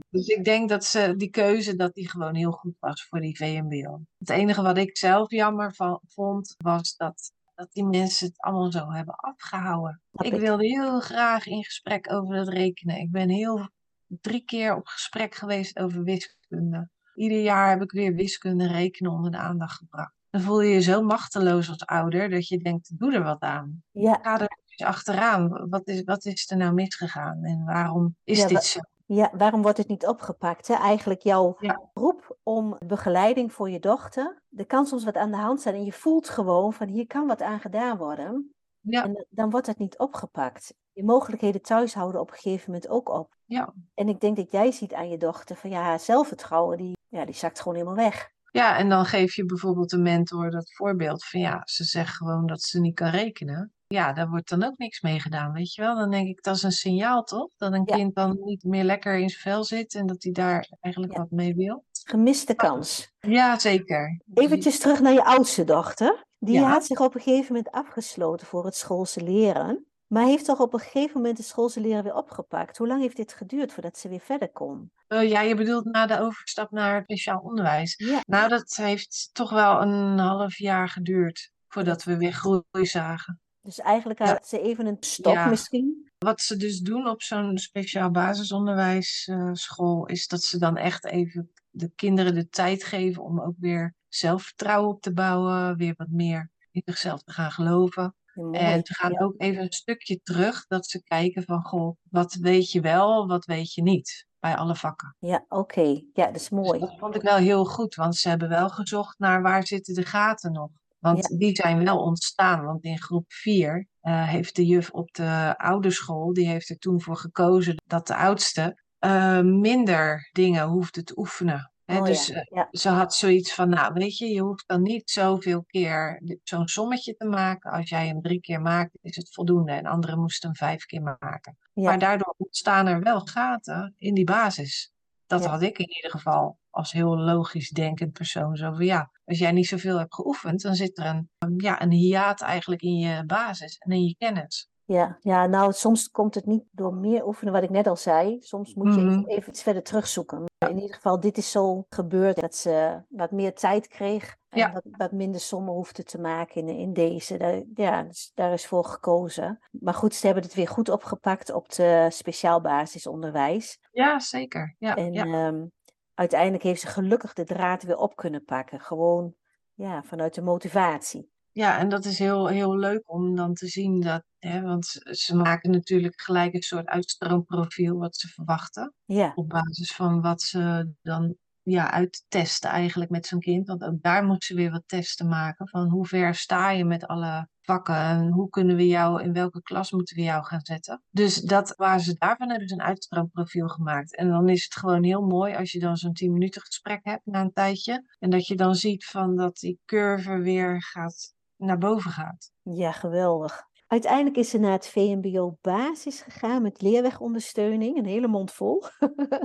dus 0.09 0.27
ik 0.27 0.43
denk 0.43 0.69
dat 0.69 0.85
ze 0.85 1.13
die 1.17 1.29
keuze, 1.29 1.75
dat 1.75 1.93
die 1.93 2.09
gewoon 2.09 2.35
heel 2.35 2.51
goed 2.51 2.75
was 2.79 3.05
voor 3.05 3.19
die 3.19 3.37
VMBO. 3.37 4.01
Het 4.17 4.29
enige 4.29 4.61
wat 4.61 4.77
ik 4.77 4.97
zelf 4.97 5.31
jammer 5.31 5.73
van, 5.73 5.99
vond, 6.07 6.55
was 6.57 6.95
dat, 6.95 7.31
dat 7.61 7.73
die 7.73 7.85
mensen 7.85 8.27
het 8.27 8.39
allemaal 8.41 8.71
zo 8.71 8.91
hebben 8.91 9.15
afgehouden. 9.15 10.01
Ik 10.11 10.33
ik. 10.33 10.39
wilde 10.39 10.65
heel 10.67 10.99
graag 10.99 11.45
in 11.45 11.63
gesprek 11.63 12.13
over 12.13 12.35
dat 12.35 12.47
rekenen. 12.47 12.97
Ik 12.99 13.11
ben 13.11 13.29
heel 13.29 13.69
drie 14.07 14.43
keer 14.45 14.75
op 14.75 14.87
gesprek 14.87 15.35
geweest 15.35 15.79
over 15.79 16.03
wiskunde. 16.03 16.89
Ieder 17.15 17.41
jaar 17.41 17.69
heb 17.69 17.81
ik 17.81 17.91
weer 17.91 18.13
wiskunde 18.13 18.63
en 18.63 18.71
rekenen 18.71 19.11
onder 19.11 19.31
de 19.31 19.37
aandacht 19.37 19.77
gebracht. 19.77 20.13
Dan 20.29 20.41
voel 20.41 20.61
je 20.61 20.73
je 20.73 20.81
zo 20.81 21.01
machteloos 21.01 21.69
als 21.69 21.85
ouder 21.85 22.29
dat 22.29 22.47
je 22.47 22.57
denkt, 22.57 22.99
doe 22.99 23.13
er 23.13 23.23
wat 23.23 23.41
aan. 23.41 23.83
Ja, 23.91 24.19
Ga 24.21 24.39
er 24.39 24.47
eens 24.65 24.83
achteraan. 24.89 25.69
Wat 25.69 25.87
is, 25.87 26.03
wat 26.03 26.25
is 26.25 26.49
er 26.51 26.57
nou 26.57 26.73
misgegaan 26.73 27.43
en 27.43 27.63
waarom 27.65 28.15
is 28.23 28.39
Ja, 28.41 28.47
dit 28.47 28.63
zo? 28.63 28.79
Ja, 29.05 29.31
waarom 29.37 29.61
wordt 29.61 29.77
het 29.77 29.87
niet 29.87 30.07
opgepakt? 30.07 30.67
Hè? 30.67 30.73
Eigenlijk 30.73 31.21
jouw 31.21 31.55
Ja. 31.59 31.81
roep 31.93 32.20
om 32.55 32.77
begeleiding 32.85 33.53
voor 33.53 33.69
je 33.69 33.79
dochter. 33.79 34.41
Er 34.55 34.65
kan 34.65 34.85
soms 34.85 35.03
wat 35.03 35.15
aan 35.15 35.31
de 35.31 35.37
hand 35.37 35.61
zijn 35.61 35.75
en 35.75 35.85
je 35.85 35.91
voelt 35.91 36.29
gewoon 36.29 36.73
van 36.73 36.87
hier 36.87 37.07
kan 37.07 37.27
wat 37.27 37.41
aan 37.41 37.59
gedaan 37.59 37.97
worden. 37.97 38.53
Ja. 38.79 39.03
En 39.03 39.25
dan 39.29 39.49
wordt 39.49 39.67
het 39.67 39.77
niet 39.77 39.97
opgepakt. 39.97 40.73
Je 40.91 41.03
mogelijkheden 41.03 41.61
thuis 41.61 41.93
houden 41.93 42.21
op 42.21 42.29
een 42.31 42.37
gegeven 42.37 42.71
moment 42.71 42.89
ook 42.89 43.09
op. 43.09 43.35
Ja. 43.45 43.73
En 43.93 44.07
ik 44.07 44.19
denk 44.19 44.35
dat 44.35 44.51
jij 44.51 44.71
ziet 44.71 44.93
aan 44.93 45.09
je 45.09 45.17
dochter 45.17 45.55
van 45.55 45.69
ja, 45.69 45.81
haar 45.81 45.99
zelfvertrouwen, 45.99 46.77
die, 46.77 46.97
ja, 47.07 47.25
die 47.25 47.35
zakt 47.35 47.59
gewoon 47.59 47.77
helemaal 47.77 48.05
weg. 48.05 48.29
Ja, 48.51 48.77
en 48.77 48.89
dan 48.89 49.05
geef 49.05 49.35
je 49.35 49.45
bijvoorbeeld 49.45 49.91
een 49.91 50.01
mentor 50.01 50.49
dat 50.51 50.73
voorbeeld 50.73 51.25
van 51.25 51.39
ja, 51.39 51.61
ze 51.63 51.83
zegt 51.83 52.15
gewoon 52.15 52.45
dat 52.45 52.61
ze 52.61 52.79
niet 52.79 52.95
kan 52.95 53.09
rekenen. 53.09 53.73
Ja, 53.87 54.13
daar 54.13 54.29
wordt 54.29 54.49
dan 54.49 54.63
ook 54.63 54.77
niks 54.77 55.01
mee 55.01 55.19
gedaan, 55.19 55.51
weet 55.51 55.73
je 55.73 55.81
wel. 55.81 55.95
Dan 55.95 56.11
denk 56.11 56.27
ik, 56.27 56.43
dat 56.43 56.55
is 56.55 56.63
een 56.63 56.71
signaal 56.71 57.23
toch? 57.23 57.55
Dat 57.57 57.73
een 57.73 57.83
Ja. 57.85 57.95
kind 57.95 58.15
dan 58.15 58.37
niet 58.43 58.63
meer 58.63 58.83
lekker 58.83 59.13
in 59.17 59.29
zijn 59.29 59.41
vel 59.41 59.63
zit 59.63 59.95
en 59.95 60.05
dat 60.05 60.23
hij 60.23 60.31
daar 60.31 60.67
eigenlijk 60.79 61.13
Ja. 61.13 61.19
wat 61.19 61.31
mee 61.31 61.55
wil. 61.55 61.83
Gemiste 62.15 62.53
kans. 62.53 63.11
Ja, 63.19 63.59
zeker. 63.59 64.21
Eventjes 64.33 64.79
terug 64.79 64.99
naar 64.99 65.13
je 65.13 65.23
oudste 65.23 65.63
dochter. 65.63 66.25
Die 66.39 66.55
Ja. 66.59 66.69
had 66.69 66.85
zich 66.85 66.99
op 66.99 67.15
een 67.15 67.21
gegeven 67.21 67.53
moment 67.55 67.71
afgesloten 67.73 68.47
voor 68.47 68.65
het 68.65 68.75
schoolse 68.75 69.21
leren. 69.23 69.85
Maar 70.07 70.25
heeft 70.25 70.45
toch 70.45 70.59
op 70.59 70.73
een 70.73 70.79
gegeven 70.79 71.15
moment 71.17 71.37
het 71.37 71.47
schoolse 71.47 71.79
leren 71.79 72.03
weer 72.03 72.15
opgepakt. 72.15 72.77
Hoe 72.77 72.87
lang 72.87 73.01
heeft 73.01 73.15
dit 73.15 73.33
geduurd 73.33 73.73
voordat 73.73 73.97
ze 73.97 74.09
weer 74.09 74.19
verder 74.19 74.51
kon? 74.51 74.91
Eh, 75.07 75.29
ja, 75.29 75.41
je 75.41 75.55
bedoelt 75.55 75.85
na 75.85 76.05
de 76.05 76.19
overstap 76.19 76.71
naar 76.71 76.93
het 76.95 77.03
speciaal 77.03 77.39
onderwijs. 77.39 77.93
Ja, 77.97 78.19
Nou, 78.25 78.49
dat 78.49 78.75
heeft 78.75 79.29
toch 79.33 79.49
wel 79.49 79.81
een 79.81 80.17
half 80.19 80.57
jaar 80.57 80.89
geduurd 80.89 81.51
voordat 81.67 82.03
we 82.03 82.17
weer 82.17 82.33
groei 82.33 82.85
zagen. 82.85 83.39
dus 83.61 83.79
eigenlijk 83.79 84.19
Ja. 84.19 84.25
had 84.25 84.47
ze 84.47 84.61
even 84.61 84.85
een 84.85 84.97
stop 84.99 85.33
Ja. 85.33 85.45
misschien. 85.47 86.09
Wat 86.17 86.41
ze 86.41 86.57
dus 86.57 86.79
doen 86.79 87.07
op 87.07 87.21
zo'n 87.21 87.57
speciaal 87.57 88.11
basisonderwijsschool, 88.11 90.05
is 90.05 90.27
dat 90.27 90.41
ze 90.43 90.57
dan 90.57 90.77
echt 90.77 91.05
even 91.05 91.51
de 91.71 91.91
kinderen 91.95 92.33
de 92.35 92.49
tijd 92.49 92.83
geven 92.83 93.23
om 93.23 93.41
ook 93.41 93.55
weer 93.59 93.95
zelfvertrouwen 94.07 94.89
op 94.89 95.01
te 95.01 95.13
bouwen, 95.13 95.77
weer 95.77 95.93
wat 95.97 96.09
meer 96.09 96.51
in 96.71 96.81
zichzelf 96.85 97.21
te 97.23 97.31
gaan 97.31 97.51
geloven. 97.51 98.15
Mooi. 98.33 98.57
En 98.57 98.85
ze 98.85 98.93
gaan 98.93 99.11
Ja. 99.11 99.19
ook 99.19 99.33
even 99.37 99.61
een 99.63 99.71
stukje 99.71 100.19
terug, 100.23 100.65
dat 100.67 100.85
ze 100.87 101.03
kijken 101.03 101.43
van, 101.43 101.61
goh, 101.63 101.95
wat 102.09 102.33
weet 102.33 102.71
je 102.71 102.81
wel, 102.81 103.27
wat 103.27 103.45
weet 103.45 103.73
je 103.73 103.81
niet, 103.81 104.25
bij 104.39 104.55
alle 104.55 104.75
vakken. 104.75 105.15
Ja, 105.19 105.45
oké. 105.47 106.01
Ja, 106.13 106.25
dat 106.25 106.35
is 106.35 106.41
Dus 106.41 106.49
mooi. 106.49 106.79
dat 106.79 106.97
vond 106.97 107.15
ik 107.15 107.21
wel 107.21 107.37
heel 107.37 107.65
goed, 107.65 107.95
want 107.95 108.15
ze 108.15 108.29
hebben 108.29 108.49
wel 108.49 108.69
gezocht 108.69 109.19
naar 109.19 109.41
waar 109.41 109.67
zitten 109.67 109.93
de 109.93 110.05
gaten 110.05 110.51
nog. 110.51 110.69
Want 110.99 111.39
die 111.39 111.55
zijn 111.55 111.83
wel 111.83 111.99
ontstaan, 111.99 112.65
want 112.65 112.83
in 112.83 112.99
groep 113.01 113.31
4 113.31 113.87
heeft 114.01 114.55
de 114.55 114.65
juf 114.65 114.89
op 114.89 115.13
de 115.13 115.53
oude 115.57 115.91
school, 115.91 116.33
die 116.33 116.47
heeft 116.47 116.69
er 116.69 116.77
toen 116.77 117.01
voor 117.01 117.17
gekozen 117.17 117.75
dat 117.85 118.07
de 118.07 118.15
oudste 118.15 118.80
eh, 119.01 119.41
minder 119.41 120.29
dingen 120.31 120.67
hoefde 120.67 121.03
te 121.03 121.17
oefenen. 121.17 121.71
Hè, 121.85 121.97
Oh 121.97 122.05
dus 122.05 122.27
ja, 122.27 122.35
eh, 122.35 122.43
ja. 122.49 122.67
ze 122.71 122.89
had 122.89 123.15
zoiets 123.15 123.53
van, 123.53 123.69
nou 123.69 123.93
weet 123.93 124.17
je, 124.17 124.25
je 124.25 124.41
hoeft 124.41 124.67
dan 124.67 124.81
niet 124.81 125.09
zoveel 125.09 125.63
keer 125.63 126.21
zo'n 126.43 126.67
sommetje 126.67 127.15
te 127.15 127.25
maken. 127.25 127.71
Als 127.71 127.89
jij 127.89 128.07
hem 128.07 128.21
drie 128.21 128.39
keer 128.39 128.61
maakt, 128.61 128.97
is 129.01 129.15
het 129.15 129.33
voldoende. 129.33 129.71
En 129.71 129.85
anderen 129.85 130.19
moesten 130.19 130.49
hem 130.49 130.57
vijf 130.57 130.85
keer 130.85 131.01
maken. 131.01 131.57
Ja. 131.73 131.83
Maar 131.83 131.99
daardoor 131.99 132.35
ontstaan 132.37 132.87
er 132.87 133.01
wel 133.01 133.19
gaten 133.19 133.93
in 133.97 134.13
die 134.13 134.25
basis. 134.25 134.91
Dat 135.27 135.45
had 135.45 135.61
ik 135.61 135.77
in 135.77 135.95
ieder 135.95 136.11
geval 136.11 136.57
als 136.69 136.91
heel 136.91 137.17
logisch 137.17 137.69
denkend 137.69 138.11
persoon. 138.11 138.55
Zo 138.55 138.73
van 138.73 138.85
ja, 138.85 139.11
als 139.25 139.39
jij 139.39 139.51
niet 139.51 139.67
zoveel 139.67 139.97
hebt 139.97 140.15
geoefend, 140.15 140.61
dan 140.61 140.75
zit 140.75 140.97
er 140.97 141.05
een, 141.05 141.53
ja, 141.57 141.81
een 141.81 141.91
hiaat 141.91 142.41
eigenlijk 142.41 142.81
in 142.81 142.97
je 142.97 143.25
basis 143.25 143.77
en 143.77 143.91
in 143.91 144.03
je 144.03 144.15
kennis. 144.17 144.69
Ja, 144.91 145.17
ja, 145.21 145.45
nou, 145.45 145.71
soms 145.73 146.09
komt 146.09 146.35
het 146.35 146.45
niet 146.45 146.63
door 146.71 146.93
meer 146.93 147.27
oefenen, 147.27 147.53
wat 147.53 147.63
ik 147.63 147.69
net 147.69 147.87
al 147.87 147.95
zei. 147.95 148.37
Soms 148.41 148.73
moet 148.73 148.93
je 148.95 149.01
Mhm. 149.01 149.09
even, 149.09 149.25
even 149.27 149.49
iets 149.49 149.63
verder 149.63 149.83
terugzoeken. 149.83 150.43
In 150.69 150.75
ieder 150.79 150.95
geval, 150.95 151.19
dit 151.19 151.37
is 151.37 151.51
zo 151.51 151.85
gebeurd 151.89 152.41
dat 152.41 152.55
ze 152.55 153.01
wat 153.09 153.31
meer 153.31 153.53
tijd 153.53 153.87
kreeg 153.87 154.35
en 154.49 154.59
Ja. 154.59 154.71
wat, 154.73 154.83
wat 154.91 155.11
minder 155.11 155.41
sommen 155.41 155.73
hoefde 155.73 156.03
te 156.03 156.19
maken 156.19 156.67
in, 156.67 156.77
in 156.77 156.93
deze. 156.93 157.37
Daar, 157.37 157.61
ja, 157.73 158.03
dus 158.03 158.31
daar 158.33 158.53
is 158.53 158.67
voor 158.67 158.85
gekozen. 158.85 159.59
Maar 159.71 159.93
goed, 159.93 160.13
ze 160.15 160.25
hebben 160.25 160.43
het 160.43 160.53
weer 160.53 160.67
goed 160.67 160.89
opgepakt 160.89 161.51
op 161.53 161.69
de 161.71 162.07
speciaal 162.09 162.61
basisonderwijs. 162.61 163.79
Ja, 163.91 164.19
zeker. 164.19 164.75
Ja, 164.79 164.95
En 164.95 165.13
ja. 165.13 165.23
ehm, 165.25 165.65
uiteindelijk 166.13 166.63
heeft 166.63 166.81
ze 166.81 166.87
gelukkig 166.87 167.33
de 167.33 167.43
draad 167.45 167.83
weer 167.83 167.97
op 167.97 168.15
kunnen 168.15 168.43
pakken. 168.43 168.79
Gewoon 168.79 169.33
ja, 169.73 170.03
vanuit 170.03 170.33
de 170.33 170.41
motivatie. 170.41 171.31
Ja, 171.51 171.79
en 171.79 171.89
dat 171.89 172.05
is 172.05 172.19
heel, 172.19 172.47
heel 172.47 172.77
leuk 172.77 173.11
om 173.11 173.35
dan 173.35 173.53
te 173.53 173.67
zien 173.67 173.99
dat, 173.99 174.23
hè, 174.39 174.61
want 174.61 174.85
ze- 175.11 175.35
maken 175.35 175.71
natuurlijk 175.71 176.21
gelijk 176.21 176.53
een 176.53 176.61
soort 176.61 176.87
uitstroomprofiel 176.87 177.97
wat 177.97 178.15
ze 178.15 178.27
verwachten. 178.27 178.93
Ja, 179.05 179.31
op 179.35 179.49
basis 179.49 179.91
van 179.95 180.21
wat 180.21 180.41
ze 180.41 180.91
dan 181.01 181.35
ja, 181.63 181.91
uittesten 181.91 182.69
eigenlijk 182.69 183.11
met 183.11 183.25
zo'n 183.25 183.39
kind. 183.39 183.67
Want 183.67 183.83
ook 183.83 184.01
daar 184.01 184.23
moeten 184.25 184.47
ze 184.47 184.55
weer 184.61 184.71
wat 184.71 184.83
testen 184.85 185.27
maken. 185.27 185.67
Van 185.67 185.89
hoe 185.89 186.05
ver 186.07 186.35
sta 186.35 186.69
je 186.71 186.85
met 186.85 187.05
alle 187.05 187.47
vakken 187.61 187.95
en 187.95 188.31
hoe 188.31 188.49
kunnen 188.49 188.75
we 188.75 188.87
jou, 188.87 189.23
in 189.23 189.33
welke 189.33 189.61
klas 189.61 189.91
moeten 189.91 190.15
we 190.15 190.21
jou 190.21 190.43
gaan 190.43 190.59
zetten. 190.63 191.03
Dus 191.09 191.35
dat 191.41 191.73
waar 191.75 191.99
ze 191.99 192.15
daarvan 192.17 192.49
hebben 192.49 192.67
ze 192.67 192.73
een 192.73 192.81
uitstroomprofiel 192.81 193.67
gemaakt. 193.67 194.15
En 194.15 194.29
dan 194.29 194.49
is 194.49 194.63
het 194.63 194.75
gewoon 194.75 195.03
heel 195.03 195.21
mooi 195.21 195.55
als 195.55 195.71
je 195.71 195.79
dan 195.79 195.97
zo'n 195.97 196.13
10 196.13 196.31
minuten 196.31 196.61
gesprek 196.61 196.99
hebt 197.03 197.25
na 197.25 197.41
een 197.41 197.53
tijdje. 197.53 198.15
En 198.19 198.29
dat 198.29 198.47
je 198.47 198.55
dan 198.55 198.75
ziet 198.75 199.05
van 199.05 199.35
dat 199.35 199.55
die 199.57 199.79
curve 199.85 200.37
weer 200.37 200.81
gaat 200.83 201.33
naar 201.61 201.77
boven 201.77 202.11
gaat. 202.11 202.51
ja, 202.61 202.91
geweldig. 202.91 203.69
Uiteindelijk 203.87 204.37
is 204.37 204.49
ze 204.49 204.57
naar 204.57 204.71
het 204.71 204.87
VMBO 204.87 205.57
basis 205.61 206.21
gegaan 206.21 206.61
met 206.61 206.81
leerwegondersteuning, 206.81 207.97
een 207.97 208.05
hele 208.05 208.27
mond 208.27 208.51
vol. 208.51 208.83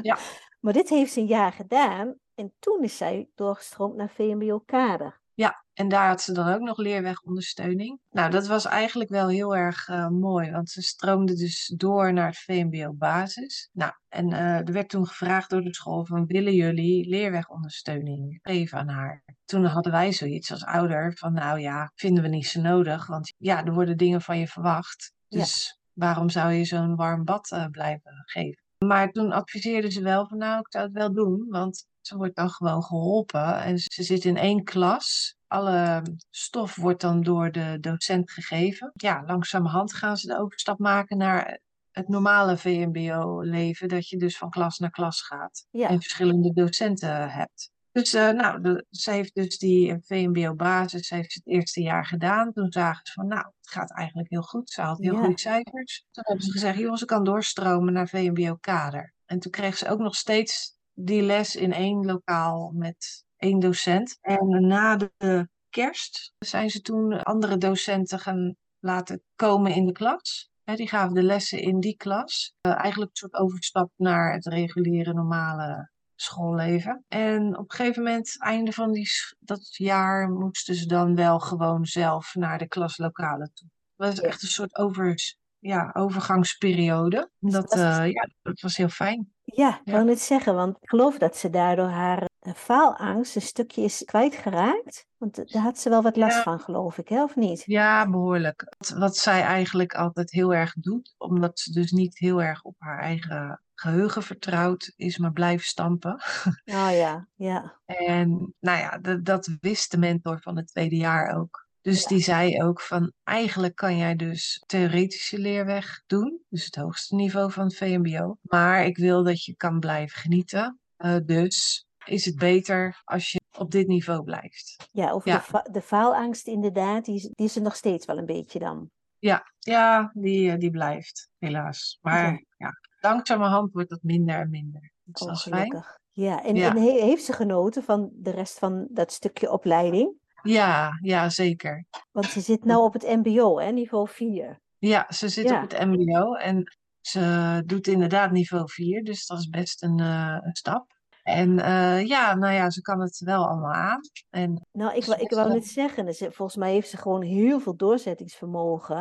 Ja. 0.03 0.19
maar 0.61 0.73
dit 0.73 0.89
heeft 0.89 1.13
ze 1.13 1.21
een 1.21 1.27
jaar 1.27 1.53
gedaan 1.53 2.19
en 2.35 2.55
toen 2.59 2.83
is 2.83 2.97
zij 2.97 3.29
doorgestroomd 3.35 3.97
naar 3.97 4.11
VMBO 4.11 4.59
kader. 4.59 5.21
Ja, 5.35 5.65
en 5.77 5.89
daar 5.89 6.09
had 6.09 6.21
ze 6.23 6.33
dan 6.33 6.49
ook 6.49 6.61
nog 6.61 6.77
leerwegondersteuning. 6.79 8.01
Nou, 8.11 8.31
dat 8.31 8.47
was 8.47 8.65
eigenlijk 8.65 9.11
wel 9.11 9.29
heel 9.29 9.57
erg 9.57 9.89
uh, 9.89 10.09
mooi, 10.09 10.51
want 10.51 10.71
ze 10.71 10.83
stroomde 10.83 11.35
dus 11.35 11.73
door 11.77 12.13
naar 12.13 12.27
het 12.27 12.39
VMBO 12.39 12.93
basis. 12.93 13.71
Nou, 13.73 13.93
en 14.09 14.31
uh, 14.33 14.59
er 14.59 14.73
werd 14.73 14.89
toen 14.89 15.07
gevraagd 15.07 15.51
door 15.51 15.61
de 15.61 15.75
school 15.75 16.05
van 16.05 16.27
willen 16.27 16.55
jullie 16.55 17.09
leerwegondersteuning 17.09 18.39
geven 18.43 18.79
aan 18.79 18.89
haar? 18.89 19.25
Toen 19.45 19.65
hadden 19.65 19.93
wij 19.93 20.13
zoiets 20.13 20.53
als 20.53 20.65
ouder 20.65 21.17
van 21.17 21.33
nou 21.33 21.61
ja, 21.61 21.91
vinden 21.95 22.23
we 22.23 22.29
niet 22.29 22.47
zo 22.47 22.61
nodig, 22.61 23.07
want 23.07 23.33
ja, 23.37 23.65
er 23.65 23.75
worden 23.75 23.97
dingen 23.97 24.21
van 24.21 24.39
je 24.39 24.49
verwacht. 24.49 25.13
Dus 25.29 25.79
waarom 25.93 26.31
zou 26.31 26.53
je 26.53 26.65
zo'n 26.65 26.97
warm 26.97 27.25
bad 27.25 27.51
uh, 27.51 27.67
blijven 27.67 28.23
geven? 28.25 28.63
Maar 28.85 29.11
toen 29.11 29.33
adviseerden 29.33 29.93
ze 29.93 30.03
wel 30.03 30.27
van 30.27 30.39
nou, 30.39 30.59
ik 30.59 30.73
zou 30.73 30.85
het 30.85 30.93
wel 30.93 31.13
doen, 31.13 31.47
want 31.49 31.87
ze 32.01 32.17
wordt 32.17 32.37
dan 32.37 32.51
gewoon 32.51 32.83
geholpen 32.83 33.63
en 33.63 33.79
ze 33.79 34.03
zit 34.03 34.25
in 34.25 34.37
één 34.37 34.65
klas. 34.65 35.36
Alle 35.47 36.03
stof 36.31 36.77
wordt 36.77 37.01
dan 37.01 37.23
door 37.23 37.53
de 37.53 37.79
docent 37.81 38.31
gegeven. 38.31 38.91
Ja, 38.95 39.23
langzamerhand 39.27 39.95
gaan 39.95 40.17
ze 40.17 40.27
de 40.27 40.39
overstap 40.39 40.79
maken 40.79 41.17
naar 41.17 41.61
het 41.91 42.09
normale 42.09 42.57
VMBO-leven. 42.57 43.89
Dat 43.89 44.09
je 44.09 44.17
dus 44.17 44.39
van 44.39 44.51
klas 44.51 44.79
naar 44.79 44.91
klas 44.91 45.23
gaat 45.23 45.67
en 45.71 46.01
verschillende 46.01 46.53
docenten 46.53 47.31
hebt. 47.31 47.71
Dus 47.97 48.15
uh, 48.15 48.31
nou, 48.31 48.61
de, 48.61 48.87
ze 48.91 49.11
heeft 49.11 49.35
dus 49.35 49.59
die 49.59 49.97
VMBO-basis, 50.01 51.11
heeft 51.11 51.35
het 51.35 51.47
eerste 51.47 51.81
jaar 51.81 52.07
gedaan. 52.07 52.53
Toen 52.53 52.73
zagen 52.73 53.07
ze 53.07 53.13
van, 53.13 53.27
nou, 53.27 53.47
het 53.47 53.71
gaat 53.71 53.93
eigenlijk 53.93 54.31
heel 54.31 54.43
goed. 54.43 54.71
Ze 54.71 54.83
had 54.83 54.99
heel 54.99 55.13
ja. 55.13 55.19
goede 55.19 55.39
cijfers. 55.39 56.07
Toen 56.11 56.25
hebben 56.27 56.45
ze 56.45 56.51
gezegd, 56.51 56.79
jongens, 56.79 57.01
ze 57.01 57.07
kan 57.07 57.25
doorstromen 57.25 57.93
naar 57.93 58.09
VMBO-kader. 58.09 59.15
En 59.27 59.39
toen 59.39 59.51
kreeg 59.51 59.77
ze 59.77 59.89
ook 59.89 59.99
nog 59.99 60.15
steeds 60.15 60.79
die 60.93 61.23
les 61.23 61.57
in 61.57 61.73
één 61.73 62.05
lokaal 62.05 62.73
met 62.75 63.26
één 63.37 63.59
docent. 63.59 64.19
En 64.21 64.67
na 64.67 64.97
de 64.97 65.49
kerst 65.71 66.33
zijn 66.39 66.71
ze 66.71 66.81
toen 66.81 67.23
andere 67.23 67.59
docenten 67.59 68.19
gaan 68.19 68.57
laten 68.79 69.23
komen 69.37 69.75
in 69.75 69.87
de 69.87 69.93
klas. 69.93 70.51
die 70.65 70.89
gaven 70.89 71.15
de 71.15 71.23
lessen 71.23 71.61
in 71.61 71.81
die 71.81 71.97
klas. 71.97 72.55
Uh, 72.63 72.83
eigenlijk 72.83 73.11
een 73.11 73.17
soort 73.17 73.35
overstap 73.35 73.91
naar 73.97 74.33
het 74.33 74.47
reguliere 74.47 75.13
normale 75.13 75.91
schoolleven. 76.15 77.05
En 77.09 77.59
op 77.59 77.71
een 77.71 77.77
gegeven 77.77 78.03
moment, 78.03 78.35
einde 78.39 78.73
van 78.73 78.93
die, 78.93 79.09
dat 79.39 79.77
jaar, 79.77 80.31
moesten 80.31 80.75
ze 80.75 80.87
dan 80.87 81.15
wel 81.15 81.41
gewoon 81.41 81.87
zelf 81.87 82.35
naar 82.35 82.59
de 82.59 82.69
klaslokalen 82.69 83.51
toe. 83.55 83.69
Dat 83.97 84.09
was 84.09 84.21
echt 84.21 84.43
een 84.43 84.49
soort 84.49 84.77
over, 84.77 85.35
ja, 85.59 85.91
overgangsperiode. 85.93 87.31
Dat, 87.39 87.77
uh, 87.77 88.11
ja, 88.11 88.29
dat 88.43 88.61
was 88.61 88.77
heel 88.77 88.89
fijn. 88.89 89.35
Ja, 89.57 89.81
ik 89.85 89.93
wou 89.93 90.05
net 90.05 90.21
zeggen, 90.21 90.55
want 90.55 90.77
ik 90.81 90.89
geloof 90.89 91.19
dat 91.19 91.37
ze 91.37 91.51
daardoor 91.51 91.89
haar 91.89 92.29
uh, 92.43 92.53
faalangst 92.55 93.37
een 93.37 93.43
stukje 93.43 93.83
is 93.83 94.03
kwijtgeraakt. 94.05 95.07
Want 95.17 95.53
daar 95.53 95.63
had 95.63 95.79
ze 95.79 95.89
wel 95.89 96.03
wat 96.03 96.17
last 96.17 96.37
Ja. 96.37 96.43
van, 96.43 96.61
geloof 96.61 96.99
ik, 96.99 97.09
hè? 97.09 97.23
of 97.23 97.37
niet? 97.37 97.63
Ja, 97.67 98.11
behoorlijk. 98.11 98.75
Wat, 98.79 98.89
wat 98.99 99.17
zij 99.17 99.43
eigenlijk 99.43 99.95
altijd 99.95 100.31
heel 100.31 100.55
erg 100.55 100.75
doet, 100.75 101.15
omdat 101.19 101.59
ze 101.61 101.73
dus 101.73 101.91
niet 101.91 102.19
heel 102.19 102.43
erg 102.43 102.63
op 102.63 102.75
haar 102.79 102.99
eigen 103.01 103.61
geheugen 103.75 104.23
vertrouwt, 104.23 104.93
is 104.97 105.19
maar 105.19 105.33
blijven 105.33 105.67
stampen. 105.67 106.21
Oh 106.65 106.91
ja, 106.93 107.29
ja. 107.35 107.75
En 107.87 108.55
nou 108.61 108.79
ja, 108.79 109.17
dat 109.17 109.57
wist 109.61 109.91
de 109.91 109.99
mentor 109.99 110.41
van 110.41 110.57
het 110.57 110.67
tweede 110.67 110.97
jaar 110.97 111.37
ook. 111.39 111.66
Dus 111.87 112.05
die 112.07 112.21
zei 112.21 112.63
ook 112.63 112.81
van, 112.81 113.13
eigenlijk 113.25 113.75
kan 113.75 113.97
jij 113.97 114.17
dus 114.17 114.63
theoretische 114.67 115.39
leerweg 115.39 116.03
doen, 116.07 116.41
dus 116.49 116.65
het 116.65 116.75
hoogste 116.75 117.15
niveau 117.15 117.53
van 117.53 117.65
het 117.65 117.77
VMBO. 117.77 118.37
Maar 118.43 118.85
ik 118.87 118.97
wil 118.97 119.23
dat 119.25 119.45
je 119.45 119.57
kan 119.57 119.81
blijven 119.81 120.19
genieten. 120.21 120.81
Eh, 120.97 121.17
dus 121.25 121.87
is 122.05 122.25
het 122.25 122.37
beter 122.37 123.01
als 123.05 123.33
je 123.33 123.41
op 123.59 123.71
dit 123.71 123.87
niveau 123.87 124.23
blijft. 124.23 124.89
Ja, 124.93 125.21
Ja. 125.25 125.37
De, 125.37 125.43
fa- 125.43 125.67
de 125.73 125.81
faalangst 125.83 126.47
inderdaad, 126.47 127.05
die, 127.05 127.15
is- 127.15 127.23
die 127.35 127.47
is 127.47 127.57
er 127.57 127.63
nog 127.63 127.77
steeds 127.77 128.07
wel 128.07 128.19
een 128.19 128.27
beetje 128.27 128.59
dan. 128.59 128.91
Ja, 129.19 129.53
ja 129.59 130.11
die, 130.15 130.51
eh, 130.51 130.59
die 130.59 130.71
blijft, 130.71 131.29
helaas. 131.39 131.99
Maar 132.01 132.33
Ja. 132.33 132.41
ja, 132.57 132.71
langzamerhand 133.01 133.73
wordt 133.73 133.91
dat 133.91 134.03
minder 134.03 134.35
en 134.41 134.51
minder. 134.51 134.91
Dus 135.03 135.21
Oh, 135.23 135.29
dat 135.29 135.37
is 135.37 135.43
fijn. 135.43 135.67
gelukkig. 135.67 135.99
Ja, 136.11 136.45
en, 136.45 136.55
Ja. 136.55 136.71
en 136.71 136.77
he- 136.83 137.01
heeft 137.05 137.25
ze 137.25 137.33
genoten 137.33 137.83
van 137.83 138.11
de 138.13 138.31
rest 138.31 138.59
van 138.59 138.87
dat 138.91 139.13
stukje 139.13 139.51
opleiding? 139.53 140.25
Ja, 140.49 140.99
ja, 141.03 141.29
zeker. 141.29 141.85
Want 142.13 142.27
ze 142.27 142.41
zit 142.41 142.65
nou 142.65 142.83
op 142.83 142.93
het 142.93 143.03
mbo, 143.03 143.59
hè, 143.59 143.71
niveau 143.71 144.09
4. 144.09 144.61
Ja, 144.79 145.07
ze 145.09 145.29
zit 145.29 145.49
Ja. 145.49 145.63
op 145.63 145.71
het 145.71 145.85
MBO 145.87 146.35
en 146.35 146.77
ze 147.01 147.63
doet 147.67 147.87
inderdaad 147.87 148.31
niveau 148.31 148.71
4, 148.71 149.05
dus 149.05 149.27
dat 149.27 149.39
is 149.39 149.49
best 149.49 149.83
een, 149.83 150.01
eh, 150.01 150.37
een 150.41 150.55
stap. 150.55 150.95
En 151.23 151.59
eh, 151.59 152.07
ja, 152.07 152.35
nou 152.35 152.53
ja, 152.55 152.71
ze 152.71 152.81
kan 152.81 153.01
het 153.01 153.19
wel 153.19 153.49
allemaal 153.49 153.73
aan. 153.73 154.01
En 154.31 154.67
Nou, 154.73 154.95
ik, 154.97 155.05
ik 155.07 155.31
wou 155.31 155.53
net 155.53 155.67
zeggen, 155.67 156.05
dus, 156.05 156.21
eh, 156.21 156.31
volgens 156.31 156.57
mij 156.59 156.73
heeft 156.73 156.89
ze 156.89 156.97
gewoon 156.97 157.23
heel 157.23 157.61
veel 157.61 157.77
doorzettingsvermogen. 157.77 158.97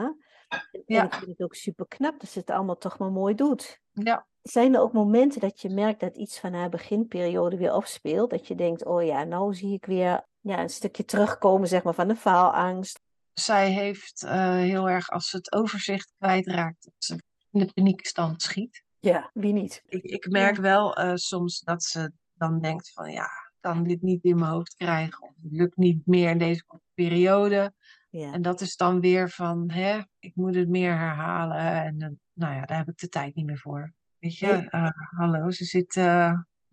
En, 0.47 0.59
en 0.71 0.83
Ja. 0.85 1.03
ik 1.03 1.13
vind 1.13 1.27
het 1.27 1.41
ook 1.41 1.55
super 1.55 1.87
knap 1.87 2.19
dat 2.19 2.29
ze 2.29 2.39
het 2.39 2.49
allemaal 2.49 2.77
toch 2.77 2.97
maar 2.97 3.11
mooi 3.11 3.35
doet. 3.35 3.79
ja, 3.91 4.27
Zijn 4.41 4.73
er 4.75 4.81
ook 4.81 4.93
momenten 4.93 5.41
dat 5.41 5.61
je 5.61 5.69
merkt 5.69 5.99
dat 5.99 6.15
iets 6.17 6.39
van 6.39 6.53
haar 6.53 6.69
beginperiode 6.69 7.57
weer 7.57 7.73
opspeelt? 7.73 8.29
Dat 8.29 8.47
je 8.47 8.55
denkt, 8.55 8.85
oh 8.85 9.03
ja, 9.03 9.23
nou 9.23 9.53
zie 9.53 9.73
ik 9.73 9.85
weer 9.85 10.25
ja, 10.45 10.61
een 10.61 10.69
stukje 10.69 11.05
terugkomen 11.05 11.67
zeg 11.67 11.83
maar, 11.83 11.93
van 11.93 12.07
de 12.07 12.15
faalangst. 12.15 13.01
zij 13.33 13.71
heeft 13.71 14.23
eh, 14.23 14.55
heel 14.55 14.89
erg, 14.89 15.09
als 15.09 15.29
ze 15.29 15.37
het 15.37 15.53
overzicht 15.53 16.13
kwijtraakt, 16.17 16.83
dat 16.83 16.93
ze 16.97 17.23
in 17.51 17.59
de 17.59 17.73
paniekstand 17.73 18.41
schiet. 18.41 18.83
Ja, 18.99 19.29
wie 19.33 19.53
niet? 19.53 19.81
Ik, 19.85 20.03
ik 20.03 20.29
merk 20.29 20.55
wel 20.55 20.95
eh, 20.95 21.11
soms 21.15 21.59
dat 21.59 21.83
ze 21.83 22.11
dan 22.33 22.59
denkt 22.59 22.91
van 22.91 23.11
ja, 23.11 23.23
ik 23.23 23.57
kan 23.59 23.83
dit 23.83 24.01
niet 24.01 24.23
in 24.23 24.35
mijn 24.35 24.51
hoofd 24.51 24.75
krijgen. 24.75 25.21
Of 25.23 25.33
het 25.41 25.51
lukt 25.51 25.77
niet 25.77 26.05
meer 26.05 26.29
in 26.29 26.37
deze 26.37 26.63
periode. 26.93 27.73
Ja. 28.09 28.33
En 28.33 28.41
dat 28.41 28.61
is 28.61 28.75
dan 28.75 28.99
weer 28.99 29.29
van, 29.29 29.71
hè, 29.71 30.01
ik 30.19 30.35
moet 30.35 30.55
het 30.55 30.69
meer 30.69 30.97
herhalen. 30.97 31.57
En 31.57 31.97
dan, 31.97 32.19
nou 32.33 32.53
ja, 32.53 32.65
daar 32.65 32.77
heb 32.77 32.87
ik 32.87 32.97
de 32.97 33.09
tijd 33.09 33.35
niet 33.35 33.45
meer 33.45 33.57
voor. 33.57 33.93
Weet 34.19 34.37
je, 34.37 34.47
eh, 34.47 34.89
hallo, 35.17 35.51
ze 35.51 35.65
zit 35.65 35.95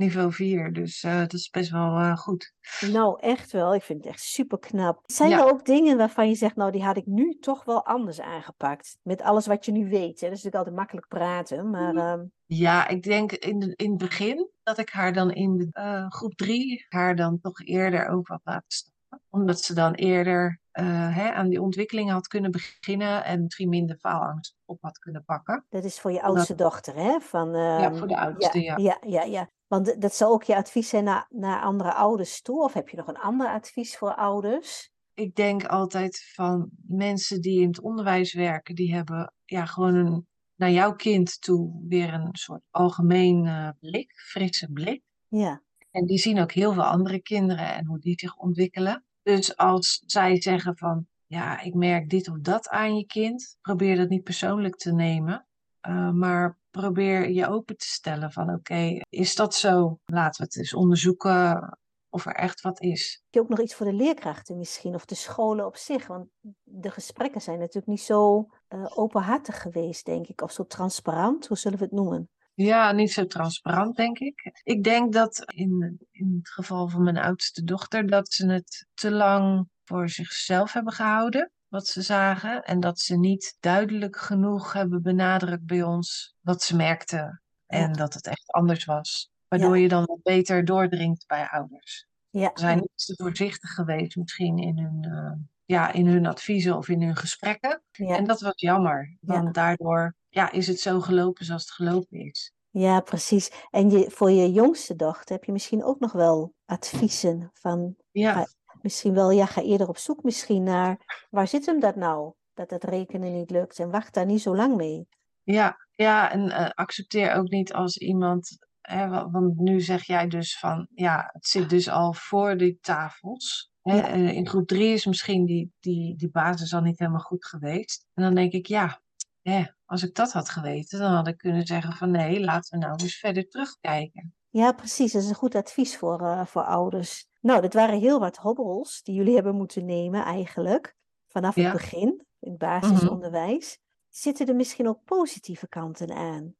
niveau 0.03 0.33
4, 0.33 0.73
dus 0.73 1.03
eh, 1.03 1.19
dat 1.19 1.33
is 1.33 1.51
best 1.51 1.71
wel 1.71 1.97
eh, 1.99 2.17
goed. 2.17 2.53
Nou, 2.93 3.21
echt 3.21 3.53
wel. 3.53 3.75
Ik 3.75 3.83
vind 3.83 4.05
het 4.05 4.13
echt 4.13 4.23
super 4.23 4.59
knap. 4.59 5.03
Zijn 5.07 5.31
Ja. 5.31 5.39
er 5.39 5.51
ook 5.51 5.65
dingen 5.65 5.97
waarvan 5.97 6.29
je 6.29 6.35
zegt, 6.35 6.57
nou, 6.57 6.71
die 6.73 6.85
had 6.85 6.97
ik 6.97 7.07
nu 7.07 7.39
toch 7.41 7.65
wel 7.65 7.87
anders 7.87 8.21
aangepakt? 8.21 8.99
Met 9.03 9.23
alles 9.23 9.47
wat 9.47 9.65
je 9.65 9.73
nu 9.73 9.89
weet. 9.89 10.21
Hè? 10.21 10.29
Dat 10.29 10.37
is 10.39 10.43
natuurlijk 10.43 10.55
altijd 10.55 10.77
makkelijk 10.77 11.09
praten, 11.09 11.71
maar 11.71 11.95
ehm, 11.97 12.25
Ja, 12.47 12.89
ik 12.89 13.03
denk 13.03 13.33
in, 13.33 13.73
in 13.77 13.91
het 13.91 13.99
begin 13.99 14.49
dat 14.63 14.79
ik 14.79 14.89
haar 14.91 15.13
dan 15.13 15.31
in 15.31 15.57
de 15.57 15.69
eh, 15.71 16.11
groep 16.11 16.35
3 16.35 16.87
haar 16.89 17.17
dan 17.17 17.41
toch 17.41 17.61
eerder 17.65 18.09
ook 18.09 18.27
wat 18.29 18.41
laten 18.45 18.65
stappen. 18.69 19.21
Omdat 19.31 19.61
ze 19.61 19.75
dan 19.75 19.93
eerder 19.95 20.61
eh, 20.73 21.17
hè, 21.17 21.33
aan 21.33 21.49
die 21.49 21.63
ontwikkeling 21.63 22.11
had 22.11 22.27
kunnen 22.27 22.51
beginnen 22.51 23.25
en 23.25 23.43
misschien 23.43 23.69
minder 23.69 23.97
faalangst 23.97 24.57
op 24.65 24.83
had 24.83 24.99
kunnen 24.99 25.25
pakken. 25.25 25.67
dat 25.69 25.85
is 25.85 26.01
voor 26.01 26.13
je 26.13 26.23
oudste 26.23 26.55
dochter, 26.55 26.95
hè? 26.95 27.21
Van, 27.21 27.51
Ja, 27.51 27.83
ehm, 27.83 27.97
voor 27.97 28.09
de 28.09 28.17
oudste, 28.17 28.61
ja. 28.61 28.77
Ja, 28.77 28.99
ja, 29.07 29.23
ja. 29.23 29.51
Want 29.67 30.01
dat 30.01 30.15
zou 30.15 30.33
ook 30.33 30.43
je 30.43 30.57
advies 30.57 30.89
zijn 30.89 31.05
naar, 31.05 31.27
naar 31.31 31.63
andere 31.63 31.93
ouders 31.93 32.43
toe? 32.43 32.63
Of 32.63 32.73
heb 32.73 32.89
je 32.89 32.97
nog 32.97 33.07
een 33.07 33.19
ander 33.19 33.49
advies 33.49 33.97
voor 33.97 34.15
ouders? 34.15 34.91
Ik 35.15 35.35
denk 35.35 35.65
altijd 35.65 36.31
van 36.35 36.71
mensen 36.87 37.41
die 37.41 37.61
in 37.61 37.69
het 37.69 37.81
onderwijs 37.81 38.35
werken, 38.35 38.75
die 38.75 38.95
hebben 38.95 39.33
ja, 39.45 39.67
gewoon 39.67 39.95
een, 39.95 40.27
naar 40.55 40.71
jouw 40.71 40.95
kind 40.95 41.41
toe 41.41 41.85
weer 41.89 42.15
een 42.15 42.29
soort 42.33 42.63
algemeen 42.71 43.47
eh, 43.47 43.69
blik, 43.81 44.13
frisse 44.13 44.69
blik. 44.73 45.03
Ja, 45.29 45.63
En 45.91 46.07
die 46.07 46.19
zien 46.19 46.41
ook 46.41 46.53
heel 46.53 46.73
veel 46.73 46.85
andere 46.85 47.23
kinderen 47.23 47.75
en 47.75 47.87
hoe 47.87 47.99
die 47.99 48.19
zich 48.19 48.37
ontwikkelen. 48.37 49.05
Dus 49.23 49.57
als 49.57 50.03
zij 50.07 50.41
zeggen 50.43 50.77
van, 50.77 51.07
ja, 51.27 51.61
ik 51.61 51.75
merk 51.75 52.09
dit 52.11 52.29
of 52.29 52.39
dat 52.41 52.69
aan 52.69 52.97
je 52.97 53.07
kind, 53.07 53.57
probeer 53.61 53.97
dat 53.97 54.09
niet 54.09 54.23
persoonlijk 54.23 54.77
te 54.77 54.93
nemen. 54.93 55.47
eh, 55.81 56.11
maar 56.11 56.59
probeer 56.71 57.31
je 57.31 57.49
open 57.49 57.77
te 57.77 57.87
stellen 57.87 58.33
van, 58.33 58.53
oké, 58.55 58.99
is 59.09 59.35
dat 59.35 59.55
zo? 59.55 59.99
Laten 60.05 60.41
we 60.41 60.45
het 60.47 60.57
eens 60.57 60.75
onderzoeken 60.75 61.79
of 62.09 62.27
er 62.27 62.35
echt 62.35 62.61
wat 62.61 62.81
is. 62.81 63.23
ook 63.31 63.49
nog 63.49 63.61
iets 63.61 63.75
voor 63.75 63.87
de 63.87 63.93
leerkrachten 63.93 64.59
misschien? 64.59 64.95
Of 64.95 65.05
de 65.05 65.15
scholen 65.15 65.67
op 65.67 65.77
zich? 65.77 66.07
Want 66.07 66.29
de 66.63 66.91
gesprekken 66.91 67.41
zijn 67.41 67.59
natuurlijk 67.59 67.87
niet 67.87 68.01
zo 68.01 68.47
eh, 68.69 68.85
openhartig 68.95 69.63
geweest, 69.63 70.05
denk 70.05 70.27
ik. 70.27 70.43
Of 70.43 70.53
zo 70.53 70.67
transparant, 70.67 71.47
hoe 71.47 71.59
zullen 71.59 71.79
we 71.79 71.85
het 71.85 71.93
noemen? 71.93 72.31
Ja, 72.55 72.93
niet 72.93 73.13
zo 73.13 73.27
transparant, 73.27 73.97
denk 73.97 74.19
ik. 74.19 74.61
Ik 74.63 74.85
denk 74.85 75.13
dat 75.13 75.43
in, 75.55 75.99
in 76.11 76.35
het 76.39 76.49
geval 76.49 76.89
van 76.89 77.03
mijn 77.03 77.19
oudste 77.19 77.65
dochter, 77.65 78.07
dat 78.07 78.33
ze 78.33 78.47
het 78.51 78.87
te 78.95 79.11
lang 79.11 79.69
voor 79.85 80.09
zichzelf 80.09 80.73
hebben 80.73 80.93
gehouden, 80.93 81.51
wat 81.69 81.87
ze 81.87 82.03
zagen. 82.03 82.63
En 82.63 82.81
dat 82.81 82.99
ze 82.99 83.19
niet 83.19 83.57
duidelijk 83.61 84.17
genoeg 84.17 84.73
hebben 84.73 85.03
benadrukt 85.03 85.67
bij 85.67 85.83
ons 85.83 86.35
wat 86.41 86.63
ze 86.63 86.77
merkten. 86.77 87.43
En 87.67 87.89
Ja. 87.89 87.93
dat 87.93 88.15
het 88.15 88.27
echt 88.27 88.51
anders 88.51 88.85
was. 88.85 89.31
Waardoor 89.49 89.79
je 89.79 89.89
dan 89.89 90.05
wat 90.05 90.23
beter 90.23 90.65
doordringt 90.65 91.27
bij 91.27 91.49
ouders. 91.49 92.07
Ja, 92.31 92.51
Ze 92.55 92.61
zijn 92.61 92.83
iets 92.83 93.07
te 93.07 93.15
voorzichtig 93.17 93.71
geweest 93.71 94.17
misschien 94.17 94.59
in 94.59 94.79
hun, 94.79 95.13
eh, 95.13 95.33
ja, 95.65 95.93
in 95.93 96.07
hun 96.07 96.27
adviezen 96.27 96.77
of 96.77 96.89
in 96.89 97.03
hun 97.03 97.17
gesprekken. 97.17 97.83
En 97.93 98.25
dat 98.25 98.41
was 98.41 98.53
jammer, 98.61 99.17
want 99.21 99.55
daardoor 99.55 100.15
ja, 100.35 100.51
is 100.53 100.67
het 100.67 100.81
zo 100.81 101.01
gelopen 101.01 101.45
zoals 101.45 101.63
het 101.63 101.71
gelopen 101.71 102.19
is. 102.19 102.53
Ja, 102.71 103.01
precies. 103.01 103.51
En 103.71 103.91
je, 103.91 104.11
voor 104.11 104.31
je 104.31 104.53
jongste 104.53 104.97
dochter 104.97 105.35
heb 105.35 105.45
je 105.45 105.53
misschien 105.53 105.85
ook 105.85 106.01
nog 106.01 106.13
wel 106.13 106.55
adviezen 106.65 107.51
van 107.53 107.97
Ja, 108.11 108.33
Ga- 108.33 108.49
misschien 108.83 109.15
wel, 109.15 109.31
ja, 109.31 109.47
ga 109.47 109.63
eerder 109.63 109.89
op 109.89 109.97
zoek 109.99 110.23
misschien 110.23 110.63
naar 110.63 111.27
waar 111.31 111.49
zit 111.49 111.67
hem 111.67 111.81
dat 111.81 111.97
nou? 111.97 112.33
Dat 112.55 112.71
het 112.71 112.85
rekenen 112.85 113.33
niet 113.33 113.51
lukt 113.51 113.79
en 113.79 113.91
wacht 113.91 114.15
daar 114.15 114.27
niet 114.27 114.43
zo 114.43 114.57
lang 114.57 114.77
mee. 114.77 115.07
ja, 115.43 115.77
ja 115.91 116.31
en 116.31 116.51
eh, 116.51 116.71
accepteer 116.71 117.33
ook 117.35 117.49
niet 117.49 117.73
als 117.73 117.97
iemand, 117.99 118.59
hè, 118.81 119.09
wa- 119.09 119.31
want 119.31 119.57
nu 119.59 119.81
zeg 119.81 120.05
jij 120.07 120.29
dus 120.29 120.59
van, 120.59 120.89
ja, 120.95 121.29
het 121.33 121.47
zit 121.47 121.71
dus 121.71 121.89
al 121.89 122.13
voor 122.15 122.57
die 122.57 122.79
tafels. 122.81 123.71
Hè, 123.83 123.97
Ja. 123.97 124.09
eh, 124.09 124.33
in 124.33 124.49
groep 124.49 124.67
drie 124.67 124.93
is 124.93 125.07
misschien 125.07 125.45
die, 125.45 125.73
die, 125.81 126.17
die 126.17 126.31
basis 126.31 126.75
al 126.75 126.81
niet 126.81 126.99
helemaal 126.99 127.21
goed 127.21 127.47
geweest. 127.47 128.07
En 128.15 128.23
dan 128.23 128.35
denk 128.35 128.53
ik, 128.53 128.67
ja, 128.67 129.01
hè, 129.43 129.65
als 129.93 130.03
ik 130.03 130.15
dat 130.15 130.33
had 130.33 130.49
geweten, 130.49 130.99
dan 130.99 131.13
had 131.13 131.27
ik 131.27 131.39
kunnen 131.39 131.67
zeggen 131.67 131.93
van 131.93 132.11
nee, 132.11 132.41
laten 132.41 132.79
we 132.79 132.87
nou 132.87 133.03
eens 133.03 133.19
verder 133.19 133.49
terugkijken. 133.49 134.35
Ja, 134.51 134.73
precies. 134.73 135.13
Dat 135.13 135.23
is 135.23 135.29
een 135.29 135.35
goed 135.35 135.55
advies 135.55 135.97
voor, 135.97 136.21
eh, 136.21 136.47
voor 136.47 136.63
ouders. 136.63 137.27
Nou, 137.41 137.61
dat 137.61 137.73
waren 137.73 137.99
heel 137.99 138.19
wat 138.21 138.37
hobbels 138.37 139.03
die 139.03 139.15
jullie 139.15 139.35
hebben 139.35 139.55
moeten 139.55 139.85
nemen 139.85 140.25
eigenlijk. 140.25 140.97
Vanaf 141.27 141.55
het 141.55 141.73
begin, 141.73 142.27
in 142.39 142.51
het 142.51 142.59
basisonderwijs. 142.59 143.79
Zitten 144.09 144.47
er 144.47 144.55
misschien 144.55 144.89
ook 144.89 145.05
positieve 145.05 145.69
kanten 145.69 146.13
aan? 146.13 146.55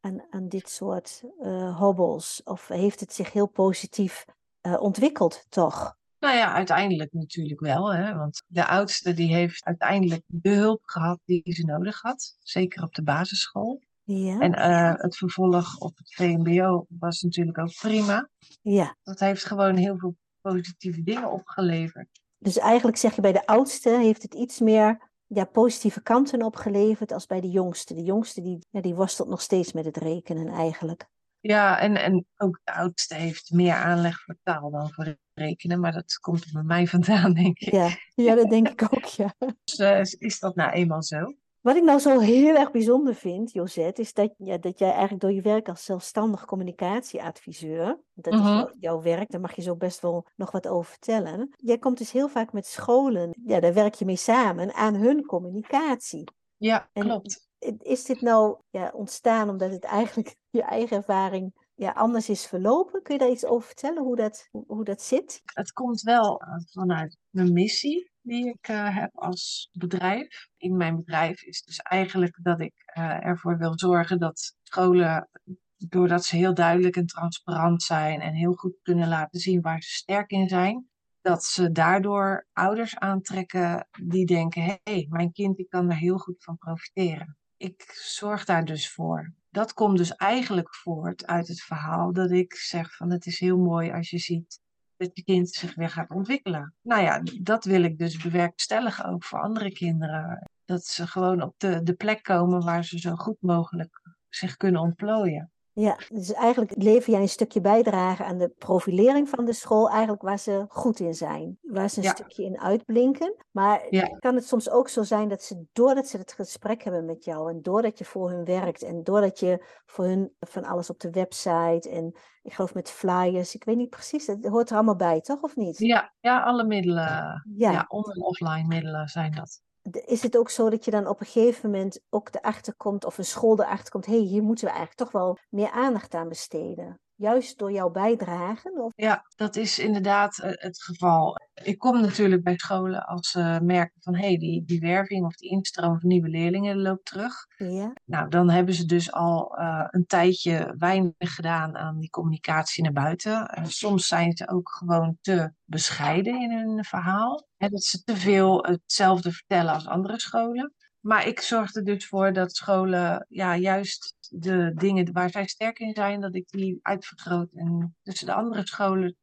Aan, 0.00 0.26
aan 0.30 0.48
dit 0.48 0.68
soort 0.68 1.22
eh, 1.40 1.78
hobbels? 1.78 2.40
Of 2.44 2.68
heeft 2.68 3.00
het 3.00 3.12
zich 3.12 3.32
heel 3.32 3.48
positief 3.48 4.24
eh, 4.60 4.82
ontwikkeld, 4.82 5.46
toch? 5.48 5.96
Nou 6.22 6.36
ja, 6.36 6.52
uiteindelijk 6.52 7.12
natuurlijk 7.12 7.60
wel, 7.60 7.94
hè? 7.94 8.14
want 8.14 8.42
de 8.46 8.66
oudste 8.66 9.14
die 9.14 9.34
heeft 9.34 9.64
uiteindelijk 9.64 10.22
de 10.26 10.50
hulp 10.50 10.80
gehad 10.84 11.20
die 11.24 11.52
ze 11.52 11.64
nodig 11.64 12.00
had, 12.00 12.36
zeker 12.38 12.82
op 12.82 12.94
de 12.94 13.02
basisschool. 13.02 13.82
Ja, 14.02 14.38
En 14.38 14.54
eh, 14.54 14.94
het 14.96 15.16
vervolg 15.16 15.78
op 15.78 15.96
het 15.96 16.14
VMBO 16.14 16.86
was 16.88 17.20
natuurlijk 17.20 17.58
ook 17.58 17.74
prima. 17.80 18.28
ja. 18.60 18.96
Dat 19.02 19.20
heeft 19.20 19.44
gewoon 19.44 19.76
heel 19.76 19.98
veel 19.98 20.16
positieve 20.40 21.02
dingen 21.02 21.30
opgeleverd. 21.30 22.08
Dus 22.38 22.58
eigenlijk 22.58 22.96
zeg 22.96 23.14
je 23.14 23.20
bij 23.20 23.32
de 23.32 23.46
oudste 23.46 23.90
heeft 23.90 24.22
het 24.22 24.34
iets 24.34 24.60
meer 24.60 25.10
ja, 25.26 25.44
positieve 25.44 26.02
kanten 26.02 26.42
opgeleverd 26.42 27.12
als 27.12 27.26
bij 27.26 27.40
de 27.40 27.50
jongste. 27.50 27.94
De 27.94 28.02
jongste 28.02 28.42
die, 28.42 28.58
ja, 28.70 28.80
die 28.80 28.94
worstelt 28.94 29.28
nog 29.28 29.40
steeds 29.40 29.72
met 29.72 29.84
het 29.84 29.96
rekenen 29.96 30.48
eigenlijk. 30.48 31.06
Ja, 31.40 31.78
en, 31.78 31.96
en 31.96 32.26
ook 32.36 32.60
de 32.64 32.74
oudste 32.74 33.14
heeft 33.14 33.50
meer 33.50 33.74
aanleg 33.74 34.20
voor 34.20 34.36
taal 34.42 34.70
dan 34.70 34.90
voor 34.90 35.16
rekenen, 35.42 35.80
maar 35.80 35.92
dat 35.92 36.14
komt 36.14 36.44
er 36.44 36.50
bij 36.52 36.62
mij 36.62 36.86
vandaan, 36.86 37.32
denk 37.34 37.58
ik. 37.58 37.72
Ja, 37.72 37.88
ja 38.14 38.34
dat 38.34 38.50
denk 38.50 38.68
ik 38.68 38.82
ook, 38.82 39.04
ja. 39.04 39.34
Dus 39.64 39.78
eh, 39.78 40.00
is 40.28 40.38
dat 40.38 40.54
nou 40.54 40.70
eenmaal 40.72 41.02
zo? 41.02 41.34
Wat 41.60 41.76
ik 41.76 41.82
nou 41.82 41.98
zo 41.98 42.18
heel 42.18 42.54
erg 42.56 42.70
bijzonder 42.70 43.14
vind, 43.14 43.52
Josette, 43.52 44.00
is 44.00 44.12
dat, 44.12 44.34
ja, 44.36 44.58
dat 44.58 44.78
jij 44.78 44.90
eigenlijk 44.90 45.20
door 45.20 45.32
je 45.32 45.40
werk 45.42 45.68
als 45.68 45.84
zelfstandig 45.84 46.44
communicatieadviseur, 46.44 48.00
dat 48.12 48.32
is 48.34 48.40
Mhm. 48.40 48.48
jou- 48.56 48.72
jouw 48.78 49.02
werk, 49.02 49.30
daar 49.30 49.40
mag 49.40 49.56
je 49.56 49.62
zo 49.62 49.76
best 49.76 50.00
wel 50.00 50.26
nog 50.36 50.50
wat 50.50 50.68
over 50.68 50.90
vertellen. 50.90 51.54
Jij 51.56 51.78
komt 51.78 51.98
dus 51.98 52.12
heel 52.12 52.28
vaak 52.28 52.52
met 52.52 52.66
scholen, 52.66 53.38
ja, 53.44 53.60
daar 53.60 53.74
werk 53.74 53.94
je 53.94 54.04
mee 54.04 54.16
samen 54.16 54.74
aan 54.74 54.94
hun 54.94 55.24
communicatie. 55.26 56.24
Ja, 56.56 56.88
En- 56.92 57.02
klopt. 57.02 57.50
Is 57.78 58.04
dit 58.04 58.20
nou 58.20 58.56
ja, 58.70 58.90
ontstaan 58.94 59.48
omdat 59.48 59.70
het 59.70 59.84
eigenlijk 59.84 60.36
je 60.50 60.62
eigen 60.62 60.96
ervaring 60.96 61.61
ja, 61.82 61.90
anders 61.90 62.28
is 62.28 62.46
verlopen? 62.46 63.02
Kun 63.02 63.14
je 63.14 63.20
daar 63.20 63.30
iets 63.30 63.44
over 63.44 63.66
vertellen, 63.66 64.02
hoe 64.02 64.16
dat, 64.16 64.48
hoe, 64.50 64.84
dat 64.84 65.02
zit? 65.02 65.42
Het 65.44 65.72
komt 65.72 66.00
wel 66.00 66.40
eh, 66.40 66.48
vanuit 66.70 67.18
mijn 67.30 67.52
missie 67.52 68.10
die 68.20 68.48
ik 68.48 68.68
eh, 68.68 68.96
heb 68.96 69.10
als 69.14 69.68
bedrijf. 69.72 70.48
In 70.56 70.76
mijn 70.76 70.96
bedrijf 70.96 71.42
is 71.42 71.62
dus 71.62 71.78
eigenlijk 71.78 72.38
dat 72.42 72.60
ik 72.60 72.72
eh, 72.84 73.26
ervoor 73.26 73.58
wil 73.58 73.78
zorgen 73.78 74.18
dat 74.18 74.54
scholen, 74.62 75.28
doordat 75.76 76.24
ze 76.24 76.36
heel 76.36 76.54
duidelijk 76.54 76.96
en 76.96 77.06
transparant 77.06 77.82
zijn 77.82 78.20
en 78.20 78.34
heel 78.34 78.54
goed 78.54 78.78
kunnen 78.82 79.08
laten 79.08 79.40
zien 79.40 79.60
waar 79.60 79.82
ze 79.82 79.90
sterk 79.90 80.30
in 80.30 80.48
zijn, 80.48 80.88
dat 81.20 81.44
ze 81.44 81.72
daardoor 81.72 82.46
ouders 82.52 82.96
aantrekken 82.96 83.88
die 84.04 84.26
denken: 84.26 84.62
hé, 84.62 84.76
hey, 84.84 85.06
mijn 85.08 85.32
kind 85.32 85.68
kan 85.68 85.90
er 85.90 85.96
heel 85.96 86.18
goed 86.18 86.44
van 86.44 86.56
profiteren. 86.58 87.36
Ik 87.56 87.92
zorg 87.92 88.44
daar 88.44 88.64
dus 88.64 88.92
voor. 88.92 89.32
Dat 89.52 89.72
komt 89.72 89.96
dus 89.96 90.14
eigenlijk 90.16 90.74
voort 90.74 91.26
uit 91.26 91.48
het 91.48 91.60
verhaal 91.60 92.12
dat 92.12 92.30
ik 92.30 92.54
zeg 92.54 92.96
van 92.96 93.10
het 93.10 93.26
is 93.26 93.40
heel 93.40 93.58
mooi 93.58 93.92
als 93.92 94.10
je 94.10 94.18
ziet 94.18 94.60
dat 94.96 95.10
je 95.14 95.24
kind 95.24 95.48
zich 95.48 95.74
weer 95.74 95.88
gaat 95.88 96.10
ontwikkelen. 96.10 96.74
Nou 96.82 97.02
ja, 97.02 97.22
dat 97.40 97.64
wil 97.64 97.82
ik 97.82 97.98
dus 97.98 98.16
bewerkstelligen 98.16 99.04
ook 99.04 99.24
voor 99.24 99.40
andere 99.40 99.72
kinderen. 99.72 100.50
Dat 100.64 100.84
ze 100.84 101.06
gewoon 101.06 101.42
op 101.42 101.54
de, 101.56 101.82
de 101.82 101.94
plek 101.94 102.22
komen 102.22 102.64
waar 102.64 102.84
ze 102.84 102.98
zo 102.98 103.14
goed 103.14 103.36
mogelijk 103.40 104.00
zich 104.28 104.56
kunnen 104.56 104.80
ontplooien. 104.80 105.50
Ja, 105.74 105.98
dus 106.08 106.32
eigenlijk 106.32 106.72
lever 106.76 107.10
jij 107.12 107.20
een 107.20 107.28
stukje 107.28 107.60
bijdrage 107.60 108.24
aan 108.24 108.38
de 108.38 108.48
profilering 108.58 109.28
van 109.28 109.44
de 109.44 109.52
school, 109.52 109.90
eigenlijk 109.90 110.22
waar 110.22 110.38
ze 110.38 110.64
goed 110.68 111.00
in 111.00 111.14
zijn, 111.14 111.58
waar 111.62 111.88
ze 111.90 111.98
een 111.98 112.04
Ja. 112.04 112.10
stukje 112.10 112.44
in 112.44 112.60
uitblinken. 112.60 113.34
Maar 113.50 113.86
Ja. 113.90 114.06
kan 114.18 114.34
het 114.34 114.46
soms 114.46 114.70
ook 114.70 114.88
zo 114.88 115.02
zijn 115.02 115.28
dat 115.28 115.42
ze, 115.42 115.64
doordat 115.72 116.06
ze 116.06 116.16
het 116.16 116.32
gesprek 116.32 116.82
hebben 116.82 117.04
met 117.04 117.24
jou 117.24 117.50
en 117.50 117.62
doordat 117.62 117.98
je 117.98 118.04
voor 118.04 118.30
hun 118.30 118.44
werkt 118.44 118.82
en 118.82 119.02
doordat 119.02 119.40
je 119.40 119.66
voor 119.86 120.04
hun 120.04 120.32
van 120.40 120.64
alles 120.64 120.90
op 120.90 121.00
de 121.00 121.10
website 121.10 121.88
en 121.90 122.14
ik 122.42 122.52
geloof 122.52 122.74
met 122.74 122.90
flyers, 122.90 123.54
ik 123.54 123.64
weet 123.64 123.76
niet 123.76 123.90
precies, 123.90 124.26
dat 124.26 124.44
hoort 124.46 124.70
er 124.70 124.74
allemaal 124.76 124.96
bij, 124.96 125.20
toch 125.20 125.42
of 125.42 125.56
niet? 125.56 125.78
Ja, 125.78 126.12
ja 126.20 126.42
alle 126.42 126.64
middelen, 126.64 127.42
Ja. 127.54 127.70
ja. 127.70 127.84
on- 127.88 128.10
en 128.12 128.22
offline 128.22 128.66
middelen 128.66 129.08
zijn 129.08 129.32
dat. 129.32 129.60
Is 129.90 130.22
het 130.22 130.36
ook 130.36 130.50
zo 130.50 130.70
dat 130.70 130.84
je 130.84 130.90
dan 130.90 131.06
op 131.06 131.20
een 131.20 131.26
gegeven 131.26 131.70
moment 131.70 132.00
ook 132.10 132.28
erachter 132.34 132.74
komt, 132.74 133.04
of 133.04 133.18
een 133.18 133.24
school 133.24 133.60
erachter 133.60 133.90
komt, 133.90 134.06
hé, 134.06 134.12
hey, 134.12 134.22
hier 134.22 134.42
moeten 134.42 134.64
we 134.64 134.70
eigenlijk 134.70 135.00
toch 135.00 135.20
wel 135.20 135.38
meer 135.48 135.70
aandacht 135.70 136.14
aan 136.14 136.28
besteden? 136.28 137.00
Juist 137.16 137.58
door 137.58 137.72
jouw 137.72 137.90
bijdragen? 137.90 138.78
Of... 138.78 138.92
Ja, 138.96 139.26
dat 139.36 139.56
is 139.56 139.78
inderdaad 139.78 140.38
eh, 140.38 140.50
het 140.54 140.82
geval. 140.82 141.36
Ik 141.62 141.78
kom 141.78 142.00
natuurlijk 142.00 142.42
bij 142.42 142.58
scholen 142.58 143.06
als 143.06 143.30
ze 143.30 143.60
merken 143.62 144.02
van 144.02 144.14
hé, 144.14 144.26
hey, 144.26 144.36
die, 144.36 144.64
die 144.64 144.80
werving 144.80 145.24
of 145.24 145.36
die 145.36 145.50
instroom 145.50 146.00
van 146.00 146.08
nieuwe 146.08 146.28
leerlingen 146.28 146.82
loopt 146.82 147.04
terug. 147.04 147.46
Ja, 147.56 147.92
Nou, 148.04 148.28
dan 148.28 148.50
hebben 148.50 148.74
ze 148.74 148.84
dus 148.84 149.12
al 149.12 149.56
eh, 149.56 149.86
een 149.90 150.06
tijdje 150.06 150.74
weinig 150.78 151.14
gedaan 151.18 151.76
aan 151.76 151.98
die 151.98 152.10
communicatie 152.10 152.82
naar 152.82 152.92
buiten. 152.92 153.46
En 153.46 153.66
soms 153.66 154.06
zijn 154.06 154.36
ze 154.36 154.48
ook 154.48 154.70
gewoon 154.70 155.18
te 155.20 155.52
bescheiden 155.64 156.40
in 156.40 156.50
hun 156.50 156.84
verhaal. 156.84 157.46
Hè, 157.56 157.68
dat 157.68 157.82
ze 157.82 158.02
te 158.02 158.16
veel 158.16 158.64
hetzelfde 158.64 159.32
vertellen 159.32 159.74
als 159.74 159.86
andere 159.86 160.20
scholen. 160.20 160.74
Maar 161.02 161.26
ik 161.26 161.40
zorg 161.40 161.74
er 161.74 161.84
dus 161.84 162.06
voor 162.06 162.32
dat 162.32 162.56
scholen 162.56 163.26
ja, 163.28 163.56
juist 163.56 164.16
de 164.28 164.72
dingen 164.74 165.12
waar 165.12 165.30
zij 165.30 165.46
sterk 165.46 165.78
in 165.78 165.94
zijn, 165.94 166.20
dat 166.20 166.34
ik 166.34 166.48
die 166.48 166.78
uitvergroot 166.82 167.48
en 167.54 167.96
tussen 168.02 168.26
de 168.26 168.32
andere 168.32 168.66
scholen 168.66 169.16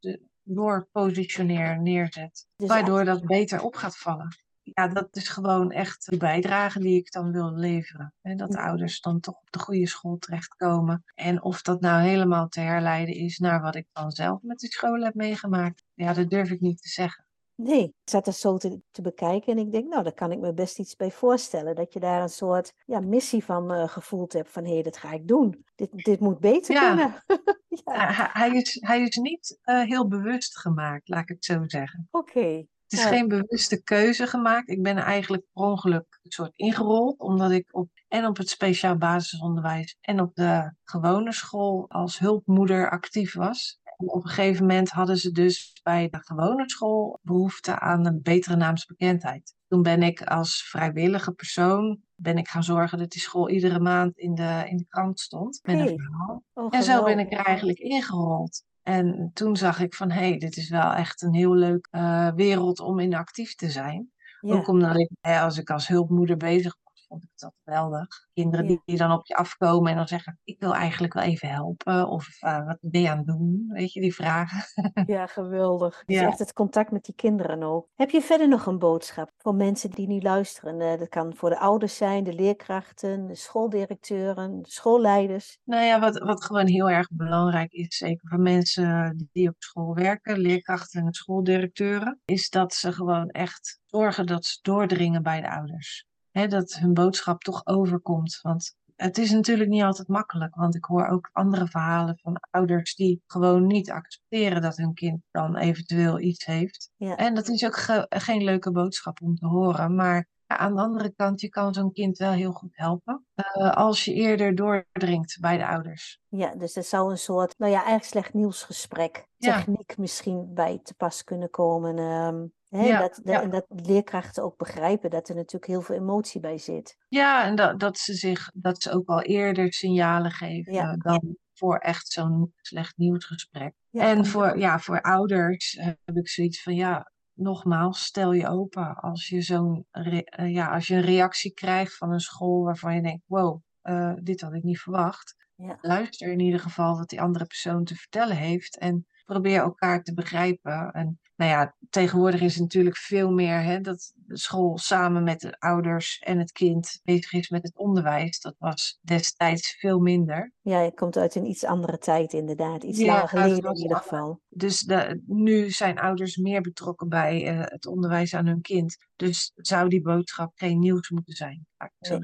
door 0.44 0.88
positioneer, 0.92 1.82
neerzet. 1.82 2.48
Dus 2.56 2.68
waardoor 2.68 3.06
dat 3.06 3.26
beter 3.26 3.62
op 3.62 3.76
gaat 3.76 3.98
vallen. 3.98 4.28
Ja, 4.62 4.88
dat 4.88 5.16
is 5.16 5.28
gewoon 5.28 5.72
echt 5.72 6.10
de 6.10 6.18
bijdrage 6.18 6.80
die 6.80 6.98
ik 6.98 7.12
dan 7.12 7.32
wil 7.32 7.54
leveren. 7.54 8.14
En 8.22 8.38
dat 8.38 8.56
ouders 8.56 9.02
dan 9.02 9.20
toch 9.20 9.36
op 9.36 9.52
de 9.52 9.60
goede 9.60 9.88
school 9.88 10.18
terechtkomen. 10.18 11.04
En 11.16 11.44
of 11.44 11.62
dat 11.62 11.82
nou 11.82 12.02
helemaal 12.02 12.48
te 12.48 12.60
herleiden 12.60 13.16
is 13.16 13.38
naar 13.38 13.62
wat 13.62 13.76
ik 13.76 13.88
dan 13.94 14.12
zelf 14.12 14.42
met 14.42 14.60
die 14.60 14.72
scholen 14.72 15.04
heb 15.04 15.14
meegemaakt. 15.14 15.84
Ja, 15.94 16.14
dat 16.14 16.30
durf 16.30 16.50
ik 16.50 16.60
niet 16.60 16.82
te 16.82 16.90
zeggen. 16.90 17.26
Nee, 17.62 17.84
ik 17.84 17.94
zat 18.10 18.28
er 18.28 18.34
zo 18.34 18.58
te, 18.58 18.82
te 18.92 19.02
bekijken 19.02 19.54
en 19.54 19.58
ik 19.60 19.72
denk, 19.72 19.88
nou, 19.88 20.04
daar 20.04 20.14
kan 20.14 20.32
ik 20.32 20.40
me 20.40 20.54
best 20.54 20.80
iets 20.80 20.96
bij 20.96 21.12
voorstellen. 21.12 21.76
Dat 21.76 21.94
je 21.94 22.00
daar 22.00 22.22
een 22.22 22.30
soort 22.30 22.74
ja, 22.86 23.00
missie 23.00 23.44
van 23.44 23.72
eh, 23.74 23.88
gevoeld 23.88 24.34
hebt 24.34 24.50
van, 24.50 24.66
hé, 24.66 24.74
hey, 24.74 24.82
dat 24.84 24.98
ga 24.98 25.12
ik 25.12 25.28
doen. 25.28 25.66
Dit, 25.76 25.90
dit 25.92 26.20
moet 26.20 26.40
beter 26.40 26.74
Ja. 26.76 26.88
kunnen. 26.88 27.24
ja, 27.86 28.12
Hij, 28.12 28.30
hij 28.32 28.58
is, 28.58 28.78
hij 28.80 29.02
is 29.02 29.16
niet 29.16 29.60
eh, 29.62 29.82
heel 29.82 30.08
bewust 30.08 30.60
gemaakt, 30.60 31.08
laat 31.10 31.22
ik 31.22 31.30
het 31.30 31.46
zo 31.46 31.64
zeggen. 31.68 32.08
oké. 32.12 32.66
Het 32.84 32.98
is 33.00 33.04
Ja. 33.04 33.10
geen 33.10 33.28
bewuste 33.28 33.84
keuze 33.84 34.28
gemaakt. 34.28 34.70
Ik 34.70 34.82
ben 34.84 34.98
eigenlijk 34.98 35.44
per 35.54 35.64
ongeluk 35.64 36.20
een 36.24 36.32
soort 36.32 36.52
ingerold, 36.56 37.20
omdat 37.20 37.52
ik 37.52 37.68
op, 37.72 37.90
en 38.08 38.26
op 38.26 38.38
het 38.38 38.50
speciaal 38.50 38.98
basisonderwijs 38.98 39.98
en 40.02 40.22
op 40.22 40.36
de 40.36 40.74
gewone 40.84 41.34
school 41.34 41.86
als 41.90 42.20
hulpmoeder 42.20 42.90
actief 42.90 43.34
was. 43.34 43.79
Op 44.06 44.24
een 44.24 44.30
gegeven 44.30 44.66
moment 44.66 44.90
hadden 44.90 45.18
ze 45.18 45.32
dus 45.32 45.80
bij 45.84 46.10
de 46.10 46.18
gewone 46.22 46.70
school 46.70 47.20
behoefte 47.22 47.80
aan 47.80 48.06
een 48.06 48.22
betere 48.22 48.56
naamsbekendheid. 48.56 49.56
Toen 49.68 49.82
ben 49.82 50.04
ik 50.04 50.22
als 50.22 50.64
vrijwillige 50.64 51.32
persoon 51.32 52.00
ben 52.16 52.38
ik 52.38 52.48
gaan 52.48 52.64
zorgen 52.64 52.98
dat 52.98 53.10
die 53.10 53.22
school 53.22 53.50
iedere 53.50 53.80
maand 53.80 54.18
in 54.18 54.36
de, 54.36 54.64
in 54.70 54.78
de 54.78 54.86
krant 54.90 55.20
stond 55.20 55.60
met 55.62 55.80
een 55.80 56.00
verhaal. 56.00 56.44
Oh, 56.54 56.76
En 56.76 56.84
zo 56.84 57.04
ben 57.04 57.20
ik 57.20 57.32
er 57.32 57.46
eigenlijk 57.46 57.80
ingerold. 57.80 58.64
En 58.84 59.32
toen 59.34 59.58
zag 59.58 59.80
ik 59.80 59.94
van, 59.94 60.12
hé, 60.12 60.28
hey, 60.28 60.38
dit 60.38 60.58
is 60.58 60.70
wel 60.70 60.94
echt 60.94 61.22
een 61.22 61.34
heel 61.34 61.54
leuk 61.54 61.88
eh, 61.92 62.32
wereld 62.36 62.80
om 62.80 63.00
in 63.00 63.16
actief 63.16 63.56
te 63.56 63.70
zijn. 63.70 64.12
Ja, 64.40 64.54
Ook 64.54 64.68
omdat 64.68 65.00
ik, 65.00 65.10
hè, 65.22 65.40
als 65.40 65.58
ik 65.58 65.70
als 65.70 65.88
hulpmoeder 65.88 66.38
bezig 66.38 66.76
was 66.84 66.89
vond 67.10 67.24
ik 67.24 67.30
dat 67.36 67.54
geweldig. 67.64 68.08
Kinderen 68.34 68.68
die, 68.68 68.82
die 68.86 68.98
dan 68.98 69.12
op 69.12 69.26
je 69.26 69.36
afkomen 69.36 69.92
en 69.92 69.98
dan 69.98 70.08
zeggen, 70.08 70.40
ik 70.44 70.60
wil 70.60 70.76
eigenlijk 70.76 71.14
wel 71.14 71.24
even 71.24 71.50
helpen. 71.50 72.08
Of 72.08 72.42
uh, 72.42 72.66
wat 72.66 72.78
ben 72.82 73.02
je 73.02 73.10
aan 73.10 73.18
het 73.18 73.28
doen? 73.28 73.66
Weet 73.68 73.94
je, 73.94 74.02
die 74.02 74.16
vragen. 74.16 74.64
Ja, 75.06 75.28
geweldig. 75.28 76.04
Dus 76.06 76.16
ja. 76.16 76.28
echt 76.28 76.40
het 76.40 76.54
contact 76.54 76.92
met 76.92 77.06
die 77.06 77.16
kinderen 77.16 77.64
ook. 77.64 77.88
Heb 77.96 78.10
je 78.10 78.22
verder 78.22 78.48
nog 78.48 78.66
een 78.66 78.80
boodschap 78.80 79.32
voor 79.38 79.56
mensen 79.56 79.90
die 79.90 80.08
nu 80.08 80.22
luisteren? 80.22 80.82
Uh, 80.82 81.00
dat 81.00 81.10
kan 81.10 81.36
voor 81.36 81.50
de 81.50 81.60
ouders 81.60 81.98
zijn, 81.98 82.24
de 82.24 82.34
leerkrachten, 82.34 83.28
de 83.28 83.36
schooldirecteuren, 83.36 84.62
de 84.62 84.70
schoolleiders. 84.70 85.58
Nou 85.64 85.84
ja, 85.84 86.00
wat, 86.00 86.18
wat 86.18 86.44
gewoon 86.44 86.68
heel 86.68 86.90
erg 86.90 87.08
belangrijk 87.12 87.72
is, 87.72 87.98
zeker 87.98 88.28
voor 88.28 88.40
mensen 88.40 89.30
die 89.32 89.50
op 89.50 89.56
school 89.58 89.94
werken, 89.94 90.38
leerkrachten 90.38 91.06
en 91.06 91.14
schooldirecteuren, 91.14 92.20
is 92.26 92.50
dat 92.50 92.74
ze 92.74 92.94
gewoon 92.94 93.30
echt 93.30 93.80
zorgen 93.86 94.26
dat 94.26 94.46
ze 94.46 94.60
doordringen 94.62 95.24
bij 95.24 95.42
de 95.42 95.52
ouders. 95.52 96.08
Dat 96.48 96.74
hun 96.74 96.94
boodschap 96.94 97.42
toch 97.42 97.66
overkomt. 97.66 98.40
Want 98.42 98.78
het 98.96 99.18
is 99.18 99.32
natuurlijk 99.32 99.70
niet 99.70 99.84
altijd 99.84 100.08
makkelijk, 100.08 100.56
want 100.56 100.76
ik 100.76 100.86
hoor 100.86 101.08
ook 101.08 101.30
andere 101.32 101.68
verhalen 101.68 102.18
van 102.18 102.40
ouders 102.52 102.96
die 102.96 103.22
gewoon 103.26 103.68
niet 103.68 103.92
accepteren 103.92 104.62
dat 104.62 104.78
hun 104.78 104.94
kind 104.94 105.22
dan 105.32 105.56
eventueel 105.56 106.20
iets 106.20 106.46
heeft. 106.46 106.92
Ja. 106.96 107.16
En 107.16 107.36
dat 107.36 107.48
is 107.48 107.66
ook 107.66 107.78
ge 107.78 108.06
geen 108.10 108.44
leuke 108.44 108.72
boodschap 108.72 109.22
om 109.22 109.36
te 109.36 109.46
horen, 109.46 109.96
maar 109.96 110.28
aan 110.48 110.76
de 110.76 110.82
andere 110.82 111.14
kant, 111.16 111.42
je 111.42 111.50
kan 111.50 111.74
zo'n 111.74 111.92
kind 111.92 112.18
wel 112.18 112.32
heel 112.32 112.52
goed 112.52 112.78
helpen 112.78 113.26
uh, 113.36 113.72
als 113.72 114.06
je 114.06 114.14
eerder 114.14 114.56
doordringt 114.56 115.38
bij 115.40 115.58
de 115.58 115.68
ouders. 115.68 116.20
Ja, 116.28 116.56
dus 116.56 116.76
er 116.76 116.84
zou 116.84 117.12
een 117.12 117.18
soort, 117.18 117.58
nou 117.58 117.72
ja, 117.72 117.78
eigenlijk 117.78 118.06
slecht 118.06 118.34
nieuwsgesprek, 118.34 119.28
ja. 119.38 119.56
techniek 119.56 119.98
misschien 119.98 120.54
bij 120.54 120.80
te 120.84 120.94
pas 120.94 121.24
kunnen 121.24 121.50
komen. 121.50 121.98
Um, 121.98 122.54
hè, 122.70 122.86
ja, 122.86 123.00
dat, 123.00 123.20
dat, 123.24 123.34
ja. 123.34 123.42
En 123.42 123.50
dat 123.50 123.66
leerkrachten 123.68 124.44
ook 124.44 124.58
begrijpen 124.58 125.10
dat 125.10 125.30
er 125.30 125.36
natuurlijk 125.36 125.66
heel 125.66 125.82
veel 125.82 125.96
emotie 125.96 126.42
bij 126.42 126.58
zit. 126.58 126.98
Ja, 127.08 127.46
en 127.46 127.56
dat, 127.56 127.80
dat, 127.80 127.98
ze, 127.98 128.14
zich, 128.14 128.52
dat 128.54 128.82
ze 128.82 128.92
ook 128.92 129.08
al 129.08 129.22
eerder 129.22 129.74
signalen 129.74 130.32
geven 130.32 131.00
dan 131.00 131.38
voor 131.54 131.78
echt 131.78 132.08
zo'n 132.08 132.54
slecht 132.62 132.98
nieuwsgesprek. 132.98 133.74
en 133.92 134.26
voor, 134.26 134.58
ja, 134.58 134.80
voor 134.80 135.02
ouders 135.02 135.78
heb 135.80 136.16
ik 136.16 136.30
zoiets 136.30 136.64
van, 136.64 136.76
ja, 136.76 137.12
nogmaals, 137.34 138.04
stel 138.04 138.34
je 138.34 138.48
open 138.48 138.96
als 138.96 139.28
je 139.28 139.42
zo'n 139.42 139.86
uh, 139.92 140.54
ja, 140.54 140.74
als 140.74 140.88
je 140.88 140.96
een 140.96 141.02
reactie 141.02 141.54
krijgt 141.54 141.98
van 141.98 142.12
een 142.12 142.20
school 142.20 142.64
waarvan 142.64 142.96
je 142.96 143.02
denkt, 143.02 143.24
wow, 143.28 143.62
uh, 143.84 144.14
dit 144.22 144.42
had 144.42 144.54
ik 144.54 144.64
niet 144.64 144.80
verwacht. 144.80 145.38
Luister 145.82 146.32
in 146.32 146.40
ieder 146.40 146.60
geval 146.60 146.98
wat 146.98 147.10
die 147.10 147.22
andere 147.22 147.46
persoon 147.46 147.84
te 147.84 147.96
vertellen 147.96 148.38
heeft 148.38 148.78
en 148.78 149.06
probeer 149.30 149.60
elkaar 149.60 150.04
te 150.04 150.14
begrijpen. 150.14 150.92
En 150.92 151.20
nou 151.36 151.52
ja, 151.52 151.76
tegenwoordig 151.90 152.42
is 152.42 152.54
het 152.54 152.62
natuurlijk 152.62 152.98
veel 152.98 153.32
meer 153.32 153.62
hè, 153.62 153.80
dat 153.80 154.14
de 154.16 154.38
school 154.38 154.78
samen 154.78 155.24
met 155.24 155.40
de 155.40 155.60
ouders 155.60 156.20
en 156.20 156.40
het 156.40 156.52
kind 156.52 157.00
bezig 157.04 157.34
is 157.34 157.50
met 157.50 157.64
het 157.64 157.78
onderwijs. 157.78 158.40
Dat 158.40 158.56
was 158.58 159.00
destijds 159.02 159.76
veel 159.80 160.00
minder. 160.00 160.54
Ja, 160.62 160.82
je 160.82 160.94
komt 160.94 161.18
uit 161.18 161.36
een 161.36 161.46
iets 161.46 161.64
andere 161.66 161.98
tijd 161.98 162.34
inderdaad. 162.34 162.84
Iets 162.84 163.00
ja, 163.00 163.06
langer 163.06 163.28
geleden 163.28 163.72
in 163.72 163.82
ieder 163.82 163.98
geval. 163.98 164.42
Dus 164.50 164.80
de, 164.80 165.22
nu 165.26 165.70
zijn 165.70 166.00
ouders 166.00 166.38
meer 166.38 166.62
betrokken 166.62 167.10
bij 167.10 167.54
uh, 167.54 167.62
het 167.64 167.86
onderwijs 167.86 168.34
aan 168.34 168.46
hun 168.46 168.62
kind. 168.62 168.98
Dus 169.16 169.52
zou 169.56 169.90
die 169.90 170.02
boodschap 170.02 170.52
geen 170.56 170.80
nieuws 170.80 171.10
moeten 171.10 171.34
zijn. 171.34 171.66
Nee. 172.00 172.20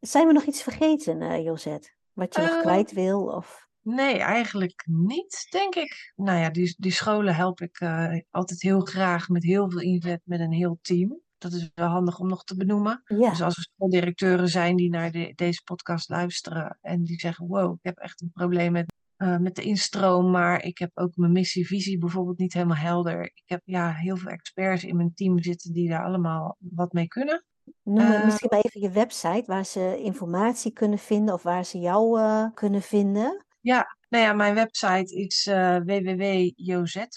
Zijn 0.00 0.26
we 0.26 0.32
nog 0.32 0.44
iets 0.44 0.62
vergeten, 0.62 1.20
uh, 1.20 1.44
Josette? 1.44 1.90
Wat 2.12 2.34
je 2.34 2.40
uh, 2.40 2.48
nog 2.48 2.60
kwijt 2.60 2.92
wil? 2.92 3.22
Of... 3.22 3.68
Nee, 3.94 4.18
eigenlijk 4.18 4.84
niet, 4.86 5.46
denk 5.50 5.74
ik. 5.74 6.12
Nou 6.16 6.38
ja, 6.38 6.50
die, 6.50 6.74
die 6.78 6.92
scholen 6.92 7.34
help 7.34 7.60
ik 7.60 7.80
uh, 7.80 8.18
altijd 8.30 8.62
heel 8.62 8.80
graag 8.80 9.28
met 9.28 9.44
heel 9.44 9.70
veel 9.70 9.80
inzet 9.80 10.20
met 10.24 10.40
een 10.40 10.52
heel 10.52 10.78
team. 10.82 11.20
Dat 11.38 11.52
is 11.52 11.70
wel 11.74 11.88
handig 11.88 12.18
om 12.18 12.28
nog 12.28 12.44
te 12.44 12.56
benoemen. 12.56 13.02
Ja. 13.04 13.30
Dus 13.30 13.42
als 13.42 13.56
er 13.56 13.62
schooldirecteuren 13.62 14.48
zijn 14.48 14.76
die 14.76 14.90
naar 14.90 15.10
de, 15.10 15.32
deze 15.34 15.62
podcast 15.64 16.08
luisteren 16.08 16.78
en 16.80 17.04
die 17.04 17.20
zeggen: 17.20 17.46
Wow, 17.46 17.72
ik 17.72 17.82
heb 17.82 17.98
echt 17.98 18.20
een 18.20 18.30
probleem 18.32 18.72
met, 18.72 18.92
uh, 19.18 19.38
met 19.38 19.54
de 19.54 19.62
instroom, 19.62 20.30
maar 20.30 20.64
ik 20.64 20.78
heb 20.78 20.90
ook 20.94 21.16
mijn 21.16 21.32
missie-visie 21.32 21.98
bijvoorbeeld 21.98 22.38
niet 22.38 22.52
helemaal 22.52 22.76
helder. 22.76 23.22
Ik 23.22 23.42
heb 23.44 23.60
ja, 23.64 23.92
heel 23.92 24.16
veel 24.16 24.30
experts 24.30 24.84
in 24.84 24.96
mijn 24.96 25.14
team 25.14 25.42
zitten 25.42 25.72
die 25.72 25.88
daar 25.88 26.04
allemaal 26.04 26.56
wat 26.58 26.92
mee 26.92 27.08
kunnen. 27.08 27.44
Noem 27.82 27.98
uh, 27.98 28.24
misschien 28.24 28.48
maar 28.50 28.60
even 28.60 28.80
je 28.80 28.90
website 28.90 29.44
waar 29.46 29.64
ze 29.64 30.00
informatie 30.02 30.72
kunnen 30.72 30.98
vinden 30.98 31.34
of 31.34 31.42
waar 31.42 31.64
ze 31.64 31.78
jou 31.78 32.20
uh, 32.20 32.46
kunnen 32.54 32.82
vinden. 32.82 33.44
Ja, 33.60 33.96
nou 34.08 34.24
ja, 34.24 34.32
mijn 34.32 34.54
website 34.54 35.14
is 35.14 35.46
uh, 35.46 35.76
www.jozet.nl. 35.76 37.16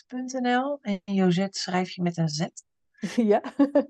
En 0.81 1.01
Jozet 1.03 1.55
schrijf 1.55 1.89
je 1.89 2.01
met 2.01 2.17
een 2.17 2.29
Z. 2.29 2.47
Ja. 3.15 3.41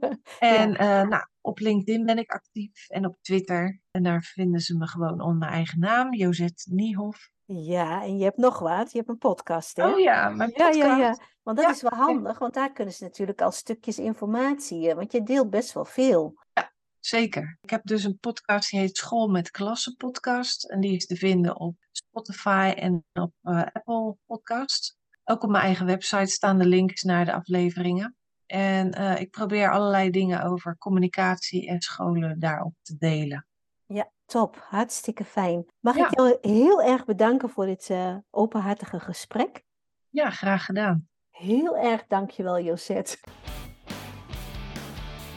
en 0.40 0.72
ja. 0.72 1.02
Uh, 1.02 1.10
nou, 1.10 1.26
op 1.42 1.60
LinkedIn 1.60 2.06
ben 2.06 2.18
ik 2.18 2.32
actief 2.32 2.90
en 2.90 3.06
op 3.06 3.18
Twitter. 3.22 3.80
En 3.92 4.04
daar 4.04 4.24
vinden 4.24 4.60
ze 4.60 4.78
me 4.78 4.88
gewoon 4.88 5.22
onder 5.22 5.38
mijn 5.38 5.52
eigen 5.52 5.80
naam, 5.80 6.14
Jozet 6.14 6.68
Niehoff. 6.70 7.32
Ja, 7.46 8.04
en 8.04 8.18
je 8.18 8.24
hebt 8.24 8.38
nog 8.38 8.60
wat. 8.60 8.92
Je 8.92 8.98
hebt 8.98 9.10
een 9.10 9.18
podcast, 9.18 9.78
hè? 9.78 9.88
Oh 9.88 10.00
ja, 10.00 10.30
mijn 10.30 10.52
podcast. 10.52 10.78
Ja, 10.78 10.86
ja, 10.86 10.98
ja. 10.98 11.18
Want 11.44 11.58
dat 11.58 11.66
ja. 11.66 11.72
is 11.72 11.82
wel 11.82 12.00
handig, 12.00 12.40
want 12.40 12.54
daar 12.54 12.72
kunnen 12.72 12.94
ze 12.94 13.04
natuurlijk 13.04 13.42
al 13.42 13.52
stukjes 13.52 14.00
informatie... 14.00 14.96
Want 14.96 15.12
je 15.12 15.24
deelt 15.24 15.50
best 15.50 15.74
wel 15.74 15.86
veel. 15.86 16.34
Ja, 16.54 16.73
zeker. 17.06 17.58
Ik 17.62 17.70
heb 17.70 17.82
dus 17.84 18.04
een 18.04 18.20
podcast 18.20 18.70
die 18.70 18.80
heet 18.80 18.98
School 18.98 19.28
met 19.28 19.52
Klassen 19.52 19.96
podcast. 19.96 20.70
En 20.70 20.80
die 20.80 20.96
is 20.96 21.06
te 21.06 21.16
vinden 21.16 21.60
op 21.60 21.76
Spotify 21.92 22.74
en 22.76 23.06
op 23.14 23.34
uh, 23.44 23.62
Apple 23.74 24.18
Podcasts. 24.26 24.96
Ook 25.24 25.44
op 25.44 25.50
mijn 25.50 25.64
eigen 25.64 25.86
website 25.86 26.32
staan 26.32 26.58
de 26.58 26.66
links 26.66 27.02
naar 27.02 27.26
de 27.26 27.34
afleveringen. 27.34 28.16
En 28.46 29.00
uh, 29.00 29.20
ik 29.20 29.32
probeer 29.32 29.72
allerlei 29.72 30.10
dingen 30.10 30.44
over 30.44 30.78
communicatie 30.78 31.68
en 31.68 31.82
scholen 31.82 32.40
daarop 32.40 32.74
te 32.82 32.98
delen. 32.98 33.48
Ja, 33.86 34.12
top. 34.26 34.66
Hartstikke 34.70 35.26
fijn. 35.26 35.66
Mag 35.80 35.96
ja. 35.96 36.08
ik 36.08 36.16
jou 36.16 36.38
heel 36.42 36.82
erg 36.82 37.06
bedanken 37.06 37.50
voor 37.50 37.66
dit 37.66 37.90
uh, 37.90 38.18
openhartige 38.30 39.00
gesprek? 39.00 39.64
Ja, 40.10 40.30
graag 40.30 40.66
gedaan. 40.66 41.08
Heel 41.30 41.78
erg 41.78 42.06
dankjewel, 42.08 42.60
Josette. 42.60 43.18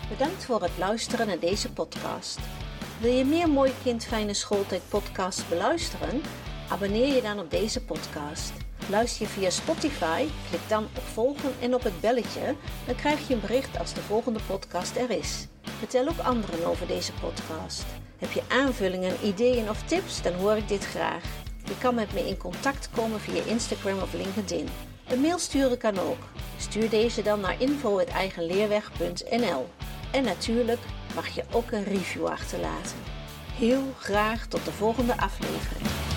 Bedankt 0.09 0.45
voor 0.45 0.63
het 0.63 0.79
luisteren 0.79 1.27
naar 1.27 1.39
deze 1.39 1.73
podcast. 1.73 2.39
Wil 3.01 3.13
je 3.13 3.25
meer 3.25 3.49
Mooi 3.49 3.73
Kind 3.83 4.05
Fijne 4.05 4.35
Schooltijd 4.35 4.83
podcast 4.89 5.49
beluisteren? 5.49 6.23
Abonneer 6.69 7.15
je 7.15 7.23
dan 7.23 7.39
op 7.39 7.51
deze 7.51 7.85
podcast. 7.85 8.53
Luister 8.91 9.23
je 9.23 9.29
via 9.29 9.51
Spotify? 9.51 10.27
Klik 10.49 10.69
dan 10.69 10.85
op 10.85 11.03
volgen 11.03 11.53
en 11.61 11.75
op 11.75 11.83
het 11.83 12.01
belletje. 12.01 12.55
Dan 12.87 12.95
krijg 12.95 13.29
je 13.29 13.35
een 13.35 13.41
bericht 13.41 13.79
als 13.79 13.95
de 13.95 14.01
volgende 14.01 14.41
podcast 14.47 14.97
er 14.97 15.11
is. 15.11 15.47
Vertel 15.79 16.09
ook 16.09 16.19
anderen 16.19 16.67
over 16.67 16.87
deze 16.87 17.13
podcast. 17.13 17.87
Heb 18.19 18.33
je 18.33 18.43
aanvullingen, 18.49 19.17
ideeën 19.25 19.71
of 19.71 19.83
tips? 19.83 20.23
Dan 20.23 20.33
hoor 20.33 20.57
ik 20.57 20.69
dit 20.69 20.87
graag. 20.87 21.25
Je 21.65 21.79
kan 21.79 21.95
met 21.95 22.13
me 22.13 22.29
in 22.29 22.37
contact 22.37 22.91
komen 22.91 23.21
via 23.21 23.43
Instagram 23.43 23.99
of 23.99 24.13
LinkedIn. 24.13 24.69
Een 25.09 25.21
mail 25.21 25.39
sturen 25.39 25.79
kan 25.79 25.99
ook. 25.99 26.19
Stuur 26.59 26.91
deze 26.91 27.23
dan 27.23 27.41
naar 27.41 27.61
info.eigenleerweg.nl 27.61 29.67
En 30.17 30.25
natuurlijk 30.25 30.81
mag 31.15 31.29
je 31.29 31.45
ook 31.53 31.73
een 31.73 31.85
review 31.85 32.27
achterlaten. 32.27 32.97
Heel 33.53 33.95
graag 33.99 34.47
tot 34.47 34.65
de 34.65 34.73
volgende 34.73 35.17
aflevering. 35.19 36.16